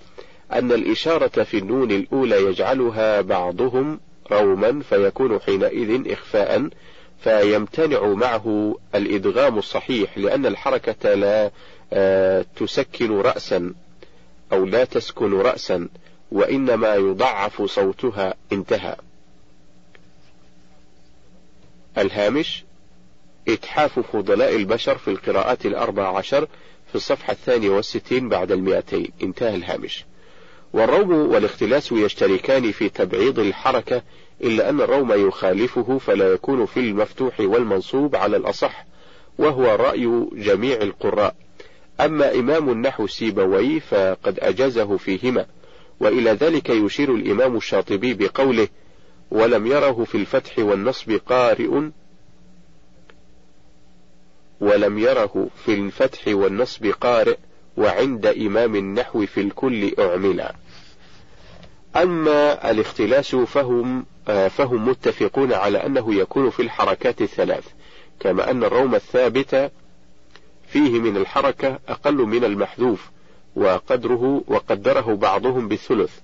أن 0.51 0.71
الإشارة 0.71 1.43
في 1.43 1.57
النون 1.57 1.91
الأولى 1.91 2.35
يجعلها 2.45 3.21
بعضهم 3.21 3.99
روما 4.31 4.81
فيكون 4.89 5.39
حينئذ 5.39 6.11
إخفاء 6.11 6.69
فيمتنع 7.23 8.05
معه 8.07 8.75
الإدغام 8.95 9.57
الصحيح 9.57 10.17
لأن 10.17 10.45
الحركة 10.45 11.13
لا 11.13 11.51
آه، 11.93 12.45
تسكن 12.55 13.19
رأسا 13.19 13.73
أو 14.51 14.65
لا 14.65 14.83
تسكن 14.83 15.33
رأسا 15.33 15.89
وإنما 16.31 16.95
يضعف 16.95 17.61
صوتها 17.61 18.33
انتهى. 18.51 18.95
الهامش 21.97 22.63
إتحاف 23.47 23.99
فضلاء 23.99 24.55
البشر 24.55 24.97
في 24.97 25.07
القراءات 25.07 25.65
الأربع 25.65 26.17
عشر 26.17 26.47
في 26.91 26.97
الصفحة 26.97 27.33
الثانية 27.33 27.69
والستين 27.69 28.29
بعد 28.29 28.51
المئتين. 28.51 29.11
انتهى 29.23 29.55
الهامش. 29.55 30.05
والروم 30.73 31.11
والاختلاس 31.11 31.91
يشتركان 31.91 32.71
في 32.71 32.89
تبعيض 32.89 33.39
الحركة 33.39 34.01
إلا 34.43 34.69
أن 34.69 34.81
الروم 34.81 35.27
يخالفه 35.27 35.97
فلا 35.97 36.33
يكون 36.33 36.65
في 36.65 36.79
المفتوح 36.79 37.39
والمنصوب 37.39 38.15
على 38.15 38.37
الأصح 38.37 38.85
وهو 39.37 39.75
رأي 39.75 40.27
جميع 40.33 40.81
القراء. 40.81 41.35
أما 41.99 42.35
إمام 42.35 42.69
النحو 42.69 43.07
سيبوي 43.07 43.79
فقد 43.79 44.39
أجازه 44.39 44.97
فيهما 44.97 45.45
وإلى 45.99 46.31
ذلك 46.31 46.69
يشير 46.69 47.15
الإمام 47.15 47.57
الشاطبي 47.57 48.13
بقوله 48.13 48.67
ولم 49.31 49.67
يره 49.67 50.03
في 50.03 50.15
الفتح 50.15 50.59
والنصب 50.59 51.11
قارئ 51.11 51.91
ولم 54.61 54.99
يره 54.99 55.47
في 55.65 55.73
الفتح 55.73 56.27
والنصب 56.27 56.85
قارئ 56.85 57.37
وعند 57.77 58.25
إمام 58.25 58.75
النحو 58.75 59.25
في 59.25 59.41
الكل 59.41 59.93
أعملا. 59.99 60.55
أما 61.95 62.71
الاختلاس 62.71 63.35
فهم 63.35 64.05
آه، 64.27 64.47
فهم 64.47 64.87
متفقون 64.87 65.53
على 65.53 65.85
أنه 65.85 66.13
يكون 66.15 66.49
في 66.49 66.61
الحركات 66.61 67.21
الثلاث 67.21 67.67
كما 68.19 68.51
أن 68.51 68.63
الروم 68.63 68.95
الثابت 68.95 69.71
فيه 70.67 70.99
من 70.99 71.17
الحركة 71.17 71.79
أقل 71.87 72.15
من 72.15 72.43
المحذوف 72.43 73.09
وقدره 73.55 74.43
وقدره 74.47 75.15
بعضهم 75.15 75.67
بالثلث. 75.67 76.19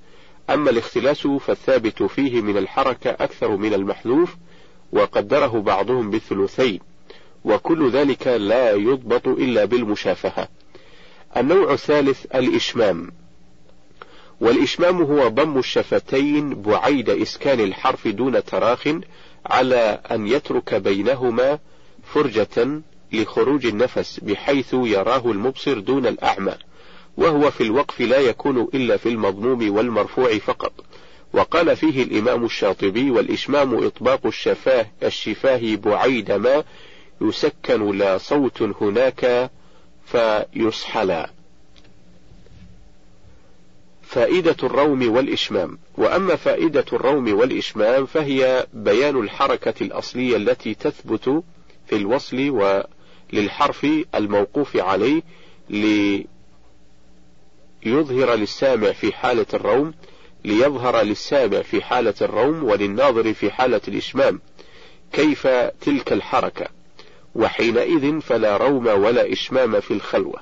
أما 0.49 0.69
الاختلاس 0.69 1.27
فالثابت 1.27 2.03
فيه 2.03 2.41
من 2.41 2.57
الحركة 2.57 3.09
أكثر 3.09 3.57
من 3.57 3.73
المحذوف 3.73 4.35
وقدره 4.91 5.61
بعضهم 5.61 6.09
بالثلثين. 6.09 6.79
وكل 7.47 7.89
ذلك 7.89 8.27
لا 8.27 8.71
يضبط 8.71 9.27
إلا 9.27 9.65
بالمشافهة. 9.65 10.47
النوع 11.37 11.73
الثالث 11.73 12.25
الإشمام. 12.25 13.11
والإشمام 14.41 15.01
هو 15.01 15.27
ضم 15.27 15.57
الشفتين 15.57 16.61
بعيد 16.61 17.09
إسكان 17.09 17.59
الحرف 17.59 18.07
دون 18.07 18.43
تراخ 18.43 18.87
على 19.45 20.01
أن 20.11 20.27
يترك 20.27 20.73
بينهما 20.73 21.59
فرجة 22.13 22.81
لخروج 23.13 23.65
النفس 23.65 24.19
بحيث 24.19 24.73
يراه 24.73 25.31
المبصر 25.31 25.79
دون 25.79 26.07
الأعمى. 26.07 26.53
وهو 27.17 27.51
في 27.51 27.63
الوقف 27.63 28.01
لا 28.01 28.19
يكون 28.19 28.67
إلا 28.73 28.97
في 28.97 29.09
المضموم 29.09 29.75
والمرفوع 29.75 30.37
فقط. 30.37 30.73
وقال 31.33 31.75
فيه 31.75 32.03
الإمام 32.03 32.45
الشاطبي 32.45 33.11
والإشمام 33.11 33.85
إطباق 33.85 34.25
الشفاه 34.25 34.85
الشفاه 35.03 35.75
بعيد 35.75 36.31
ما 36.31 36.63
يسكن 37.21 37.97
لا 37.97 38.17
صوت 38.17 38.61
هناك 38.61 39.51
فيصحلا 40.05 41.29
فائدة 44.07 44.55
الروم 44.63 45.15
والإشمام. 45.15 45.77
وأما 45.97 46.35
فائدة 46.35 46.85
الروم 46.93 47.33
والإشمام 47.33 48.05
فهي 48.05 48.67
بيان 48.73 49.19
الحركة 49.19 49.73
الأصلية 49.81 50.35
التي 50.37 50.73
تثبت 50.73 51.43
في 51.87 51.95
الوصل 51.95 52.49
وللحرف 53.33 53.87
الموقوف 54.15 54.77
عليه 54.77 55.21
ليظهر 57.85 58.35
للسامع 58.35 58.91
في 58.91 59.13
حالة 59.13 59.45
الروم 59.53 59.93
ليظهر 60.45 61.01
للسامع 61.01 61.61
في 61.61 61.83
حالة 61.83 62.13
الروم 62.21 62.63
وللناظر 62.63 63.33
في 63.33 63.51
حالة 63.51 63.81
الإشمام. 63.87 64.41
كيف 65.13 65.47
تلك 65.81 66.13
الحركة؟ 66.13 66.76
وحينئذ 67.37 68.19
فلا 68.19 68.57
روم 68.57 68.87
ولا 68.87 69.33
إشمام 69.33 69.79
في 69.79 69.91
الخلوة. 69.91 70.39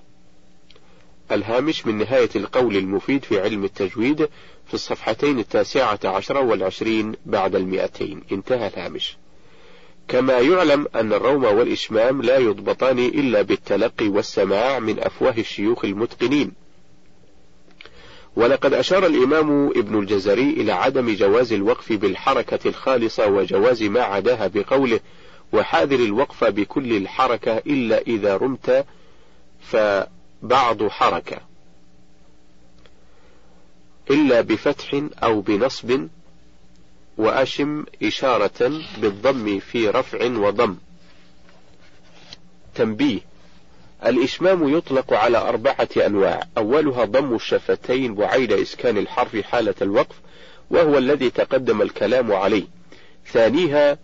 الهامش 1.31 1.87
من 1.87 1.97
نهاية 1.97 2.29
القول 2.35 2.77
المفيد 2.77 3.23
في 3.23 3.41
علم 3.41 3.63
التجويد 3.63 4.29
في 4.67 4.73
الصفحتين 4.73 5.39
التاسعة 5.39 5.99
عشرة 6.05 6.39
والعشرين 6.39 7.13
بعد 7.25 7.55
المئتين. 7.55 8.23
انتهى 8.31 8.67
الهامش. 8.67 9.17
كما 10.07 10.39
يعلم 10.39 10.87
أن 10.95 11.13
الروم 11.13 11.43
والإشمام 11.43 12.21
لا 12.21 12.37
يضبطان 12.37 12.99
إلا 12.99 13.41
بالتلقي 13.41 14.07
والسماع 14.07 14.79
من 14.79 14.99
أفواه 14.99 15.35
الشيوخ 15.37 15.85
المتقنين. 15.85 16.51
ولقد 18.35 18.73
أشار 18.73 19.05
الإمام 19.05 19.67
ابن 19.67 19.99
الجزري 19.99 20.49
إلى 20.49 20.71
عدم 20.71 21.15
جواز 21.15 21.53
الوقف 21.53 21.91
بالحركة 21.93 22.59
الخالصة 22.69 23.27
وجواز 23.27 23.83
ما 23.83 24.01
عداها 24.01 24.47
بقوله 24.47 24.99
وحاذر 25.53 25.99
الوقف 25.99 26.43
بكل 26.43 26.97
الحركة 26.97 27.57
إلا 27.57 28.01
إذا 28.01 28.37
رمت 28.37 28.85
فبعض 29.61 30.87
حركة. 30.87 31.37
إلا 34.09 34.41
بفتح 34.41 35.01
أو 35.23 35.41
بنصب 35.41 36.07
وأشم 37.17 37.85
إشارة 38.03 38.81
بالضم 38.97 39.59
في 39.59 39.89
رفع 39.89 40.25
وضم. 40.25 40.77
تنبيه 42.75 43.19
الإشمام 44.05 44.77
يطلق 44.77 45.13
على 45.13 45.37
أربعة 45.37 45.89
أنواع. 45.97 46.47
أولها 46.57 47.05
ضم 47.05 47.35
الشفتين 47.35 48.15
بعيد 48.15 48.51
إسكان 48.51 48.97
الحرف 48.97 49.37
حالة 49.37 49.75
الوقف 49.81 50.15
وهو 50.69 50.97
الذي 50.97 51.29
تقدم 51.29 51.81
الكلام 51.81 52.33
عليه. 52.33 52.63
ثانيها 53.27 53.97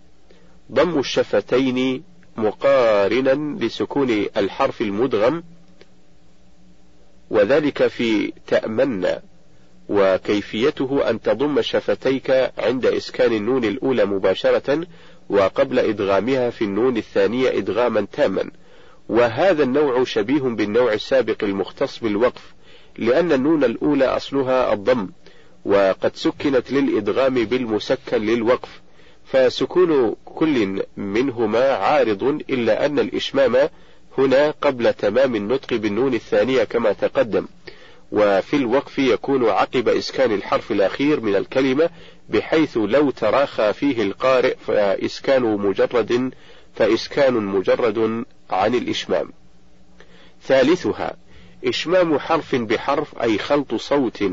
ضم 0.72 0.98
الشفتين 0.98 2.02
مقارنا 2.36 3.64
لسكون 3.64 4.26
الحرف 4.36 4.80
المدغم 4.80 5.42
وذلك 7.30 7.86
في 7.86 8.32
تأمن 8.46 9.06
وكيفيته 9.88 11.10
أن 11.10 11.20
تضم 11.20 11.60
شفتيك 11.60 12.52
عند 12.58 12.86
إسكان 12.86 13.32
النون 13.32 13.64
الأولى 13.64 14.04
مباشرة 14.04 14.86
وقبل 15.28 15.78
إدغامها 15.78 16.50
في 16.50 16.64
النون 16.64 16.96
الثانية 16.96 17.58
إدغاما 17.58 18.06
تاما. 18.12 18.50
وهذا 19.08 19.62
النوع 19.62 20.04
شبيه 20.04 20.40
بالنوع 20.40 20.92
السابق 20.92 21.44
المختص 21.44 21.98
بالوقف 21.98 22.54
لأن 22.98 23.32
النون 23.32 23.64
الأولى 23.64 24.04
أصلها 24.04 24.72
الضم 24.72 25.08
وقد 25.64 26.16
سكنت 26.16 26.72
للإدغام 26.72 27.34
بالمسكن 27.34 28.22
للوقف. 28.22 28.81
فسكون 29.32 30.16
كل 30.24 30.82
منهما 30.96 31.72
عارض 31.72 32.22
إلا 32.50 32.86
أن 32.86 32.98
الإشمام 32.98 33.68
هنا 34.18 34.50
قبل 34.50 34.94
تمام 34.94 35.36
النطق 35.36 35.74
بالنون 35.74 36.14
الثانية 36.14 36.64
كما 36.64 36.92
تقدم 36.92 37.46
وفي 38.12 38.56
الوقف 38.56 38.98
يكون 38.98 39.48
عقب 39.48 39.88
إسكان 39.88 40.32
الحرف 40.32 40.72
الأخير 40.72 41.20
من 41.20 41.36
الكلمة 41.36 41.90
بحيث 42.28 42.76
لو 42.76 43.10
تراخى 43.10 43.72
فيه 43.72 44.02
القارئ 44.02 44.56
فإسكان 44.66 45.42
مجرد 45.42 46.32
فإسكان 46.74 47.34
مجرد 47.34 48.24
عن 48.50 48.74
الإشمام. 48.74 49.32
ثالثها 50.42 51.16
إشمام 51.64 52.18
حرف 52.18 52.54
بحرف 52.54 53.22
أي 53.22 53.38
خلط 53.38 53.74
صوت 53.74 54.24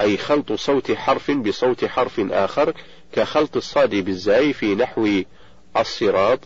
أي 0.00 0.16
خلط 0.16 0.52
صوت 0.52 0.92
حرف 0.92 1.30
بصوت 1.30 1.84
حرف 1.84 2.20
آخر 2.30 2.74
كخلط 3.16 3.56
الصاد 3.56 3.94
بالزاي 3.94 4.52
في 4.52 4.74
نحو 4.74 5.22
الصراط 5.76 6.40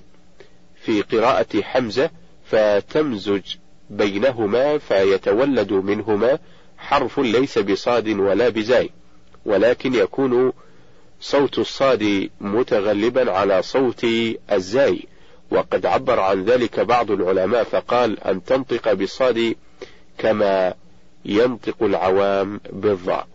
في 0.82 1.02
قراءة 1.02 1.62
حمزة 1.62 2.10
فتمزج 2.44 3.42
بينهما 3.90 4.78
فيتولد 4.78 5.72
منهما 5.72 6.38
حرف 6.78 7.18
ليس 7.18 7.58
بصاد 7.58 8.08
ولا 8.08 8.48
بزاي 8.48 8.90
ولكن 9.44 9.94
يكون 9.94 10.52
صوت 11.20 11.58
الصاد 11.58 12.30
متغلبا 12.40 13.32
على 13.32 13.62
صوت 13.62 14.06
الزاي. 14.52 15.04
وقد 15.50 15.86
عبر 15.86 16.20
عن 16.20 16.44
ذلك 16.44 16.80
بعض 16.80 17.10
العلماء 17.10 17.64
فقال 17.64 18.20
أن 18.20 18.44
تنطق 18.44 18.92
بالصاد 18.92 19.54
كما 20.18 20.74
ينطق 21.24 21.82
العوام 21.82 22.60
بالضاء. 22.72 23.28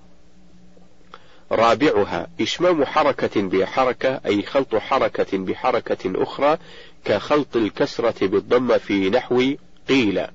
رابعها 1.51 2.27
إشمام 2.41 2.85
حركة 2.85 3.41
بحركة 3.41 4.21
أي 4.25 4.41
خلط 4.41 4.75
حركة 4.75 5.37
بحركة 5.37 6.23
أخرى 6.23 6.57
كخلط 7.05 7.55
الكسرة 7.55 8.27
بالضمة 8.27 8.77
في 8.77 9.09
نحو 9.09 9.53
قيل. 9.89 10.25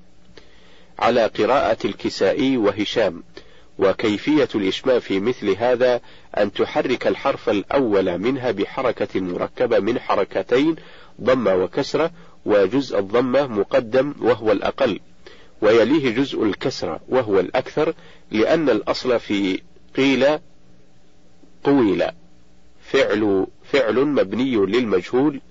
على 0.99 1.25
قراءة 1.25 1.77
الكسائي 1.85 2.57
وهشام. 2.57 3.23
وكيفية 3.79 4.49
الإشمام 4.55 4.99
في 4.99 5.19
مثل 5.19 5.49
هذا 5.49 6.01
أن 6.37 6.53
تحرك 6.53 7.07
الحرف 7.07 7.49
الأول 7.49 8.17
منها 8.17 8.51
بحركة 8.51 9.19
مركبة 9.19 9.79
من 9.79 9.99
حركتين 9.99 10.75
ضمة 11.21 11.55
وكسرة 11.55 12.11
وجزء 12.45 12.99
الضمة 12.99 13.47
مقدم 13.47 14.13
وهو 14.21 14.51
الأقل. 14.51 14.99
ويليه 15.61 16.15
جزء 16.15 16.43
الكسرة 16.43 16.99
وهو 17.09 17.39
الأكثر 17.39 17.93
لأن 18.31 18.69
الأصل 18.69 19.19
في 19.19 19.61
قيل 19.97 20.39
قويل 21.63 22.03
فعل 22.81 23.47
فعل 23.71 24.05
مبني 24.05 24.55
للمجهول. 24.55 25.41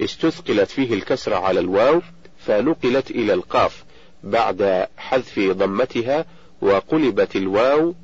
استثقلت 0.00 0.70
فيه 0.70 0.94
الكسرة 0.94 1.36
على 1.36 1.60
الواو 1.60 2.02
فنقلت 2.38 3.10
إلى 3.10 3.34
القاف 3.34 3.84
بعد 4.24 4.86
حذف 4.96 5.40
ضمتها 5.40 6.24
وقلبت 6.62 7.36
الواو 7.36 7.94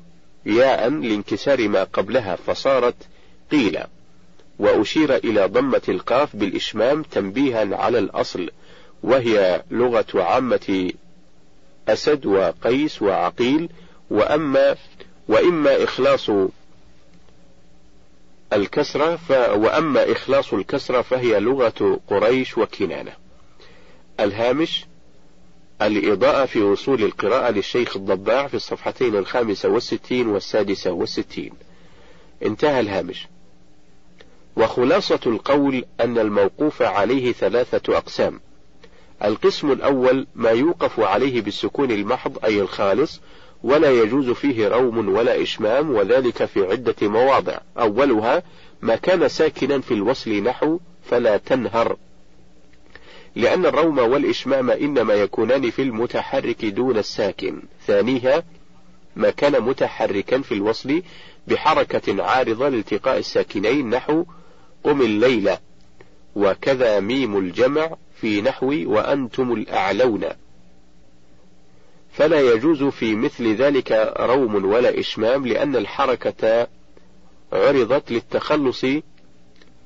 ياء 0.45 0.89
لانكسار 0.89 1.67
ما 1.67 1.83
قبلها 1.83 2.35
فصارت 2.35 2.95
قيل 3.51 3.79
وأشير 4.59 5.15
إلى 5.15 5.45
ضمة 5.45 5.81
القاف 5.89 6.35
بالإشمام 6.35 7.03
تنبيها 7.03 7.75
على 7.75 7.99
الأصل 7.99 8.49
وهي 9.03 9.63
لغة 9.71 10.05
عامة 10.15 10.91
أسد 11.87 12.25
وقيس 12.25 13.01
وعقيل 13.01 13.69
وأما 14.09 14.75
وإما 15.27 15.83
إخلاص 15.83 16.31
الكسرة 18.53 19.15
ف 19.15 19.31
وأما 19.31 20.11
إخلاص 20.11 20.53
الكسرة 20.53 21.01
فهي 21.01 21.39
لغة 21.39 21.99
قريش 22.07 22.57
وكنانة. 22.57 23.13
الهامش 24.19 24.85
الإضاءة 25.81 26.45
في 26.45 26.61
وصول 26.61 27.03
القراءة 27.03 27.51
للشيخ 27.51 27.97
الضباع 27.97 28.47
في 28.47 28.53
الصفحتين 28.53 29.15
الخامسة 29.15 29.69
والستين 29.69 30.27
والسادسة 30.27 30.91
والستين. 30.91 31.53
انتهى 32.45 32.79
الهامش. 32.79 33.27
وخلاصة 34.57 35.19
القول 35.25 35.85
أن 36.01 36.17
الموقوف 36.17 36.81
عليه 36.81 37.31
ثلاثة 37.33 37.97
أقسام. 37.97 38.39
القسم 39.23 39.71
الأول 39.71 40.27
ما 40.35 40.49
يوقف 40.49 40.99
عليه 40.99 41.41
بالسكون 41.41 41.91
المحض 41.91 42.45
أي 42.45 42.61
الخالص 42.61 43.21
ولا 43.63 43.91
يجوز 43.91 44.29
فيه 44.29 44.67
روم 44.67 45.09
ولا 45.15 45.41
إشمام 45.41 45.91
وذلك 45.91 46.45
في 46.45 46.65
عدة 46.65 46.95
مواضع. 47.01 47.57
أولها 47.77 48.43
ما 48.81 48.95
كان 48.95 49.27
ساكنا 49.27 49.81
في 49.81 49.93
الوصل 49.93 50.31
نحو 50.43 50.79
فلا 51.03 51.37
تنهر. 51.37 51.97
لأن 53.35 53.65
الروم 53.65 53.99
والإشمام 53.99 54.69
إنما 54.69 55.13
يكونان 55.13 55.69
في 55.69 55.81
المتحرك 55.81 56.65
دون 56.65 56.97
الساكن. 56.97 57.61
ثانيها 57.87 58.43
ما 59.15 59.29
كان 59.29 59.61
متحركا 59.61 60.41
في 60.41 60.53
الوصل 60.53 61.01
بحركة 61.47 62.23
عارضة 62.23 62.69
لالتقاء 62.69 63.17
الساكنين 63.17 63.89
نحو 63.89 64.25
قم 64.83 65.01
الليلة. 65.01 65.57
وكذا 66.35 66.99
ميم 66.99 67.37
الجمع 67.37 67.89
في 68.15 68.41
نحو 68.41 68.73
وأنتم 68.85 69.53
الأعلون. 69.53 70.25
فلا 72.11 72.41
يجوز 72.41 72.83
في 72.83 73.15
مثل 73.15 73.55
ذلك 73.55 74.13
روم 74.19 74.65
ولا 74.65 74.99
إشمام 74.99 75.47
لأن 75.47 75.75
الحركة 75.75 76.67
عرضت 77.53 78.11
للتخلص 78.11 78.85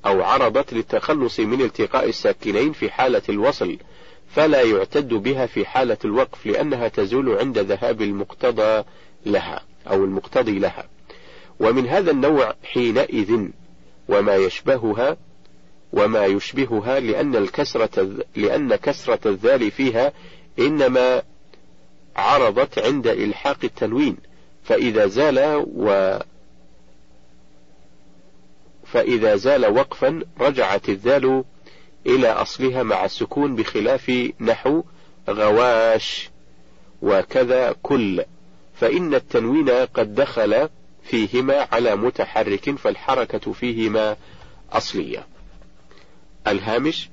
أو 0.06 0.24
عرضت 0.24 0.74
للتخلص 0.74 1.40
من 1.40 1.62
التقاء 1.62 2.10
الساكنين 2.10 2.72
في 2.72 2.92
حالة 2.92 3.22
الوصل 3.30 3.78
فلا 4.36 4.62
يعتد 4.62 5.14
بها 5.14 5.46
في 5.46 5.66
حالة 5.66 5.98
الوقف 6.06 6.46
لأنها 6.46 6.88
تزول 6.88 7.38
عند 7.38 7.60
ذهاب 7.60 8.02
المقتضى 8.02 8.84
لها 9.26 9.64
أو 9.88 10.04
المقتضي 10.04 10.60
لها. 10.60 10.88
ومن 11.60 11.88
هذا 11.88 12.12
النوع 12.12 12.56
حينئذ 12.64 13.48
وما 14.08 14.36
يشبهها 14.36 15.18
وما 15.94 16.26
يشبهها 16.26 17.00
لأن 17.00 17.36
الكسرة 17.36 18.24
لأن 18.36 18.76
كسرة 18.76 19.28
الذال 19.30 19.72
فيها 19.72 20.14
إنما 20.60 21.22
عرضت 22.16 22.80
عند 22.80 23.08
إلحاق 23.08 23.58
التنوين 23.64 24.18
فإذا 24.64 25.08
زال 25.08 25.66
و 25.76 26.18
فإذا 28.86 29.36
زال 29.36 29.66
وقفا 29.66 30.24
رجعت 30.40 30.90
الذال 30.90 31.44
إلى 32.06 32.28
أصلها 32.28 32.84
مع 32.84 33.06
السكون 33.06 33.56
بخلاف 33.56 34.32
نحو 34.40 34.84
غواش 35.30 36.30
وكذا 37.02 37.76
كل 37.84 38.24
فإن 38.76 39.16
التنوين 39.16 39.70
قد 39.70 40.16
دخل 40.16 40.70
فيهما 41.04 41.68
على 41.72 41.96
متحرك 41.96 42.72
فالحركة 42.76 43.52
فيهما 43.52 44.18
أصلية. 44.72 45.28
الهامش 46.48 47.10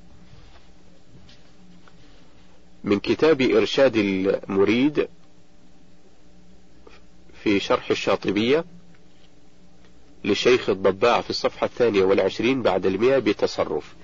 من 2.85 2.99
كتاب 2.99 3.41
إرشاد 3.41 3.97
المريد 3.97 5.09
في 7.43 7.61
شرح 7.61 7.91
الشاطبية 7.91 8.65
للشيخ 10.25 10.71
الضباع 10.71 11.21
في 11.21 11.31
الصفحة 11.31 11.65
الثانية 11.65 12.05
والعشرين 12.05 12.63
بعد 12.63 12.87
المئة 12.87 13.19
بتصرف. 13.19 13.95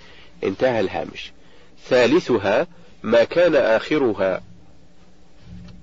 انتهى 0.44 0.80
الهامش. 0.80 1.32
ثالثها 1.88 2.66
ما 3.02 3.24
كان 3.24 3.54
آخرها 3.56 4.42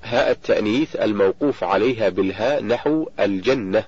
هاء 0.04 0.32
التأنيث 0.32 0.96
الموقوف 0.96 1.64
عليها 1.64 2.10
بالهاء 2.10 2.64
نحو 2.64 3.10
الجنة 3.20 3.86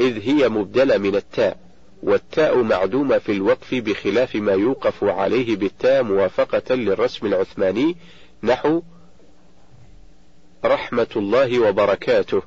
إذ 0.00 0.20
هي 0.28 0.48
مبدلة 0.48 0.98
من 0.98 1.16
التاء. 1.16 1.65
والتاء 2.02 2.62
معدومة 2.62 3.18
في 3.18 3.32
الوقف 3.32 3.74
بخلاف 3.74 4.36
ما 4.36 4.52
يوقف 4.52 5.04
عليه 5.04 5.56
بالتاء 5.56 6.02
موافقة 6.02 6.74
للرسم 6.74 7.26
العثماني. 7.26 7.96
نحو 8.42 8.82
رحمة 10.64 11.06
الله 11.16 11.60
وبركاته. 11.68 12.42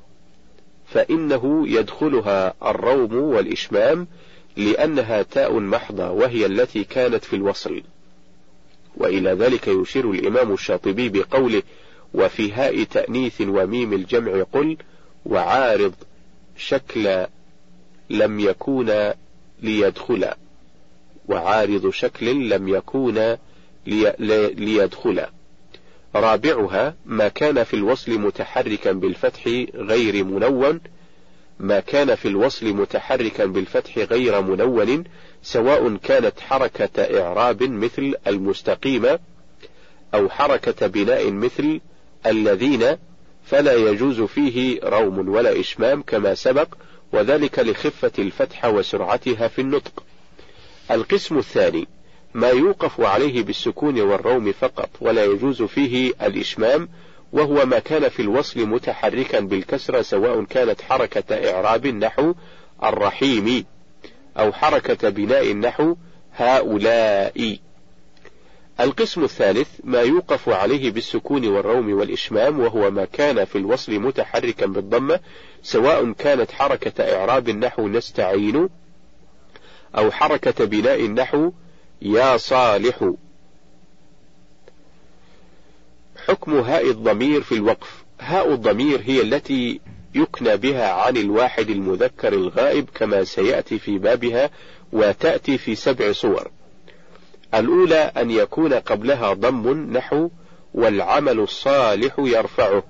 فإنه 0.86 1.68
يدخلها 1.68 2.54
الروم 2.62 3.14
والإشمام 3.14 4.06
لأنها 4.56 5.22
تاء 5.22 5.58
محضة 5.58 6.10
وهي 6.10 6.46
التي 6.46 6.84
كانت 6.84 7.24
في 7.24 7.36
الوصل. 7.36 7.82
وإلى 8.96 9.30
ذلك 9.30 9.68
يشير 9.68 10.10
الإمام 10.10 10.52
الشاطبي 10.52 11.08
بقوله 11.08 11.62
وفي 12.14 12.52
هاء 12.52 12.84
تأنيث 12.84 13.40
وميم 13.40 13.92
الجمع 13.92 14.42
قل 14.52 14.76
وعارض 15.26 15.94
شكل 16.56 17.26
لم 18.10 18.40
يكون 18.40 18.90
ليدخل 19.62 20.28
وعارض 21.28 21.90
شكل 21.90 22.48
لم 22.48 22.68
يكون 22.68 23.36
لي 23.86 24.14
ليدخل. 24.56 25.26
رابعها 26.14 26.94
ما 27.06 27.28
كان 27.28 27.64
في 27.64 27.74
الوصل 27.74 28.12
متحركا 28.18 28.92
بالفتح 28.92 29.46
غير 29.74 30.24
منون 30.24 30.80
ما 31.60 31.80
كان 31.80 32.14
في 32.14 32.28
الوصل 32.28 32.66
متحركا 32.66 33.46
بالفتح 33.46 33.98
غير 33.98 34.40
منون 34.42 35.04
سواء 35.42 35.96
كانت 35.96 36.40
حركة 36.40 37.20
إعراب 37.20 37.62
مثل 37.62 38.14
المستقيمة 38.26 39.18
أو 40.14 40.28
حركة 40.28 40.86
بناء 40.86 41.30
مثل 41.30 41.80
الذين 42.26 42.96
فلا 43.44 43.74
يجوز 43.74 44.20
فيه 44.20 44.80
روم 44.84 45.28
ولا 45.28 45.60
إشمام 45.60 46.02
كما 46.02 46.34
سبق 46.34 46.68
وذلك 47.12 47.58
لخفة 47.58 48.12
الفتحة 48.18 48.70
وسرعتها 48.70 49.48
في 49.48 49.60
النطق. 49.60 50.02
القسم 50.90 51.38
الثاني 51.38 51.88
ما 52.34 52.48
يوقف 52.48 53.00
عليه 53.00 53.42
بالسكون 53.42 54.00
والروم 54.00 54.52
فقط 54.52 54.90
ولا 55.00 55.24
يجوز 55.24 55.62
فيه 55.62 56.12
الإشمام 56.22 56.88
وهو 57.32 57.66
ما 57.66 57.78
كان 57.78 58.08
في 58.08 58.22
الوصل 58.22 58.66
متحركا 58.66 59.40
بالكسرة 59.40 60.02
سواء 60.02 60.44
كانت 60.44 60.82
حركة 60.82 61.50
إعراب 61.50 61.86
نحو 61.86 62.34
الرحيم 62.84 63.64
أو 64.38 64.52
حركة 64.52 65.08
بناء 65.08 65.54
نحو 65.54 65.96
هؤلاء 66.36 67.56
القسم 68.80 69.24
الثالث 69.24 69.68
ما 69.84 70.00
يوقف 70.00 70.48
عليه 70.48 70.90
بالسكون 70.90 71.48
والروم 71.48 71.92
والإشمام 71.92 72.60
وهو 72.60 72.90
ما 72.90 73.04
كان 73.04 73.44
في 73.44 73.58
الوصل 73.58 73.92
متحركا 73.92 74.66
بالضمة 74.66 75.20
سواء 75.62 76.12
كانت 76.12 76.50
حركة 76.50 77.16
إعراب 77.16 77.48
النحو 77.48 77.88
نستعين 77.88 78.68
أو 79.96 80.10
حركة 80.10 80.64
بناء 80.64 81.04
النحو 81.04 81.52
يا 82.02 82.36
صالح. 82.36 83.10
حكم 86.26 86.54
هاء 86.54 86.90
الضمير 86.90 87.40
في 87.40 87.54
الوقف. 87.54 88.04
هاء 88.20 88.52
الضمير 88.52 89.00
هي 89.04 89.20
التي 89.22 89.80
يكنى 90.14 90.56
بها 90.56 90.92
عن 90.92 91.16
الواحد 91.16 91.70
المذكر 91.70 92.32
الغائب 92.32 92.88
كما 92.94 93.24
سيأتي 93.24 93.78
في 93.78 93.98
بابها 93.98 94.50
وتأتي 94.92 95.58
في 95.58 95.74
سبع 95.74 96.12
صور. 96.12 96.50
الأولى 97.54 97.94
أن 97.94 98.30
يكون 98.30 98.74
قبلها 98.74 99.32
ضم 99.32 99.92
نحو 99.96 100.30
والعمل 100.74 101.40
الصالح 101.40 102.14
يرفعه. 102.18 102.82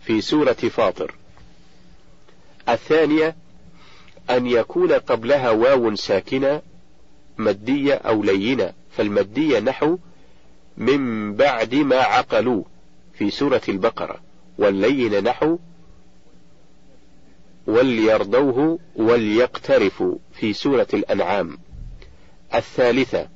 في 0.00 0.20
سورة 0.20 0.52
فاطر. 0.52 1.14
الثانية 2.68 3.36
أن 4.30 4.46
يكون 4.46 4.92
قبلها 4.92 5.50
واو 5.50 5.94
ساكنة 5.94 6.62
مادية 7.38 7.94
أو 7.94 8.22
لينة. 8.22 8.72
فالمادية 8.96 9.60
نحو 9.60 9.98
من 10.76 11.34
بعد 11.34 11.74
ما 11.74 11.96
عقلوا. 11.96 12.62
في 13.14 13.30
سورة 13.30 13.62
البقرة. 13.68 14.20
واللين 14.58 15.24
نحو 15.24 15.58
وليرضوه 17.66 18.78
وليقترفوا. 18.96 20.14
في 20.32 20.52
سورة 20.52 20.88
الأنعام. 20.94 21.58
الثالثة 22.54 23.28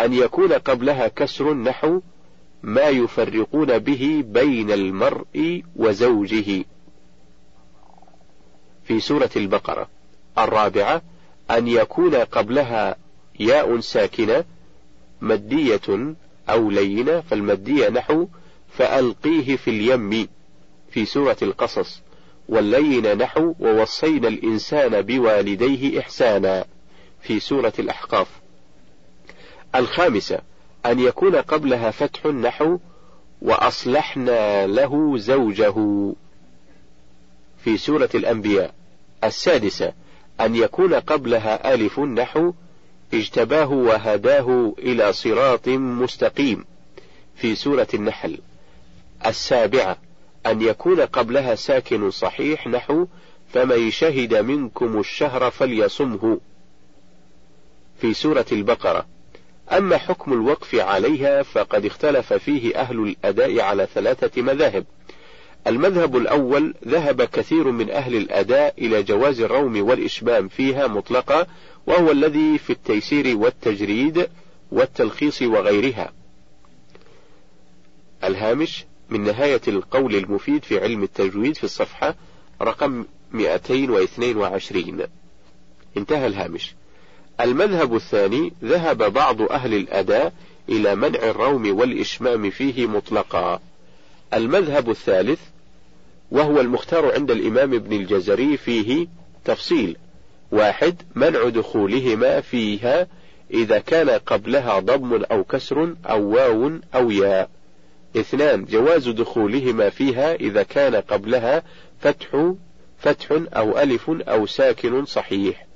أن 0.00 0.12
يكون 0.12 0.52
قبلها 0.52 1.08
كسر 1.08 1.54
نحو 1.54 2.00
ما 2.62 2.88
يفرقون 2.88 3.78
به 3.78 4.24
بين 4.26 4.70
المرء 4.70 5.62
وزوجه. 5.76 6.64
في 8.84 9.00
سورة 9.00 9.30
البقرة 9.36 9.88
الرابعة 10.38 11.02
أن 11.50 11.68
يكون 11.68 12.14
قبلها 12.14 12.96
ياء 13.40 13.80
ساكنة 13.80 14.44
مدية 15.20 16.14
أو 16.48 16.70
لينة 16.70 17.20
فالمدية 17.20 17.88
نحو 17.88 18.26
فألقيه 18.68 19.56
في 19.56 19.70
اليم. 19.70 20.28
في 20.90 21.04
سورة 21.04 21.36
القصص 21.42 22.02
واللين 22.48 23.18
نحو 23.18 23.54
ووصينا 23.60 24.28
الإنسان 24.28 25.02
بوالديه 25.02 26.00
إحسانا. 26.00 26.64
في 27.22 27.40
سورة 27.40 27.72
الأحقاف 27.78 28.37
الخامسة 29.74 30.40
أن 30.86 31.00
يكون 31.00 31.36
قبلها 31.36 31.90
فتح 31.90 32.26
نحو 32.26 32.78
وأصلحنا 33.42 34.66
له 34.66 35.18
زوجه. 35.18 35.74
في 37.64 37.76
سورة 37.76 38.08
الأنبياء. 38.14 38.74
السادسة 39.24 39.92
أن 40.40 40.56
يكون 40.56 40.94
قبلها 40.94 41.74
ألف 41.74 42.00
نحو 42.00 42.52
اجتباه 43.14 43.70
وهداه 43.70 44.74
إلى 44.78 45.12
صراط 45.12 45.68
مستقيم. 45.68 46.64
في 47.36 47.54
سورة 47.54 47.88
النحل. 47.94 48.38
السابعة 49.26 49.96
أن 50.46 50.62
يكون 50.62 51.00
قبلها 51.00 51.54
ساكن 51.54 52.10
صحيح 52.10 52.66
نحو 52.66 53.06
فمن 53.52 53.90
شهد 53.90 54.34
منكم 54.34 55.00
الشهر 55.00 55.50
فليصمه. 55.50 56.40
في 58.00 58.14
سورة 58.14 58.46
البقرة. 58.52 59.06
أما 59.72 59.96
حكم 59.96 60.32
الوقف 60.32 60.74
عليها 60.74 61.42
فقد 61.42 61.84
اختلف 61.84 62.32
فيه 62.32 62.80
أهل 62.80 62.98
الأداء 62.98 63.60
على 63.60 63.88
ثلاثة 63.94 64.42
مذاهب. 64.42 64.84
المذهب 65.66 66.16
الأول 66.16 66.74
ذهب 66.88 67.22
كثير 67.22 67.70
من 67.70 67.90
أهل 67.90 68.14
الأداء 68.16 68.74
إلى 68.78 69.02
جواز 69.02 69.40
الروم 69.40 69.88
والإشمام 69.88 70.48
فيها 70.48 70.86
مطلقة 70.86 71.46
وهو 71.86 72.10
الذي 72.10 72.58
في 72.58 72.70
التيسير 72.70 73.36
والتجريد 73.36 74.28
والتلخيص 74.72 75.42
وغيرها. 75.42 76.12
الهامش 78.24 78.84
من 79.10 79.20
نهاية 79.20 79.60
القول 79.68 80.16
المفيد 80.16 80.64
في 80.64 80.78
علم 80.78 81.02
التجويد 81.02 81.56
في 81.56 81.64
الصفحة 81.64 82.14
رقم 82.62 83.04
222 83.32 85.02
انتهى 85.96 86.26
الهامش. 86.26 86.74
المذهب 87.40 87.96
الثاني 87.96 88.52
ذهب 88.64 89.12
بعض 89.12 89.42
أهل 89.42 89.74
الأداء 89.74 90.32
إلى 90.68 90.94
منع 90.94 91.18
الروم 91.18 91.78
والإشمام 91.78 92.50
فيه 92.50 92.86
مطلقا. 92.86 93.60
المذهب 94.34 94.90
الثالث 94.90 95.40
وهو 96.30 96.60
المختار 96.60 97.14
عند 97.14 97.30
الإمام 97.30 97.74
ابن 97.74 97.92
الجزري 97.92 98.56
فيه 98.56 99.06
تفصيل 99.44 99.96
واحد 100.52 101.02
منع 101.14 101.48
دخولهما 101.48 102.40
فيها 102.40 103.06
إذا 103.50 103.78
كان 103.78 104.10
قبلها 104.10 104.78
ضم 104.78 105.24
أو 105.24 105.44
كسر 105.44 105.94
أو 106.06 106.30
واو 106.30 106.72
أو 106.94 107.10
ياء. 107.10 107.50
اثنان 108.16 108.64
جواز 108.64 109.08
دخولهما 109.08 109.90
فيها 109.90 110.34
إذا 110.34 110.62
كان 110.62 110.94
قبلها 110.96 111.62
فتح 112.00 112.52
فتح 112.98 113.42
أو 113.56 113.78
ألف 113.78 114.10
أو 114.10 114.46
ساكن 114.46 115.04
صحيح. 115.04 115.67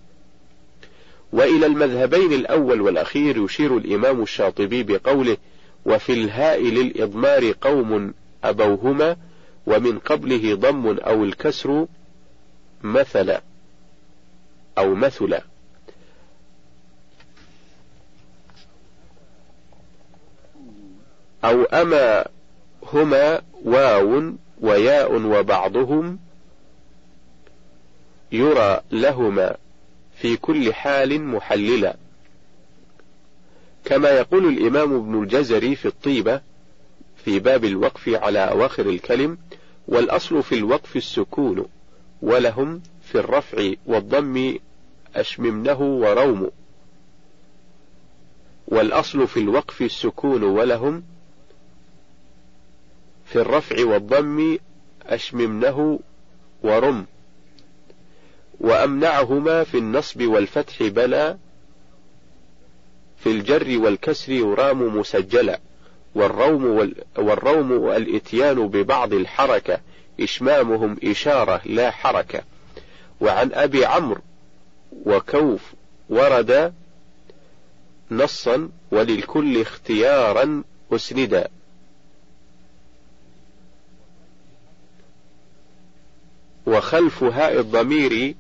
وإلى 1.32 1.66
المذهبين 1.66 2.32
الأول 2.32 2.80
والأخير 2.80 3.44
يشير 3.44 3.76
الإمام 3.76 4.22
الشاطبي 4.22 4.82
بقوله 4.82 5.36
وفي 5.84 6.12
الهاء 6.12 6.62
للإضمار 6.62 7.54
قوم 7.60 8.14
أبوهما 8.44 9.16
ومن 9.66 9.98
قبله 9.98 10.54
ضم 10.54 10.98
أو 10.98 11.24
الكسر 11.24 11.86
مثل 12.82 13.38
أو 14.78 14.94
مثل 14.94 15.40
أو 21.44 21.62
أما 21.62 22.24
هما 22.92 23.42
واو 23.64 24.32
وياء 24.60 25.14
وبعضهم 25.14 26.18
يرى 28.32 28.80
لهما. 28.92 29.56
في 30.22 30.36
كل 30.36 30.74
حال 30.74 31.22
محللا 31.22 31.96
كما 33.84 34.08
يقول 34.08 34.46
الإمام 34.46 34.94
ابن 34.94 35.22
الجزري 35.22 35.76
في 35.76 35.86
الطيبة 35.88 36.40
في 37.24 37.38
باب 37.38 37.64
الوقف 37.64 38.08
على 38.08 38.38
أواخر 38.38 38.88
الكلم 38.88 39.38
والأصل 39.88 40.42
في 40.42 40.54
الوقف 40.54 40.96
السكون 40.96 41.66
ولهم 42.22 42.82
في 43.02 43.14
الرفع 43.14 43.72
والضم 43.86 44.58
أشممنه 45.16 45.80
وروم. 45.80 46.50
والأصل 48.68 49.28
في 49.28 49.40
الوقف 49.40 49.82
السكون 49.82 50.42
ولهم 50.42 51.02
في 53.26 53.36
الرفع 53.36 53.84
والضم 53.86 54.58
أشممنه 55.06 56.00
ورم 56.62 57.06
وأمنعهما 58.62 59.64
في 59.64 59.78
النصب 59.78 60.22
والفتح 60.22 60.82
بلا 60.82 61.36
في 63.18 63.30
الجر 63.30 63.78
والكسر 63.78 64.32
يرام 64.32 64.98
مسجلا 64.98 65.60
والروم, 66.14 66.64
وال 66.64 66.94
والروم 67.18 67.90
الإتيان 67.90 68.68
ببعض 68.68 69.12
الحركة 69.12 69.80
إشمامهم 70.20 70.96
إشارة 71.04 71.60
لا 71.64 71.90
حركة. 71.90 72.42
وعن 73.20 73.52
أبي 73.52 73.84
عمرو 73.84 74.20
وكوف 75.06 75.60
ورد 76.08 76.74
نصا 78.10 78.68
وللكل 78.90 79.60
اختيارا 79.60 80.62
أسندا. 80.92 81.48
وخلف 86.66 87.22
هاء 87.22 87.60
الضمير 87.60 88.34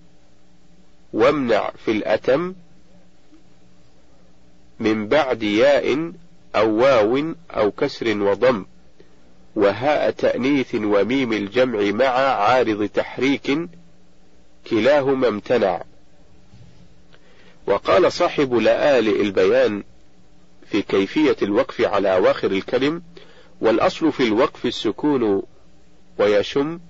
وامنع 1.12 1.70
في 1.84 1.90
الأتم 1.90 2.54
من 4.80 5.08
بعد 5.08 5.42
ياء 5.42 6.12
أو 6.56 6.76
واو 6.76 7.34
أو 7.50 7.70
كسر 7.70 8.22
وضم 8.22 8.66
وهاء 9.56 10.10
تأنيث 10.10 10.74
وميم 10.74 11.32
الجمع 11.32 11.80
مع 11.90 12.06
عارض 12.14 12.88
تحريك 12.88 13.58
كلاهما 14.70 15.28
امتنع. 15.28 15.82
وقال 17.66 18.12
صاحب 18.12 18.54
لآل 18.54 19.20
البيان 19.20 19.82
في 20.66 20.82
كيفية 20.82 21.36
الوقف 21.42 21.80
على 21.80 22.16
أواخر 22.16 22.50
الكلم 22.50 23.02
والأصل 23.60 24.12
في 24.12 24.22
الوقف 24.22 24.66
السكون 24.66 25.42
ويشم 26.18 26.80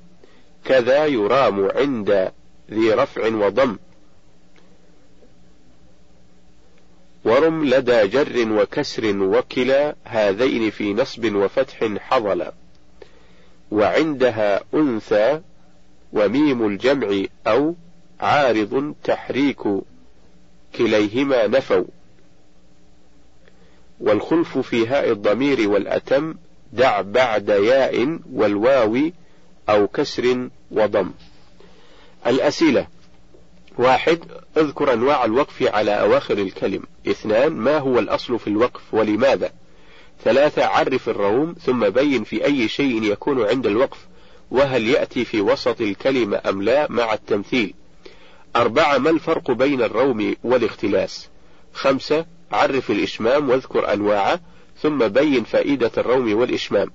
كذا 0.65 1.07
يرام 1.07 1.71
عند 1.75 2.33
ذي 2.71 2.93
رفع 2.93 3.27
وضم. 3.27 3.79
ورم 7.25 7.65
لدى 7.65 8.07
جر 8.07 8.53
وكسر 8.53 9.17
وكلا 9.17 9.95
هذين 10.05 10.71
في 10.71 10.95
نصب 10.95 11.35
وفتح 11.35 11.85
حضلا 11.99 12.53
وعندها 13.71 14.61
أنثى 14.75 15.41
وميم 16.13 16.67
الجمع 16.67 17.25
أو 17.47 17.75
عارض 18.21 18.95
تحريك 19.05 19.61
كليهما 20.79 21.47
نفوا. 21.47 21.85
والخلف 24.01 24.59
في 24.59 24.87
هاء 24.87 25.11
الضمير 25.11 25.69
والأتم 25.71 26.35
دع 26.73 27.01
بعد 27.01 27.49
ياء 27.49 28.19
والواو 28.33 28.99
أو 29.69 29.89
كسر 29.89 30.49
وضم. 30.71 31.11
الأسئلة 32.27 32.87
واحد 33.79 34.19
أذكر 34.57 34.93
أنواع 34.93 35.25
الوقف 35.25 35.63
على 35.63 36.01
أواخر 36.01 36.39
الكلم. 36.39 36.83
اثنان 37.09 37.53
ما 37.53 37.79
هو 37.79 37.99
الأصل 37.99 38.39
في 38.39 38.47
الوقف 38.47 38.95
ولماذا؟ 38.95 39.53
ثلاثة 40.25 40.65
عرف 40.65 41.09
الروم 41.09 41.55
ثم 41.65 41.89
بين 41.89 42.25
في 42.25 42.45
أي 42.45 42.69
شيء 42.69 43.03
يكون 43.03 43.43
عند 43.43 43.67
الوقف 43.67 43.99
وهل 44.51 44.89
يأتي 44.89 45.25
في 45.25 45.41
وسط 45.41 45.81
الكلمة 45.81 46.41
أم 46.49 46.63
لا 46.63 46.87
مع 46.91 47.15
التمثيل؟ 47.15 47.75
أربعة 48.57 48.99
ما 48.99 49.11
الفرق 49.11 49.51
بين 49.51 49.83
الروم 49.83 50.37
والاختلاس؟ 50.45 51.29
خمسة 51.73 52.27
عرف 52.53 52.91
الإشمام 52.91 53.49
واذكر 53.49 53.93
أنواعه 53.93 54.41
ثم 54.83 55.09
بين 55.09 55.45
فائدة 55.45 55.91
الروم 55.99 56.35
والإشمام. 56.35 56.91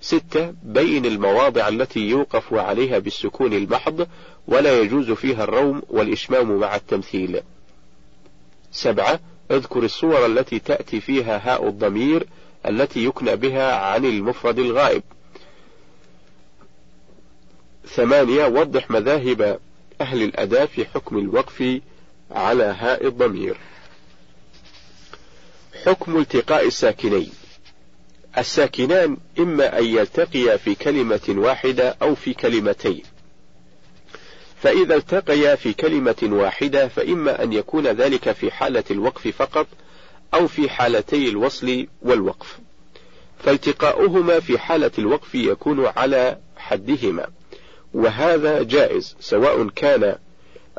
ستة 0.00 0.54
بين 0.62 1.06
المواضع 1.06 1.68
التي 1.68 2.00
يوقف 2.00 2.54
عليها 2.54 2.98
بالسكون 2.98 3.52
المحض 3.52 4.08
ولا 4.48 4.80
يجوز 4.80 5.10
فيها 5.10 5.44
الروم 5.44 5.82
والإشمام 5.88 6.58
مع 6.58 6.76
التمثيل. 6.76 7.40
سبعة 8.72 9.20
اذكر 9.50 9.82
الصور 9.84 10.26
التي 10.26 10.58
تأتي 10.58 11.00
فيها 11.00 11.52
هاء 11.52 11.68
الضمير 11.68 12.26
التي 12.66 13.04
يكنى 13.04 13.36
بها 13.36 13.76
عن 13.76 14.04
المفرد 14.04 14.58
الغائب. 14.58 15.02
ثمانية 17.86 18.44
وضح 18.44 18.90
مذاهب 18.90 19.58
أهل 20.00 20.22
الأداء 20.22 20.66
في 20.66 20.84
حكم 20.84 21.18
الوقف 21.18 21.80
على 22.30 22.64
هاء 22.64 23.06
الضمير. 23.06 23.56
حكم 25.84 26.16
التقاء 26.18 26.66
الساكنين. 26.66 27.39
الساكنان 28.38 29.16
إما 29.38 29.78
أن 29.78 29.84
يلتقيا 29.84 30.56
في 30.56 30.74
كلمة 30.74 31.20
واحدة 31.28 31.96
أو 32.02 32.14
في 32.14 32.34
كلمتين. 32.34 33.02
فإذا 34.62 34.94
التقيا 34.94 35.54
في 35.54 35.72
كلمة 35.72 36.16
واحدة 36.22 36.88
فإما 36.88 37.42
أن 37.42 37.52
يكون 37.52 37.86
ذلك 37.86 38.32
في 38.32 38.50
حالة 38.50 38.84
الوقف 38.90 39.28
فقط 39.28 39.66
أو 40.34 40.46
في 40.46 40.70
حالتي 40.70 41.28
الوصل 41.28 41.86
والوقف. 42.02 42.58
فالتقاؤهما 43.38 44.40
في 44.40 44.58
حالة 44.58 44.90
الوقف 44.98 45.34
يكون 45.34 45.86
على 45.86 46.38
حدهما. 46.56 47.26
وهذا 47.94 48.62
جائز 48.62 49.16
سواء 49.20 49.68
كان 49.68 50.16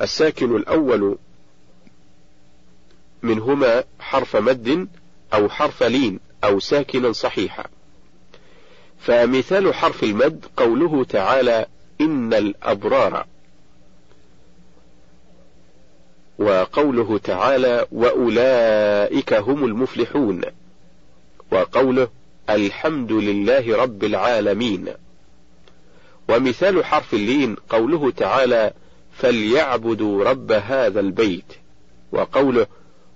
الساكن 0.02 0.56
الأول 0.56 1.18
منهما 3.24 3.84
حرف 4.00 4.36
مد 4.36 4.88
أو 5.34 5.50
حرف 5.50 5.84
لين. 5.84 6.20
أو 6.44 6.60
ساكنا 6.60 7.12
صحيحا. 7.12 7.64
فمثال 9.00 9.74
حرف 9.74 10.04
المد 10.04 10.46
قوله 10.58 11.04
تعالى 11.04 11.66
إن 12.02 12.34
الأبرار. 12.34 13.26
وقوله 16.40 17.18
تعالى 17.18 17.86
وأولئك 17.92 19.34
هم 19.34 19.66
المفلحون. 19.66 20.42
وقوله 21.52 22.08
الحمد 22.50 23.12
لله 23.12 23.78
رب 23.78 24.04
العالمين. 24.04 24.88
ومثال 26.30 26.86
حرف 26.86 27.14
اللين 27.14 27.56
قوله 27.70 28.12
تعالى 28.12 28.74
فليعبدوا 29.14 30.24
رب 30.24 30.52
هذا 30.52 31.00
البيت. 31.00 31.54
وقوله 32.12 32.68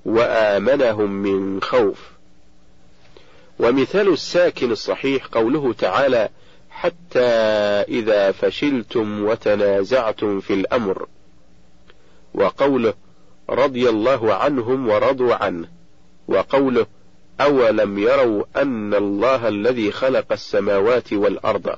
وآمنهم 0.06 1.12
من 1.12 1.62
خوف. 1.62 2.15
ومثال 3.60 4.14
الساكن 4.14 4.72
الصحيح 4.72 5.26
قوله 5.26 5.74
تعالى 5.74 6.30
حتى 6.70 7.20
إذا 7.90 8.32
فشلتم 8.32 9.24
وتنازعتم 9.24 10.40
في 10.40 10.54
الأمر 10.54 11.08
وقوله 12.34 12.94
رضي 13.50 13.90
الله 13.90 14.34
عنهم 14.34 14.90
ورضوا 14.90 15.36
عنه. 15.36 15.68
وقوله 16.28 16.86
أولم 17.42 18.00
يروا 18.00 18.44
أن 18.56 18.94
الله 18.94 19.48
الذي 19.48 19.92
خلق 19.92 20.32
السماوات 20.32 21.14
والأرض. 21.14 21.78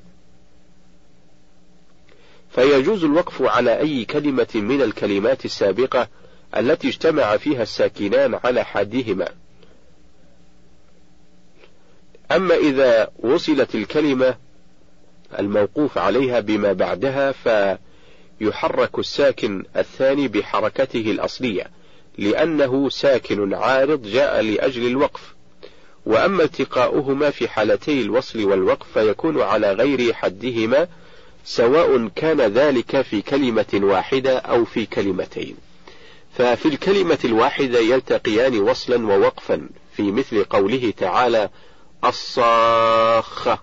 فيجوز 2.50 3.04
الوقف 3.04 3.42
على 3.42 3.80
أي 3.80 4.06
كلمة 4.06 4.48
من 4.56 4.82
الكلمات 4.82 5.46
السابقة 5.46 6.08
التي 6.58 6.88
اجتمع 6.88 7.38
فيها 7.38 7.62
الساكنان 7.64 8.40
على 8.44 8.64
حدهما 8.64 9.28
أما 12.32 12.56
إذا 12.56 13.10
وصلت 13.20 13.76
الكلمة 13.76 14.36
الموقوف 15.40 15.98
عليها 15.98 16.40
بما 16.40 16.74
بعدها 16.74 17.32
فيحرك 18.40 19.00
الساكن 19.00 19.64
الثاني 19.76 20.28
بحركته 20.28 21.12
الأصلية 21.12 21.68
لأنه 22.18 22.90
ساكن 22.90 23.54
عارض 23.54 24.02
جاء 24.02 24.42
لأجل 24.42 24.88
الوقف. 24.88 25.36
وأما 26.06 26.44
التقاؤهما 26.44 27.30
في 27.30 27.48
حالتي 27.48 28.02
الوصل 28.02 28.44
والوقف 28.44 28.88
فيكون 28.94 29.42
على 29.42 29.74
غير 29.74 30.14
حدهما 30.14 30.88
سواء 31.46 32.08
كان 32.16 32.42
ذلك 32.42 33.02
في 33.02 33.22
كلمة 33.22 33.66
واحدة 33.74 34.38
أو 34.38 34.66
في 34.66 34.86
كلمتين. 34.86 35.56
ففي 36.38 36.66
الكلمة 36.66 37.18
الواحدة 37.26 37.80
يلتقيان 37.80 38.60
وصلا 38.60 39.08
ووقفا 39.08 39.70
في 39.96 40.12
مثل 40.12 40.44
قوله 40.44 40.94
تعالى 40.98 41.50
الصاخة. 42.06 43.60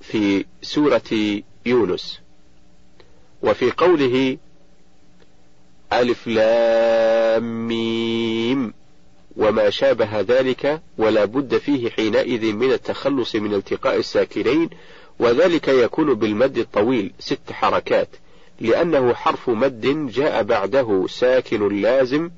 في 0.00 0.44
سورة 0.62 1.40
يونس. 1.66 2.20
وفي 3.42 3.70
قوله 3.70 4.38
ألف 5.92 6.26
لام 6.26 7.68
ميم. 7.68 8.74
وما 9.36 9.70
شابه 9.70 10.20
ذلك 10.20 10.82
ولا 10.98 11.24
بد 11.24 11.58
فيه 11.58 11.90
حينئذ 11.90 12.52
من 12.52 12.72
التخلص 12.72 13.36
من 13.36 13.54
التقاء 13.54 13.96
الساكنين 13.96 14.70
وذلك 15.18 15.68
يكون 15.68 16.14
بالمد 16.14 16.58
الطويل 16.58 17.12
ست 17.18 17.52
حركات 17.52 18.08
لأنه 18.60 19.14
حرف 19.14 19.50
مد 19.50 20.06
جاء 20.12 20.42
بعده 20.42 21.06
ساكن 21.08 21.82
لازم 21.82 22.30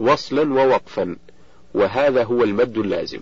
وصلا 0.00 0.54
ووقفا 0.54 1.16
وهذا 1.74 2.24
هو 2.24 2.44
المد 2.44 2.78
اللازم. 2.78 3.20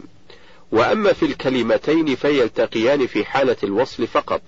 وأما 0.73 1.13
في 1.13 1.27
الكلمتين 1.27 2.15
فيلتقيان 2.15 3.07
في 3.07 3.25
حالة 3.25 3.57
الوصل 3.65 4.07
فقط 4.07 4.43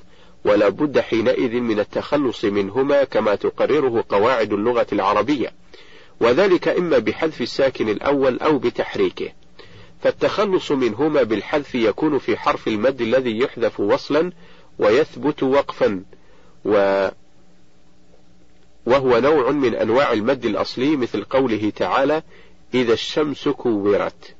ولا 0.44 0.68
بد 0.68 1.00
حينئذ 1.00 1.54
من 1.54 1.80
التخلص 1.80 2.44
منهما 2.44 3.04
كما 3.04 3.34
تقرره 3.34 4.04
قواعد 4.08 4.52
اللغة 4.52 4.86
العربية. 4.92 5.52
وذلك 6.20 6.68
إما 6.68 6.98
بحذف 6.98 7.40
الساكن 7.40 7.88
الأول 7.88 8.38
أو 8.38 8.58
بتحريكه. 8.58 9.28
فالتخلص 10.00 10.72
منهما 10.72 11.22
بالحذف 11.22 11.74
يكون 11.74 12.18
في 12.18 12.36
حرف 12.36 12.68
المد 12.68 13.00
الذي 13.00 13.38
يحذف 13.38 13.80
وصلا 13.80 14.32
ويثبت 14.78 15.42
وقفا 15.42 16.02
و 16.64 17.08
وهو 18.86 19.18
نوع 19.18 19.50
من 19.50 19.74
أنواع 19.74 20.12
المد 20.12 20.44
الأصلي 20.44 20.96
مثل 20.96 21.24
قوله 21.24 21.72
تعالى 21.76 22.22
إذا 22.74 22.92
الشمس 22.92 23.48
كورت 23.48 24.34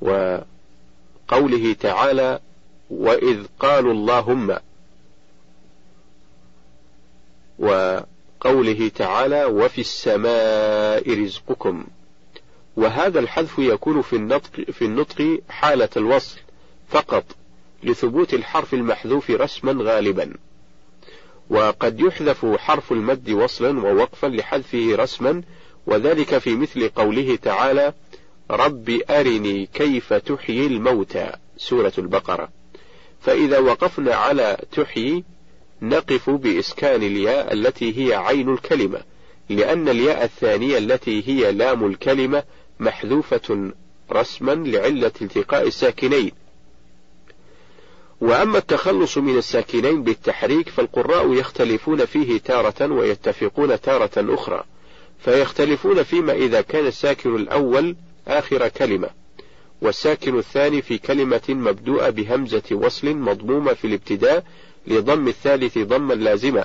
وقوله 0.00 1.72
تعالى 1.80 2.40
وإذ 2.90 3.46
قالوا 3.58 3.92
اللهم 3.92 4.58
وقوله 7.58 8.88
تعالى 8.88 9.44
وفي 9.44 9.80
السماء 9.80 11.22
رزقكم 11.24 11.84
وهذا 12.76 13.20
الحذف 13.20 13.58
يكون 13.58 14.02
في 14.02 14.16
النطق 14.16 14.70
في 14.70 14.84
النطق 14.84 15.40
حالة 15.48 15.88
الوصل 15.96 16.38
فقط 16.88 17.24
لثبوت 17.82 18.34
الحرف 18.34 18.74
المحذوف 18.74 19.30
رسما 19.30 19.84
غالبا. 19.84 20.32
وقد 21.50 22.00
يحذف 22.00 22.46
حرف 22.46 22.92
المد 22.92 23.30
وصلا 23.30 23.80
ووقفا 23.80 24.26
لحذفه 24.26 24.96
رسما 24.96 25.42
وذلك 25.86 26.38
في 26.38 26.56
مثل 26.56 26.88
قوله 26.88 27.36
تعالى 27.42 27.92
رب 28.50 29.00
أرني 29.10 29.66
كيف 29.66 30.12
تحيي 30.12 30.66
الموتى 30.66 31.32
سورة 31.56 31.92
البقرة. 31.98 32.48
فإذا 33.20 33.58
وقفنا 33.58 34.14
على 34.14 34.58
تحيي 34.72 35.24
نقف 35.82 36.30
بإسكان 36.30 37.02
الياء 37.02 37.52
التي 37.52 37.98
هي 37.98 38.14
عين 38.14 38.52
الكلمة 38.52 39.00
لأن 39.48 39.88
الياء 39.88 40.24
الثانية 40.24 40.78
التي 40.78 41.28
هي 41.28 41.52
لام 41.52 41.86
الكلمة 41.86 42.42
محذوفة 42.82 43.72
رسما 44.12 44.52
لعلة 44.52 45.12
التقاء 45.22 45.66
الساكنين. 45.66 46.32
وأما 48.22 48.58
التخلص 48.58 49.18
من 49.18 49.38
الساكنين 49.38 50.02
بالتحريك 50.02 50.68
فالقراء 50.68 51.32
يختلفون 51.32 52.04
فيه 52.04 52.38
تارة 52.38 52.92
ويتفقون 52.92 53.80
تارة 53.80 54.34
أخرى 54.34 54.64
فيختلفون 55.18 56.02
فيما 56.02 56.32
إذا 56.32 56.60
كان 56.60 56.86
الساكن 56.86 57.36
الأول 57.36 57.96
آخر 58.28 58.68
كلمة 58.68 59.08
والساكن 59.82 60.38
الثاني 60.38 60.82
في 60.82 60.98
كلمة 60.98 61.42
مبدوءة 61.48 62.10
بهمزة 62.10 62.62
وصل 62.72 63.14
مضمومة 63.16 63.72
في 63.72 63.86
الابتداء 63.86 64.44
لضم 64.86 65.28
الثالث 65.28 65.78
ضما 65.78 66.14
لازما 66.14 66.64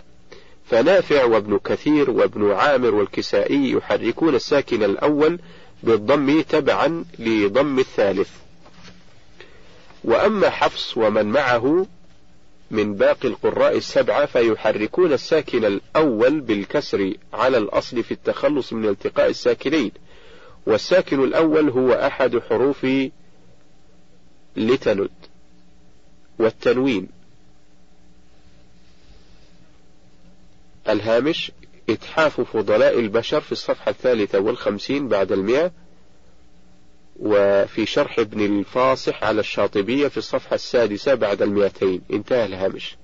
فنافع 0.65 1.23
وابن 1.23 1.57
كثير 1.57 2.09
وابن 2.09 2.51
عامر 2.51 2.95
والكسائي 2.95 3.71
يحركون 3.71 4.35
الساكن 4.35 4.83
الأول 4.83 5.39
بالضم 5.83 6.41
تبعا 6.41 7.05
لضم 7.19 7.79
الثالث. 7.79 8.29
وأما 10.03 10.49
حفص 10.49 10.97
ومن 10.97 11.25
معه 11.25 11.87
من 12.71 12.95
باقي 12.95 13.27
القراء 13.27 13.77
السبعة 13.77 14.25
فيحركون 14.25 15.13
الساكن 15.13 15.65
الأول 15.65 16.41
بالكسر 16.41 17.13
على 17.33 17.57
الأصل 17.57 18.03
في 18.03 18.11
التخلص 18.11 18.73
من 18.73 18.89
التقاء 18.89 19.29
الساكنين. 19.29 19.91
والساكن 20.65 21.23
الأول 21.23 21.69
هو 21.69 21.93
أحد 21.93 22.39
حروف 22.39 22.87
لتلد 24.55 25.11
والتنوين. 26.39 27.07
الهامش 30.89 31.51
إتحاف 31.89 32.41
فضلاء 32.41 32.99
البشر 32.99 33.41
في 33.41 33.51
الصفحة 33.51 33.89
الثالثة 33.89 34.39
والخمسين 34.39 35.07
بعد 35.07 35.31
المئة 35.31 35.71
وفي 37.19 37.85
شرح 37.85 38.19
ابن 38.19 38.45
الفاصح 38.45 39.23
على 39.23 39.39
الشاطبية 39.39 40.07
في 40.07 40.17
الصفحة 40.17 40.55
السادسة 40.55 41.15
بعد 41.15 41.41
المئتين. 41.41 42.01
انتهى 42.11 42.45
الهامش. 42.45 42.97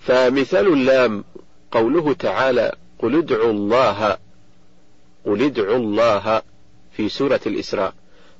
فمثال 0.00 0.66
اللام 0.72 1.24
قوله 1.70 2.12
تعالى 2.12 2.76
قل 2.98 3.18
ادعوا 3.18 3.50
الله 3.50 4.18
قل 5.24 5.42
ادعوا 5.42 5.76
الله 5.76 6.42
في 6.92 7.08
سورة 7.08 7.40
الإسراء. 7.46 7.94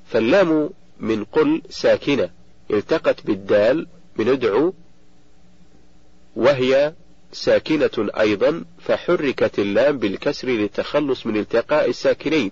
فاللام 0.05 0.69
من 0.99 1.23
قل 1.23 1.61
ساكنة 1.69 2.29
التقت 2.71 3.25
بالدال 3.25 3.87
من 4.17 4.29
ادعو 4.29 4.73
وهي 6.35 6.93
ساكنة 7.35 8.09
أيضا 8.19 8.65
فحركت 8.79 9.59
اللام 9.59 9.97
بالكسر 9.97 10.47
للتخلص 10.47 11.25
من 11.25 11.37
التقاء 11.37 11.89
الساكنين. 11.89 12.51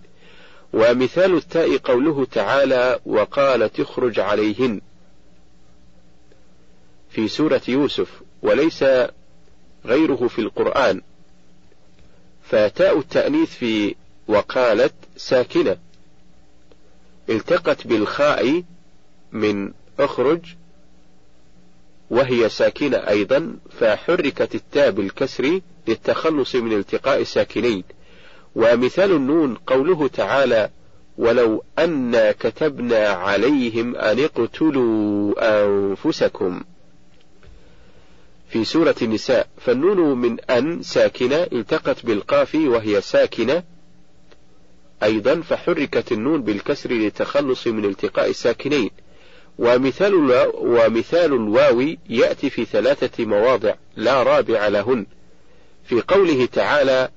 ومثال 0.73 1.37
التاء 1.37 1.77
قوله 1.77 2.25
تعالى 2.25 2.99
وقال 3.05 3.73
تخرج 3.73 4.19
عليهن. 4.19 4.81
في 7.09 7.27
سورة 7.27 7.61
يوسف 7.67 8.21
وليس 8.41 8.83
غيره 9.85 10.27
في 10.27 10.39
القرآن. 10.39 11.01
فتاء 12.43 12.99
التأنيث 12.99 13.49
في 13.49 13.95
وقالت 14.27 14.93
ساكنة. 15.17 15.77
التقت 17.29 17.87
بالخاء 17.87 18.63
من 19.31 19.73
اخرج 19.99 20.39
وهي 22.13 22.49
ساكنة 22.49 22.97
أيضا 22.97 23.55
فحركت 23.79 24.55
التاء 24.55 24.91
بالكسر 24.91 25.59
للتخلص 25.87 26.55
من 26.55 26.73
التقاء 26.73 27.21
الساكنين. 27.21 27.83
ومثال 28.55 29.11
النون 29.11 29.55
قوله 29.55 30.07
تعالى 30.07 30.69
ولو 31.17 31.63
أنا 31.79 32.31
كتبنا 32.31 33.07
عليهم 33.07 33.95
أن 33.95 34.19
اقتلوا 34.19 35.33
أنفسكم 35.65 36.63
في 38.49 38.65
سورة 38.65 38.95
النساء 39.01 39.47
فالنون 39.57 40.17
من 40.17 40.39
أن 40.39 40.81
ساكنة 40.83 41.35
التقت 41.35 42.05
بالقاف 42.05 42.55
وهي 42.55 43.01
ساكنة. 43.01 43.63
أيضا 45.03 45.41
فحركت 45.41 46.11
النون 46.11 46.41
بالكسر 46.41 46.91
للتخلص 46.91 47.67
من 47.67 47.85
التقاء 47.85 48.29
الساكنين. 48.29 48.89
ومثال 49.59 50.13
ومثال 50.57 51.33
الواو 51.33 51.95
يأتي 52.09 52.49
في 52.49 52.65
ثلاثة 52.65 53.25
مواضع 53.25 53.73
لا 53.95 54.23
رابع 54.23 54.67
لهن. 54.67 55.05
في 55.83 56.01
قوله 56.01 56.45
تعالى 56.45 57.09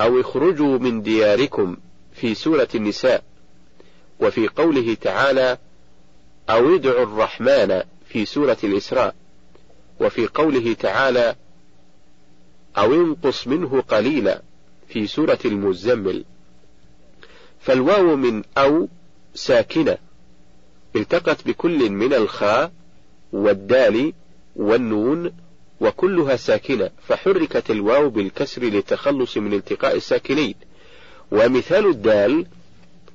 أو 0.00 0.20
اخرجوا 0.20 0.78
من 0.78 1.02
دياركم 1.02 1.76
في 2.14 2.34
سورة 2.34 2.68
النساء. 2.74 3.24
وفي 4.20 4.48
قوله 4.48 4.94
تعالى 4.94 5.58
أو 6.50 6.74
ادعوا 6.74 7.02
الرحمن 7.02 7.82
في 8.08 8.24
سورة 8.24 8.58
الإسراء. 8.64 9.14
وفي 10.00 10.26
قوله 10.26 10.74
تعالى 10.74 11.36
أو 12.78 12.94
انقص 12.94 13.46
منه 13.46 13.80
قليلا 13.80 14.42
في 14.88 15.06
سورة 15.06 15.38
المزمل. 15.44 16.24
فالواو 17.60 18.16
من 18.16 18.42
أو 18.58 18.88
ساكنة 19.34 19.96
التقت 20.96 21.46
بكل 21.46 21.90
من 21.90 22.14
الخاء 22.14 22.72
والدال 23.32 24.12
والنون 24.56 25.32
وكلها 25.80 26.36
ساكنة 26.36 26.90
فحركت 27.08 27.70
الواو 27.70 28.10
بالكسر 28.10 28.62
للتخلص 28.62 29.36
من 29.36 29.52
التقاء 29.52 29.96
الساكنين. 29.96 30.54
ومثال 31.30 31.86
الدال 31.86 32.46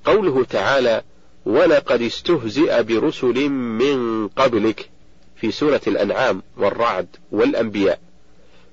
قوله 0.06 0.44
تعالى 0.44 1.02
ولقد 1.46 2.02
استهزئ 2.02 2.84
برسل 2.84 3.50
من 3.50 4.28
قبلك 4.28 4.90
في 5.36 5.52
سورة 5.52 5.82
الأنعام 5.88 6.44
والرعد 6.58 7.08
والأنبياء. 7.32 8.00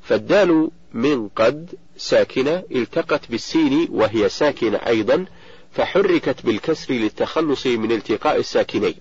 فالدال 0.03 0.71
من 0.95 1.29
قد 1.29 1.75
ساكنة 1.97 2.63
التقت 2.71 3.31
بالسين 3.31 3.89
وهي 3.91 4.29
ساكنة 4.29 4.77
أيضا 4.77 5.27
فحركت 5.75 6.47
بالكسر 6.47 6.95
للتخلص 6.95 7.67
من 7.67 7.93
التقاء 7.93 8.37
الساكنين. 8.37 8.95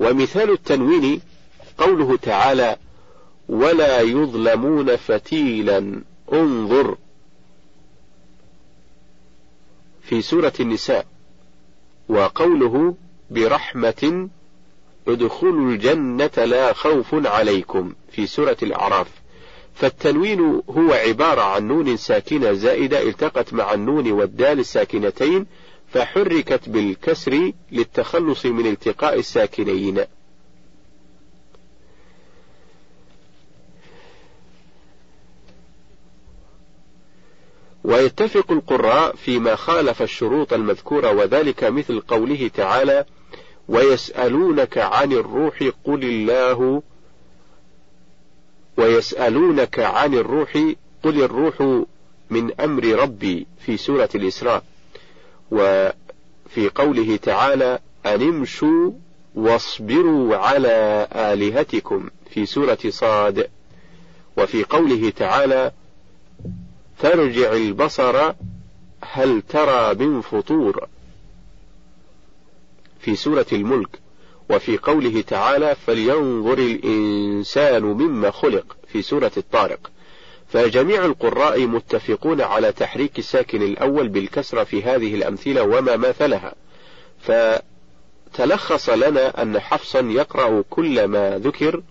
ومثال 0.00 0.50
التنوين 0.50 1.20
قوله 1.78 2.16
تعالى 2.16 2.76
ولا 3.48 4.00
يظلمون 4.00 4.96
فتيلا 4.96 6.02
انظر 6.32 6.96
في 10.02 10.22
سورة 10.22 10.52
النساء. 10.60 11.06
وقوله 12.08 12.94
برحمة 13.30 14.28
ادخلوا 15.08 15.70
الجنة 15.70 16.44
لا 16.44 16.72
خوف 16.72 17.26
عليكم 17.26 17.94
في 18.12 18.26
سورة 18.26 18.56
الأعراف. 18.62 19.08
فالتنوين 19.74 20.62
هو 20.70 20.92
عبارة 20.92 21.40
عن 21.40 21.68
نون 21.68 21.96
ساكنة 21.96 22.52
زائدة 22.52 23.02
التقت 23.02 23.54
مع 23.54 23.74
النون 23.74 24.12
والدال 24.12 24.58
الساكنتين 24.58 25.46
فحركت 25.92 26.68
بالكسر 26.68 27.52
للتخلص 27.72 28.46
من 28.46 28.66
التقاء 28.66 29.18
الساكنين. 29.18 30.04
ويتفق 37.84 38.52
القراء 38.52 39.16
فيما 39.16 39.56
خالف 39.56 40.02
الشروط 40.02 40.52
المذكورة 40.52 41.12
وذلك 41.12 41.64
مثل 41.64 42.00
قوله 42.00 42.50
تعالى 42.54 43.04
ويسألونك 43.68 44.78
عن 44.78 45.12
الروح 45.12 45.70
قل 45.84 46.04
الله 46.04 46.82
ويسألونك 48.76 49.78
عن 49.78 50.14
الروح 50.14 50.58
قل 51.02 51.22
الروح 51.22 51.84
من 52.30 52.60
أمر 52.60 52.84
ربي 52.84 53.46
في 53.58 53.76
سورة 53.76 54.08
الإسراء. 54.14 54.64
وفي 55.50 56.68
قوله 56.74 57.16
تعالى 57.16 57.78
أن 58.06 58.22
امشوا 58.22 58.92
واصبروا 59.34 60.36
على 60.36 61.08
آلهتكم 61.12 62.10
في 62.30 62.46
سورة 62.46 62.78
صاد. 62.88 63.50
وفي 64.36 64.64
قوله 64.64 65.10
تعالى 65.10 65.72
ترجع 67.00 67.52
البصر 67.52 68.32
هل 69.00 69.42
ترى 69.48 69.94
من 69.94 70.20
فطور. 70.20 70.86
في 73.00 73.16
سورة 73.16 73.46
الملك. 73.52 73.98
وفي 74.50 74.78
قوله 74.78 75.20
تعالى 75.20 75.76
فلينظر 75.86 76.58
الإنسان 76.58 77.82
مما 77.82 78.30
خلق. 78.30 78.76
في 78.88 79.02
سورة 79.02 79.32
الطارق. 79.36 79.90
فجميع 80.48 81.04
القراء 81.04 81.66
متفقون 81.66 82.40
على 82.40 82.72
تحريك 82.72 83.18
الساكن 83.18 83.62
الأول 83.62 84.08
بالكسرة 84.08 84.64
في 84.64 84.82
هذه 84.82 85.14
الأمثلة 85.14 85.62
وما 85.62 85.96
ماثلها. 85.96 86.54
فتلخص 87.20 88.88
لنا 88.90 89.42
أن 89.42 89.60
حفصا 89.60 90.00
يقرأ 90.00 90.64
كل 90.70 91.04
ما 91.04 91.38
ذكر 91.38 91.82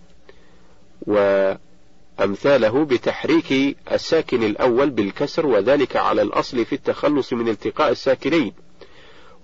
وأمثاله 1.06 2.84
بتحريك 2.84 3.76
الساكن 3.92 4.42
الأول 4.42 4.90
بالكسر 4.90 5.46
وذلك 5.46 5.96
على 5.96 6.22
الأصل 6.22 6.64
في 6.64 6.74
التخلص 6.74 7.32
من 7.32 7.48
التقاء 7.48 7.90
الساكنين. 7.90 8.52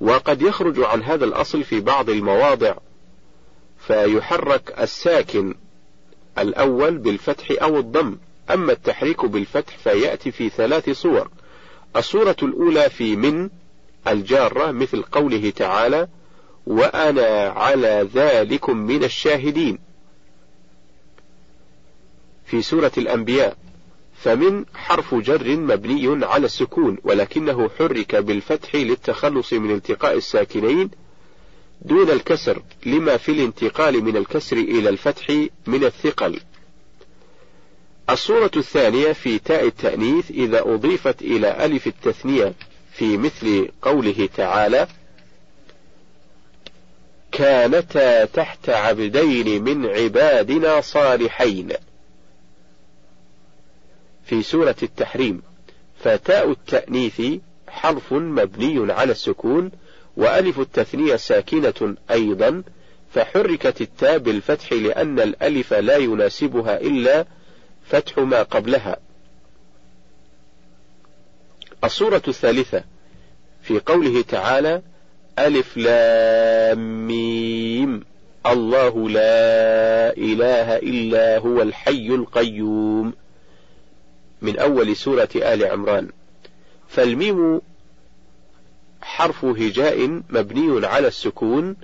وقد 0.00 0.42
يخرج 0.42 0.80
عن 0.80 1.02
هذا 1.02 1.24
الأصل 1.24 1.64
في 1.64 1.80
بعض 1.80 2.10
المواضع 2.10 2.74
فيحرك 3.78 4.74
الساكن 4.80 5.54
الأول 6.38 6.98
بالفتح 6.98 7.62
أو 7.62 7.78
الضم. 7.78 8.16
أما 8.50 8.72
التحريك 8.72 9.24
بالفتح 9.24 9.78
فيأتي 9.78 10.30
في 10.30 10.48
ثلاث 10.48 10.90
صور. 10.90 11.30
الصورة 11.96 12.36
الأولى 12.42 12.90
في 12.90 13.16
من 13.16 13.50
الجارة 14.08 14.70
مثل 14.70 15.02
قوله 15.02 15.50
تعالى 15.50 16.08
وأنا 16.66 17.48
على 17.48 18.08
ذلكم 18.14 18.76
من 18.76 19.04
الشاهدين 19.04 19.78
في 22.46 22.62
سورة 22.62 22.92
الأنبياء 22.98 23.56
فمن 24.14 24.64
حرف 24.74 25.14
جر 25.14 25.56
مبني 25.56 26.26
على 26.26 26.46
السكون 26.46 26.98
ولكنه 27.04 27.70
حرك 27.78 28.16
بالفتح 28.16 28.74
للتخلص 28.74 29.52
من 29.52 29.70
التقاء 29.70 30.16
الساكنين 30.16 30.90
دون 31.82 32.10
الكسر 32.10 32.62
لما 32.86 33.16
في 33.16 33.32
الانتقال 33.32 34.04
من 34.04 34.16
الكسر 34.16 34.56
إلى 34.56 34.88
الفتح 34.88 35.30
من 35.66 35.84
الثقل 35.84 36.40
الصورة 38.10 38.50
الثانية 38.56 39.12
في 39.12 39.38
تاء 39.38 39.66
التأنيث 39.66 40.30
إذا 40.30 40.60
أضيفت 40.60 41.22
إلى 41.22 41.64
ألف 41.64 41.86
التثنية 41.86 42.52
في 42.92 43.16
مثل 43.16 43.68
قوله 43.82 44.28
تعالى 44.36 44.86
كانتا 47.32 48.24
تحت 48.24 48.68
عبدين 48.68 49.64
من 49.64 49.86
عبادنا 49.86 50.80
صالحين 50.80 51.72
في 54.24 54.42
سورة 54.42 54.76
التحريم 54.82 55.42
فتاء 56.00 56.50
التأنيث 56.50 57.22
حرف 57.68 58.12
مبني 58.12 58.92
على 58.92 59.12
السكون 59.12 59.70
وألف 60.16 60.60
التثنية 60.60 61.16
ساكنة 61.16 61.96
أيضا 62.10 62.62
فحركت 63.14 63.80
التاء 63.80 64.18
بالفتح 64.18 64.72
لأن 64.72 65.20
الألف 65.20 65.74
لا 65.74 65.96
يناسبها 65.96 66.80
إلا 66.80 67.26
فتح 67.84 68.18
ما 68.18 68.42
قبلها. 68.42 68.96
الصورة 71.84 72.22
الثالثة 72.28 72.84
في 73.62 73.80
قوله 73.80 74.22
تعالى: 74.22 74.82
ألف 75.38 75.76
لام 75.76 77.06
ميم. 77.06 78.04
الله 78.46 79.08
لا 79.08 80.16
إله 80.16 80.76
إلا 80.76 81.38
هو 81.38 81.62
الحي 81.62 82.06
القيوم. 82.08 83.14
من 84.42 84.58
أول 84.58 84.96
سورة 84.96 85.28
آل 85.36 85.64
عمران. 85.64 86.08
فالميم 86.88 87.60
حرف 89.02 89.44
هجاء 89.44 90.22
مبني 90.30 90.86
على 90.86 91.08
السكون 91.08 91.76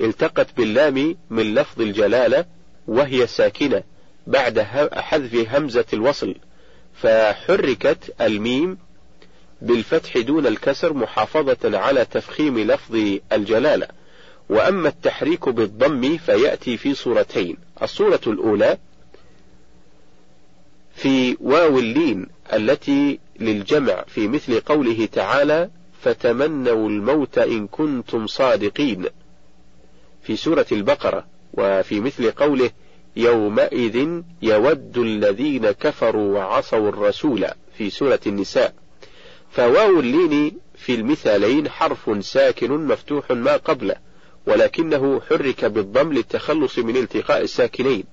التقت 0.00 0.56
باللام 0.56 1.16
من 1.30 1.54
لفظ 1.54 1.80
الجلالة 1.80 2.44
وهي 2.88 3.26
ساكنة. 3.26 3.82
بعد 4.26 4.60
حذف 4.94 5.54
همزة 5.54 5.84
الوصل 5.92 6.34
فحركت 6.94 8.14
الميم 8.20 8.78
بالفتح 9.62 10.18
دون 10.18 10.46
الكسر 10.46 10.92
محافظة 10.92 11.78
على 11.78 12.04
تفخيم 12.04 12.58
لفظ 12.58 13.18
الجلالة. 13.32 13.88
وأما 14.48 14.88
التحريك 14.88 15.48
بالضم 15.48 16.16
فيأتي 16.16 16.76
في 16.76 16.94
صورتين. 16.94 17.56
الصورة 17.82 18.20
الأولى 18.26 18.78
في 20.94 21.36
واو 21.40 21.78
اللين 21.78 22.26
التي 22.52 23.18
للجمع 23.40 24.04
في 24.06 24.28
مثل 24.28 24.60
قوله 24.60 25.06
تعالى 25.06 25.70
فتمنوا 26.02 26.88
الموت 26.88 27.38
إن 27.38 27.66
كنتم 27.66 28.26
صادقين 28.26 29.06
في 30.22 30.36
سورة 30.36 30.66
البقرة 30.72 31.26
وفي 31.54 32.00
مثل 32.00 32.30
قوله 32.30 32.70
يومئذ 33.16 34.22
يود 34.42 34.98
الذين 34.98 35.70
كفروا 35.70 36.38
وعصوا 36.38 36.88
الرسول 36.88 37.46
في 37.78 37.90
سورة 37.90 38.20
النساء. 38.26 38.74
فواو 39.50 40.00
اللين 40.00 40.58
في 40.76 40.94
المثالين 40.94 41.68
حرف 41.68 42.24
ساكن 42.24 42.86
مفتوح 42.86 43.30
ما 43.30 43.56
قبله 43.56 43.96
ولكنه 44.46 45.20
حرك 45.20 45.64
بالضم 45.64 46.12
للتخلص 46.12 46.78
من 46.78 46.96
التقاء 46.96 47.42
الساكنين. 47.42 48.04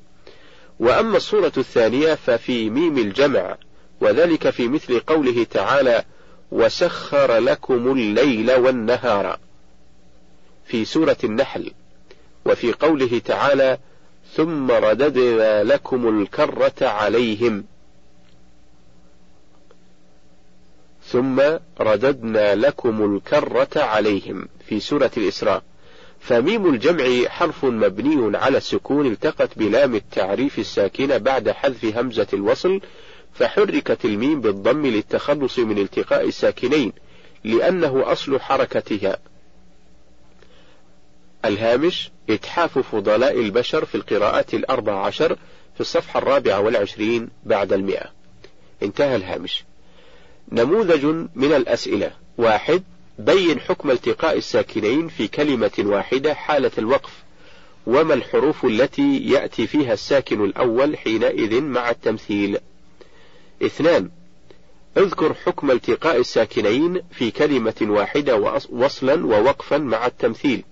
وأما 0.79 1.17
الصورة 1.17 1.53
الثانية 1.57 2.15
ففي 2.15 2.69
ميم 2.69 2.97
الجمع 2.97 3.57
وذلك 4.01 4.49
في 4.49 4.67
مثل 4.67 4.99
قوله 4.99 5.43
تعالى 5.43 6.03
وسخر 6.51 7.37
لكم 7.37 7.91
الليل 7.91 8.51
والنهار. 8.51 9.39
في 10.65 10.85
سورة 10.85 11.17
النحل 11.23 11.71
وفي 12.45 12.73
قوله 12.73 13.21
تعالى 13.25 13.77
ثم 14.33 14.71
رددنا 14.71 15.63
لكم 15.63 16.21
الكرة 16.21 16.87
عليهم. 16.87 17.63
ثم 21.03 21.41
رددنا 21.79 22.55
لكم 22.55 23.15
الكرة 23.15 23.83
عليهم 23.83 24.47
في 24.67 24.79
سورة 24.79 25.11
الإسراء. 25.17 25.63
فميم 26.19 26.73
الجمع 26.73 27.29
حرف 27.29 27.65
مبني 27.65 28.37
على 28.37 28.57
السكون 28.57 29.05
التقت 29.05 29.57
بلام 29.57 29.95
التعريف 29.95 30.59
الساكنة 30.59 31.17
بعد 31.17 31.49
حذف 31.49 31.97
همزة 31.97 32.27
الوصل 32.33 32.81
فحركت 33.33 34.05
الميم 34.05 34.41
بالضم 34.41 34.85
للتخلص 34.85 35.59
من 35.59 35.77
التقاء 35.77 36.27
الساكنين 36.27 36.93
لأنه 37.43 38.11
أصل 38.11 38.39
حركتها. 38.39 39.17
الهامش 41.45 42.11
إتحاف 42.29 42.79
فضلاء 42.79 43.39
البشر 43.39 43.85
في 43.85 43.95
القراءات 43.95 44.53
الأربع 44.53 45.05
عشر 45.05 45.35
في 45.75 45.81
الصفحة 45.81 46.17
الرابعة 46.17 46.59
والعشرين 46.59 47.29
بعد 47.45 47.73
المئة. 47.73 48.11
انتهى 48.83 49.15
الهامش. 49.15 49.63
نموذج 50.51 51.05
من 51.35 51.53
الأسئلة. 51.53 52.11
واحد 52.37 52.83
بين 53.19 53.59
حكم 53.59 53.91
التقاء 53.91 54.37
الساكنين 54.37 55.07
في 55.07 55.27
كلمة 55.27 55.71
واحدة 55.79 56.33
حالة 56.33 56.71
الوقف 56.77 57.23
وما 57.87 58.13
الحروف 58.13 58.65
التي 58.65 59.17
يأتي 59.17 59.67
فيها 59.67 59.93
الساكن 59.93 60.43
الأول 60.43 60.97
حينئذ 60.97 61.61
مع 61.61 61.89
التمثيل؟ 61.89 62.57
اثنان 63.61 64.09
اذكر 64.97 65.33
حكم 65.33 65.71
التقاء 65.71 66.19
الساكنين 66.19 67.01
في 67.11 67.31
كلمة 67.31 67.75
واحدة 67.81 68.57
وصلا 68.69 69.25
ووقفا 69.25 69.77
مع 69.77 70.05
التمثيل. 70.05 70.63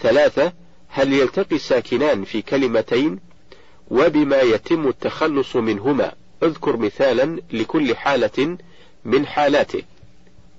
ثلاثة 0.00 0.52
هل 0.88 1.12
يلتقي 1.12 1.56
الساكنان 1.56 2.24
في 2.24 2.42
كلمتين؟ 2.42 3.18
وبما 3.90 4.40
يتم 4.40 4.88
التخلص 4.88 5.56
منهما 5.56 6.12
اذكر 6.42 6.76
مثالا 6.76 7.40
لكل 7.52 7.96
حالة 7.96 8.58
من 9.04 9.26
حالاته. 9.26 9.82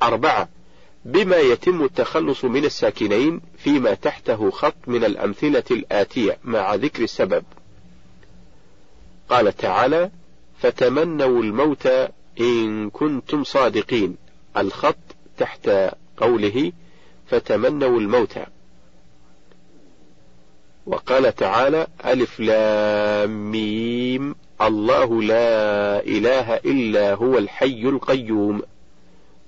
أربعة 0.03 0.49
بما 1.05 1.37
يتم 1.37 1.83
التخلص 1.83 2.45
من 2.45 2.65
الساكنين 2.65 3.41
فيما 3.57 3.93
تحته 3.93 4.51
خط 4.51 4.75
من 4.87 5.03
الأمثلة 5.03 5.63
الآتية 5.71 6.37
مع 6.43 6.75
ذكر 6.75 7.03
السبب. 7.03 7.43
قال 9.29 9.57
تعالى 9.57 10.11
فتمنوا 10.59 11.43
الموت 11.43 11.87
إن 12.39 12.89
كنتم 12.89 13.43
صادقين. 13.43 14.15
الخط 14.57 14.97
تحت 15.37 15.69
قوله 16.17 16.71
فتمنوا 17.27 17.99
الموت. 17.99 18.39
وقال 20.87 21.35
تعالى 21.35 21.87
ألف 22.05 22.39
لام 22.39 23.51
ميم 23.51 24.35
الله 24.61 25.21
لا 25.21 25.99
إله 25.99 26.55
إلا 26.55 27.13
هو 27.13 27.37
الحي 27.37 27.81
القيوم. 27.81 28.61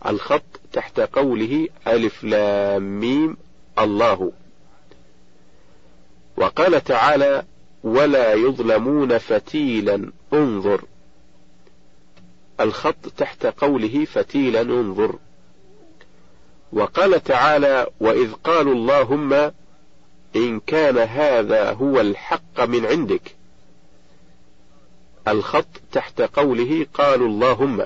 الخط 0.05 0.43
تحت 0.73 0.99
قوله 0.99 1.67
ألف 1.87 2.23
لام 2.23 2.99
ميم 2.99 3.37
الله. 3.79 4.31
وقال 6.37 6.83
تعالى 6.83 7.43
ولا 7.83 8.33
يظلمون 8.33 9.17
فتيلا 9.17 10.11
انظر. 10.33 10.83
الخط 12.59 13.07
تحت 13.17 13.45
قوله 13.45 14.05
فتيلا 14.05 14.61
انظر. 14.61 15.15
وقال 16.73 17.23
تعالى 17.23 17.87
وإذ 17.99 18.33
قالوا 18.33 18.73
اللهم 18.73 19.51
إن 20.35 20.59
كان 20.59 20.97
هذا 20.97 21.71
هو 21.71 22.01
الحق 22.01 22.61
من 22.61 22.85
عندك. 22.85 23.35
الخط 25.27 25.67
تحت 25.91 26.21
قوله 26.21 26.85
قالوا 26.93 27.27
اللهم. 27.27 27.85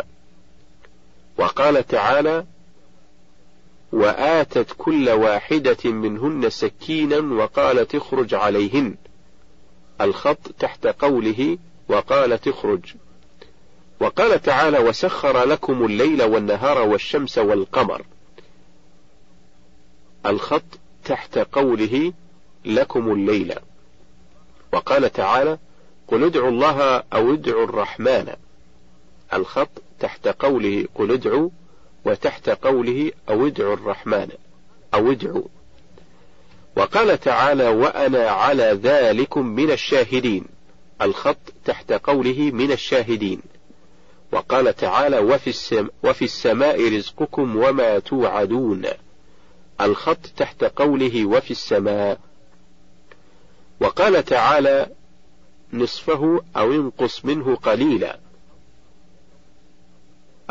وقال 1.38 1.88
تعالى 1.88 2.46
وآتت 3.92 4.68
كل 4.78 5.10
واحدة 5.10 5.92
منهن 5.92 6.50
سكينا 6.50 7.44
وقالت 7.44 7.96
اخرج 7.96 8.34
عليهن. 8.34 8.96
الخط 10.02 10.52
تحت 10.60 10.88
قوله 10.88 11.58
وقالت 11.90 12.48
اخرج. 12.48 12.94
وقال 14.00 14.42
تعالى 14.42 14.80
وسخر 14.80 15.44
لكم 15.44 15.86
الليل 15.86 16.24
والنهار 16.24 16.88
والشمس 16.88 17.38
والقمر. 17.38 18.06
الخط 20.26 20.64
تحت 21.06 21.38
قوله 21.38 22.14
لكم 22.66 23.14
الليل. 23.14 23.54
وقال 24.74 25.12
تعالى 25.12 25.58
قل 26.08 26.24
ادعوا 26.24 26.50
الله 26.50 27.04
أو 27.14 27.34
ادعوا 27.34 27.64
الرحمن. 27.64 28.34
الخط 29.34 29.82
تحت 30.00 30.28
قوله 30.28 30.88
قل 30.96 31.12
ادعوا 31.12 31.50
وتحت 32.06 32.50
قوله 32.50 33.12
أو 33.30 33.48
ادعوا 33.48 33.74
الرحمن. 33.74 34.30
أو 34.94 35.12
ادعوا. 35.12 35.44
وقال 36.78 37.20
تعالى 37.20 37.68
وأنا 37.68 38.30
على 38.30 38.80
ذلكم 38.84 39.46
من 39.46 39.72
الشاهدين. 39.72 40.46
الخط 41.02 41.54
تحت 41.66 41.94
قوله 41.94 42.52
من 42.54 42.72
الشاهدين. 42.72 43.42
وقال 44.32 44.76
تعالى 44.76 45.20
وفي, 45.20 45.50
السم 45.50 45.88
وفي 46.04 46.26
السماء 46.26 46.98
رزقكم 46.98 47.56
وما 47.56 48.00
توعدون. 48.00 48.86
الخط 49.82 50.28
تحت 50.38 50.64
قوله 50.64 51.26
وفي 51.26 51.52
السماء. 51.52 52.20
وقال 53.84 54.26
تعالى 54.26 54.88
نصفه 55.74 56.42
أو 56.56 56.72
انقص 56.72 57.26
منه 57.26 57.56
قليلا. 57.56 58.20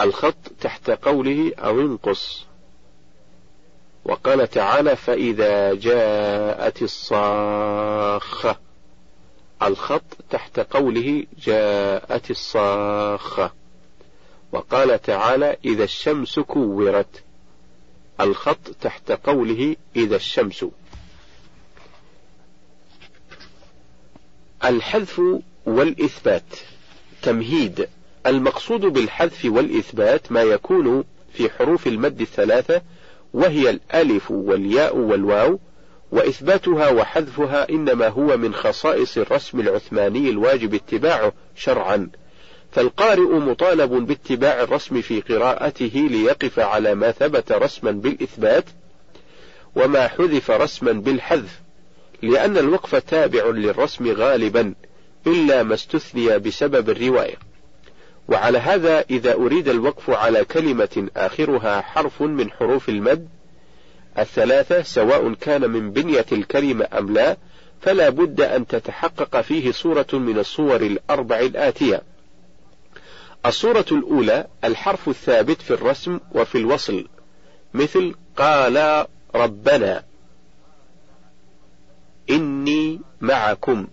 الخط 0.01 0.53
تحت 0.61 0.91
قوله 0.91 1.53
أو 1.59 1.81
انقص. 1.81 2.47
وقال 4.05 4.49
تعالى 4.51 4.97
فإذا 4.97 5.75
جاءت 5.75 6.83
الصاخة. 6.83 8.57
الخط 9.63 10.17
تحت 10.31 10.61
قوله 10.61 11.27
جاءت 11.39 12.31
الصاخة. 12.31 13.53
وقال 14.53 15.03
تعالى 15.03 15.57
إذا 15.65 15.85
الشمس 15.85 16.39
كورت. 16.39 17.23
الخط 18.21 18.71
تحت 18.81 19.13
قوله 19.13 19.77
إذا 19.97 20.17
الشمس. 20.17 20.65
الحذف 24.65 25.21
والإثبات. 25.67 26.43
تمهيد. 27.23 27.89
المقصود 28.27 28.81
بالحذف 28.81 29.45
والإثبات 29.45 30.33
ما 30.33 30.43
يكون 30.43 31.05
في 31.33 31.51
حروف 31.51 31.87
المد 31.87 32.21
الثلاثة 32.21 32.83
وهي 33.35 33.71
الألف 33.71 34.31
والياء 34.31 34.97
والواو 34.97 35.59
وإثباتها 36.13 36.89
وحذفها 36.89 37.69
إنما 37.71 38.09
هو 38.09 38.37
من 38.37 38.55
خصائص 38.55 39.19
الرسم 39.19 39.61
العثماني 39.61 40.31
الواجب 40.31 40.75
اتباعه 40.75 41.33
شرعا. 41.57 42.11
فالقارئ 42.73 43.39
مطالب 43.39 43.91
باتباع 44.07 44.63
الرسم 44.63 45.01
في 45.01 45.21
قراءته 45.21 46.09
ليقف 46.11 46.59
على 46.59 46.95
ما 46.95 47.13
ثبت 47.13 47.53
رسما 47.53 47.91
بالإثبات 47.91 48.65
وما 49.77 50.09
حذف 50.09 50.51
رسما 50.51 50.93
بالحذف 50.93 51.62
لأن 52.23 52.59
الوقف 52.59 52.95
تابع 52.95 53.47
للرسم 53.47 54.13
غالبا 54.13 54.75
إلا 55.27 55.63
ما 55.63 55.75
استثني 55.75 56.39
بسبب 56.39 56.91
الرواية. 56.91 57.35
وعلى 58.29 58.59
هذا 58.59 59.05
إذا 59.11 59.35
أريد 59.35 59.69
الوقف 59.69 60.11
على 60.11 60.45
كلمة 60.45 61.09
آخرها 61.17 61.81
حرف 61.81 62.23
من 62.23 62.51
حروف 62.51 62.89
المد 62.89 63.29
الثلاثة 64.19 64.83
سواء 64.83 65.35
كان 65.35 65.71
من 65.71 65.93
بنية 65.93 66.27
الكلمة 66.33 66.89
أم 66.99 67.15
لا 67.15 67.37
فلا 67.81 68.09
بد 68.09 68.41
أن 68.41 68.67
تتحقق 68.67 69.41
فيه 69.41 69.73
صورة 69.73 70.07
من 70.13 70.39
الصور 70.39 70.81
الأربع 70.81 71.41
الآتية. 71.41 72.03
الصورة 73.47 73.85
الأولى 73.93 74.47
الحرف 74.65 75.09
الثابت 75.09 75.63
في 75.63 75.71
الرسم 75.71 76.21
وفي 76.35 76.59
الوصل 76.59 77.09
مثل 77.75 78.15
قال 78.37 79.07
ربنا. 79.35 80.12
إني 82.33 83.01
معكم. 83.21 83.87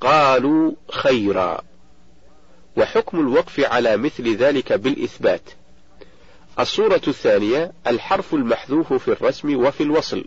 قالوا 0.00 0.72
خيرا. 0.90 1.62
وحكم 2.76 3.20
الوقف 3.20 3.60
على 3.60 3.96
مثل 3.96 4.36
ذلك 4.36 4.72
بالإثبات. 4.72 5.50
الصورة 6.58 7.02
الثانية 7.08 7.72
الحرف 7.86 8.34
المحذوف 8.34 8.92
في 8.92 9.08
الرسم 9.08 9.56
وفي 9.56 9.82
الوصل. 9.82 10.24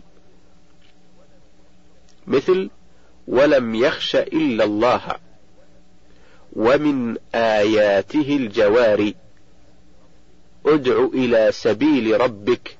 مثل 2.26 2.70
ولم 3.28 3.74
يخش 3.74 4.16
إلا 4.16 4.64
الله. 4.64 5.02
ومن 6.52 7.16
آياته 7.34 8.36
الجوار 8.36 9.12
ادع 10.66 11.04
إلى 11.14 11.52
سبيل 11.52 12.20
ربك. 12.20 12.76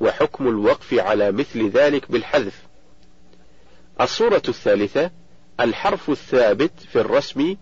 وحكم 0.00 0.48
الوقف 0.48 0.94
على 0.94 1.32
مثل 1.32 1.68
ذلك 1.70 2.12
بالحذف. 2.12 2.71
الصورة 4.00 4.42
الثالثة 4.48 5.10
الحرف 5.60 6.10
الثابت 6.10 6.72
في 6.92 7.00
الرسم 7.00 7.56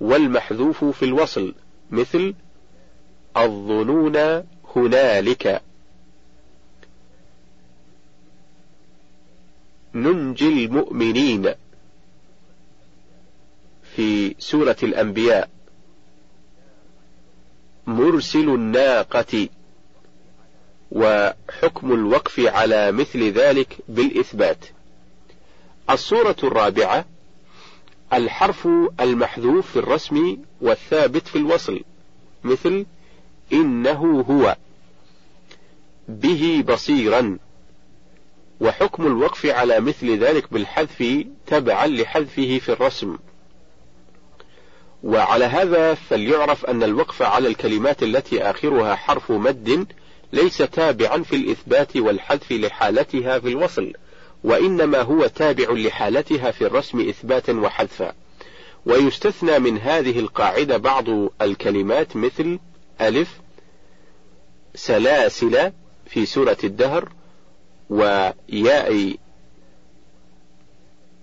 والمحذوف 0.00 0.84
في 0.84 1.04
الوصل 1.04 1.54
مثل 1.90 2.34
الظنون 3.36 4.44
هنالك. 4.76 5.62
ننجي 9.94 10.48
المؤمنين. 10.48 11.54
في 13.96 14.34
سورة 14.38 14.76
الأنبياء 14.82 15.50
مرسل 17.86 18.48
الناقة. 18.48 19.48
وحكم 20.92 21.92
الوقف 21.92 22.40
على 22.40 22.92
مثل 22.92 23.32
ذلك 23.32 23.76
بالإثبات. 23.88 24.64
الصورة 25.90 26.36
الرابعة 26.44 27.04
الحرف 28.12 28.68
المحذوف 29.00 29.70
في 29.70 29.78
الرسم 29.78 30.36
والثابت 30.60 31.28
في 31.28 31.38
الوصل 31.38 31.80
مثل 32.44 32.86
إنه 33.52 34.24
هو 34.28 34.56
به 36.08 36.64
بصيرا 36.68 37.38
وحكم 38.60 39.06
الوقف 39.06 39.46
على 39.46 39.80
مثل 39.80 40.18
ذلك 40.18 40.52
بالحذف 40.52 41.24
تبعا 41.46 41.86
لحذفه 41.86 42.58
في 42.58 42.68
الرسم. 42.68 43.18
وعلى 45.02 45.44
هذا 45.44 45.94
فليعرف 45.94 46.66
أن 46.66 46.82
الوقف 46.82 47.22
على 47.22 47.48
الكلمات 47.48 48.02
التي 48.02 48.42
آخرها 48.42 48.94
حرف 48.94 49.32
مد 49.32 49.86
ليس 50.32 50.58
تابعا 50.58 51.22
في 51.22 51.36
الإثبات 51.36 51.96
والحذف 51.96 52.52
لحالتها 52.52 53.38
في 53.38 53.48
الوصل. 53.48 53.92
وإنما 54.44 55.02
هو 55.02 55.26
تابع 55.26 55.70
لحالتها 55.70 56.50
في 56.50 56.66
الرسم 56.66 57.08
إثباتا 57.08 57.52
وحذفا. 57.52 58.12
ويستثنى 58.86 59.58
من 59.58 59.78
هذه 59.78 60.18
القاعدة 60.18 60.76
بعض 60.76 61.04
الكلمات 61.42 62.16
مثل 62.16 62.58
ألف 63.00 63.40
سلاسل 64.74 65.72
في 66.06 66.26
سورة 66.26 66.56
الدهر 66.64 67.12
وياء 67.90 69.16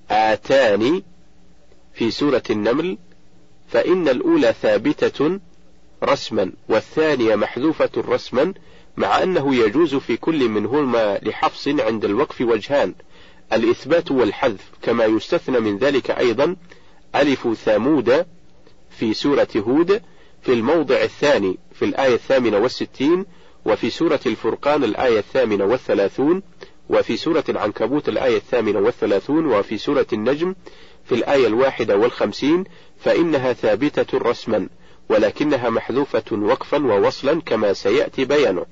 آتان 0.09 1.01
في 1.93 2.11
سورة 2.11 2.43
النمل 2.49 2.97
فإن 3.67 4.09
الأولى 4.09 4.53
ثابتة 4.61 5.39
رسما 6.03 6.51
والثانية 6.69 7.35
محذوفة 7.35 7.89
رسما 7.97 8.53
مع 8.97 9.23
أنه 9.23 9.55
يجوز 9.55 9.95
في 9.95 10.17
كل 10.17 10.49
منهما 10.49 11.19
لحفص 11.23 11.67
عند 11.67 12.05
الوقف 12.05 12.41
وجهان. 12.41 12.93
الإثبات 13.53 14.11
والحذف 14.11 14.71
كما 14.81 15.05
يستثنى 15.05 15.59
من 15.59 15.77
ذلك 15.77 16.11
أيضا 16.11 16.55
ألف 17.15 17.47
ثامود 17.53 18.25
في 18.89 19.13
سورة 19.13 19.47
هود 19.57 20.01
في 20.41 20.53
الموضع 20.53 21.01
الثاني 21.01 21.57
في 21.73 21.85
الآية 21.85 22.13
الثامنة 22.13 22.57
والستين 22.57 23.25
وفي 23.65 23.89
سورة 23.89 24.19
الفرقان 24.25 24.83
الآية 24.83 25.19
الثامنة 25.19 25.65
والثلاثون 25.65 26.41
وفي 26.89 27.17
سورة 27.17 27.43
العنكبوت 27.49 28.09
الآية 28.09 28.37
الثامنة 28.37 28.79
والثلاثون 28.79 29.45
وفي 29.45 29.77
سورة 29.77 30.07
النجم 30.13 30.55
في 31.05 31.15
الآية 31.15 31.47
الواحدة 31.47 31.97
والخمسين 31.97 32.63
فإنها 32.99 33.53
ثابتة 33.53 34.17
رسما 34.17 34.69
ولكنها 35.09 35.69
محذوفة 35.69 36.23
وقفا 36.31 36.85
ووصلا 36.85 37.41
كما 37.41 37.73
سيأتي 37.73 38.25
بيانه. 38.25 38.65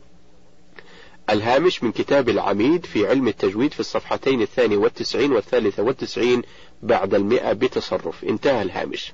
الهامش 1.30 1.84
من 1.84 1.91
كتاب 1.91 2.30
العميد 2.30 2.85
في 2.85 3.07
علم 3.07 3.27
التجويد 3.27 3.73
في 3.73 3.80
الصفحتين 3.80 4.41
الثاني 4.41 4.77
والتسعين 4.77 5.31
والثالثة 5.31 5.84
والتسعين 5.84 6.41
بعد 6.84 7.14
المئة 7.14 7.53
بتصرف. 7.53 8.23
انتهى 8.23 8.61
الهامش. 8.61 9.14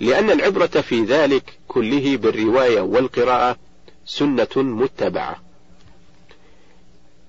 لأن 0.00 0.30
العبرة 0.30 0.66
في 0.66 1.04
ذلك 1.04 1.58
كله 1.68 2.16
بالرواية 2.16 2.80
والقراءة 2.80 3.56
سنة 4.06 4.48
متبعة. 4.56 5.42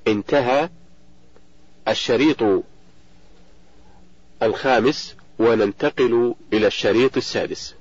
انتهى 0.08 0.70
الشريط 1.88 2.64
الخامس 4.44 5.16
وننتقل 5.40 6.36
إلى 6.54 6.68
الشريط 6.68 7.18
السادس. 7.18 7.76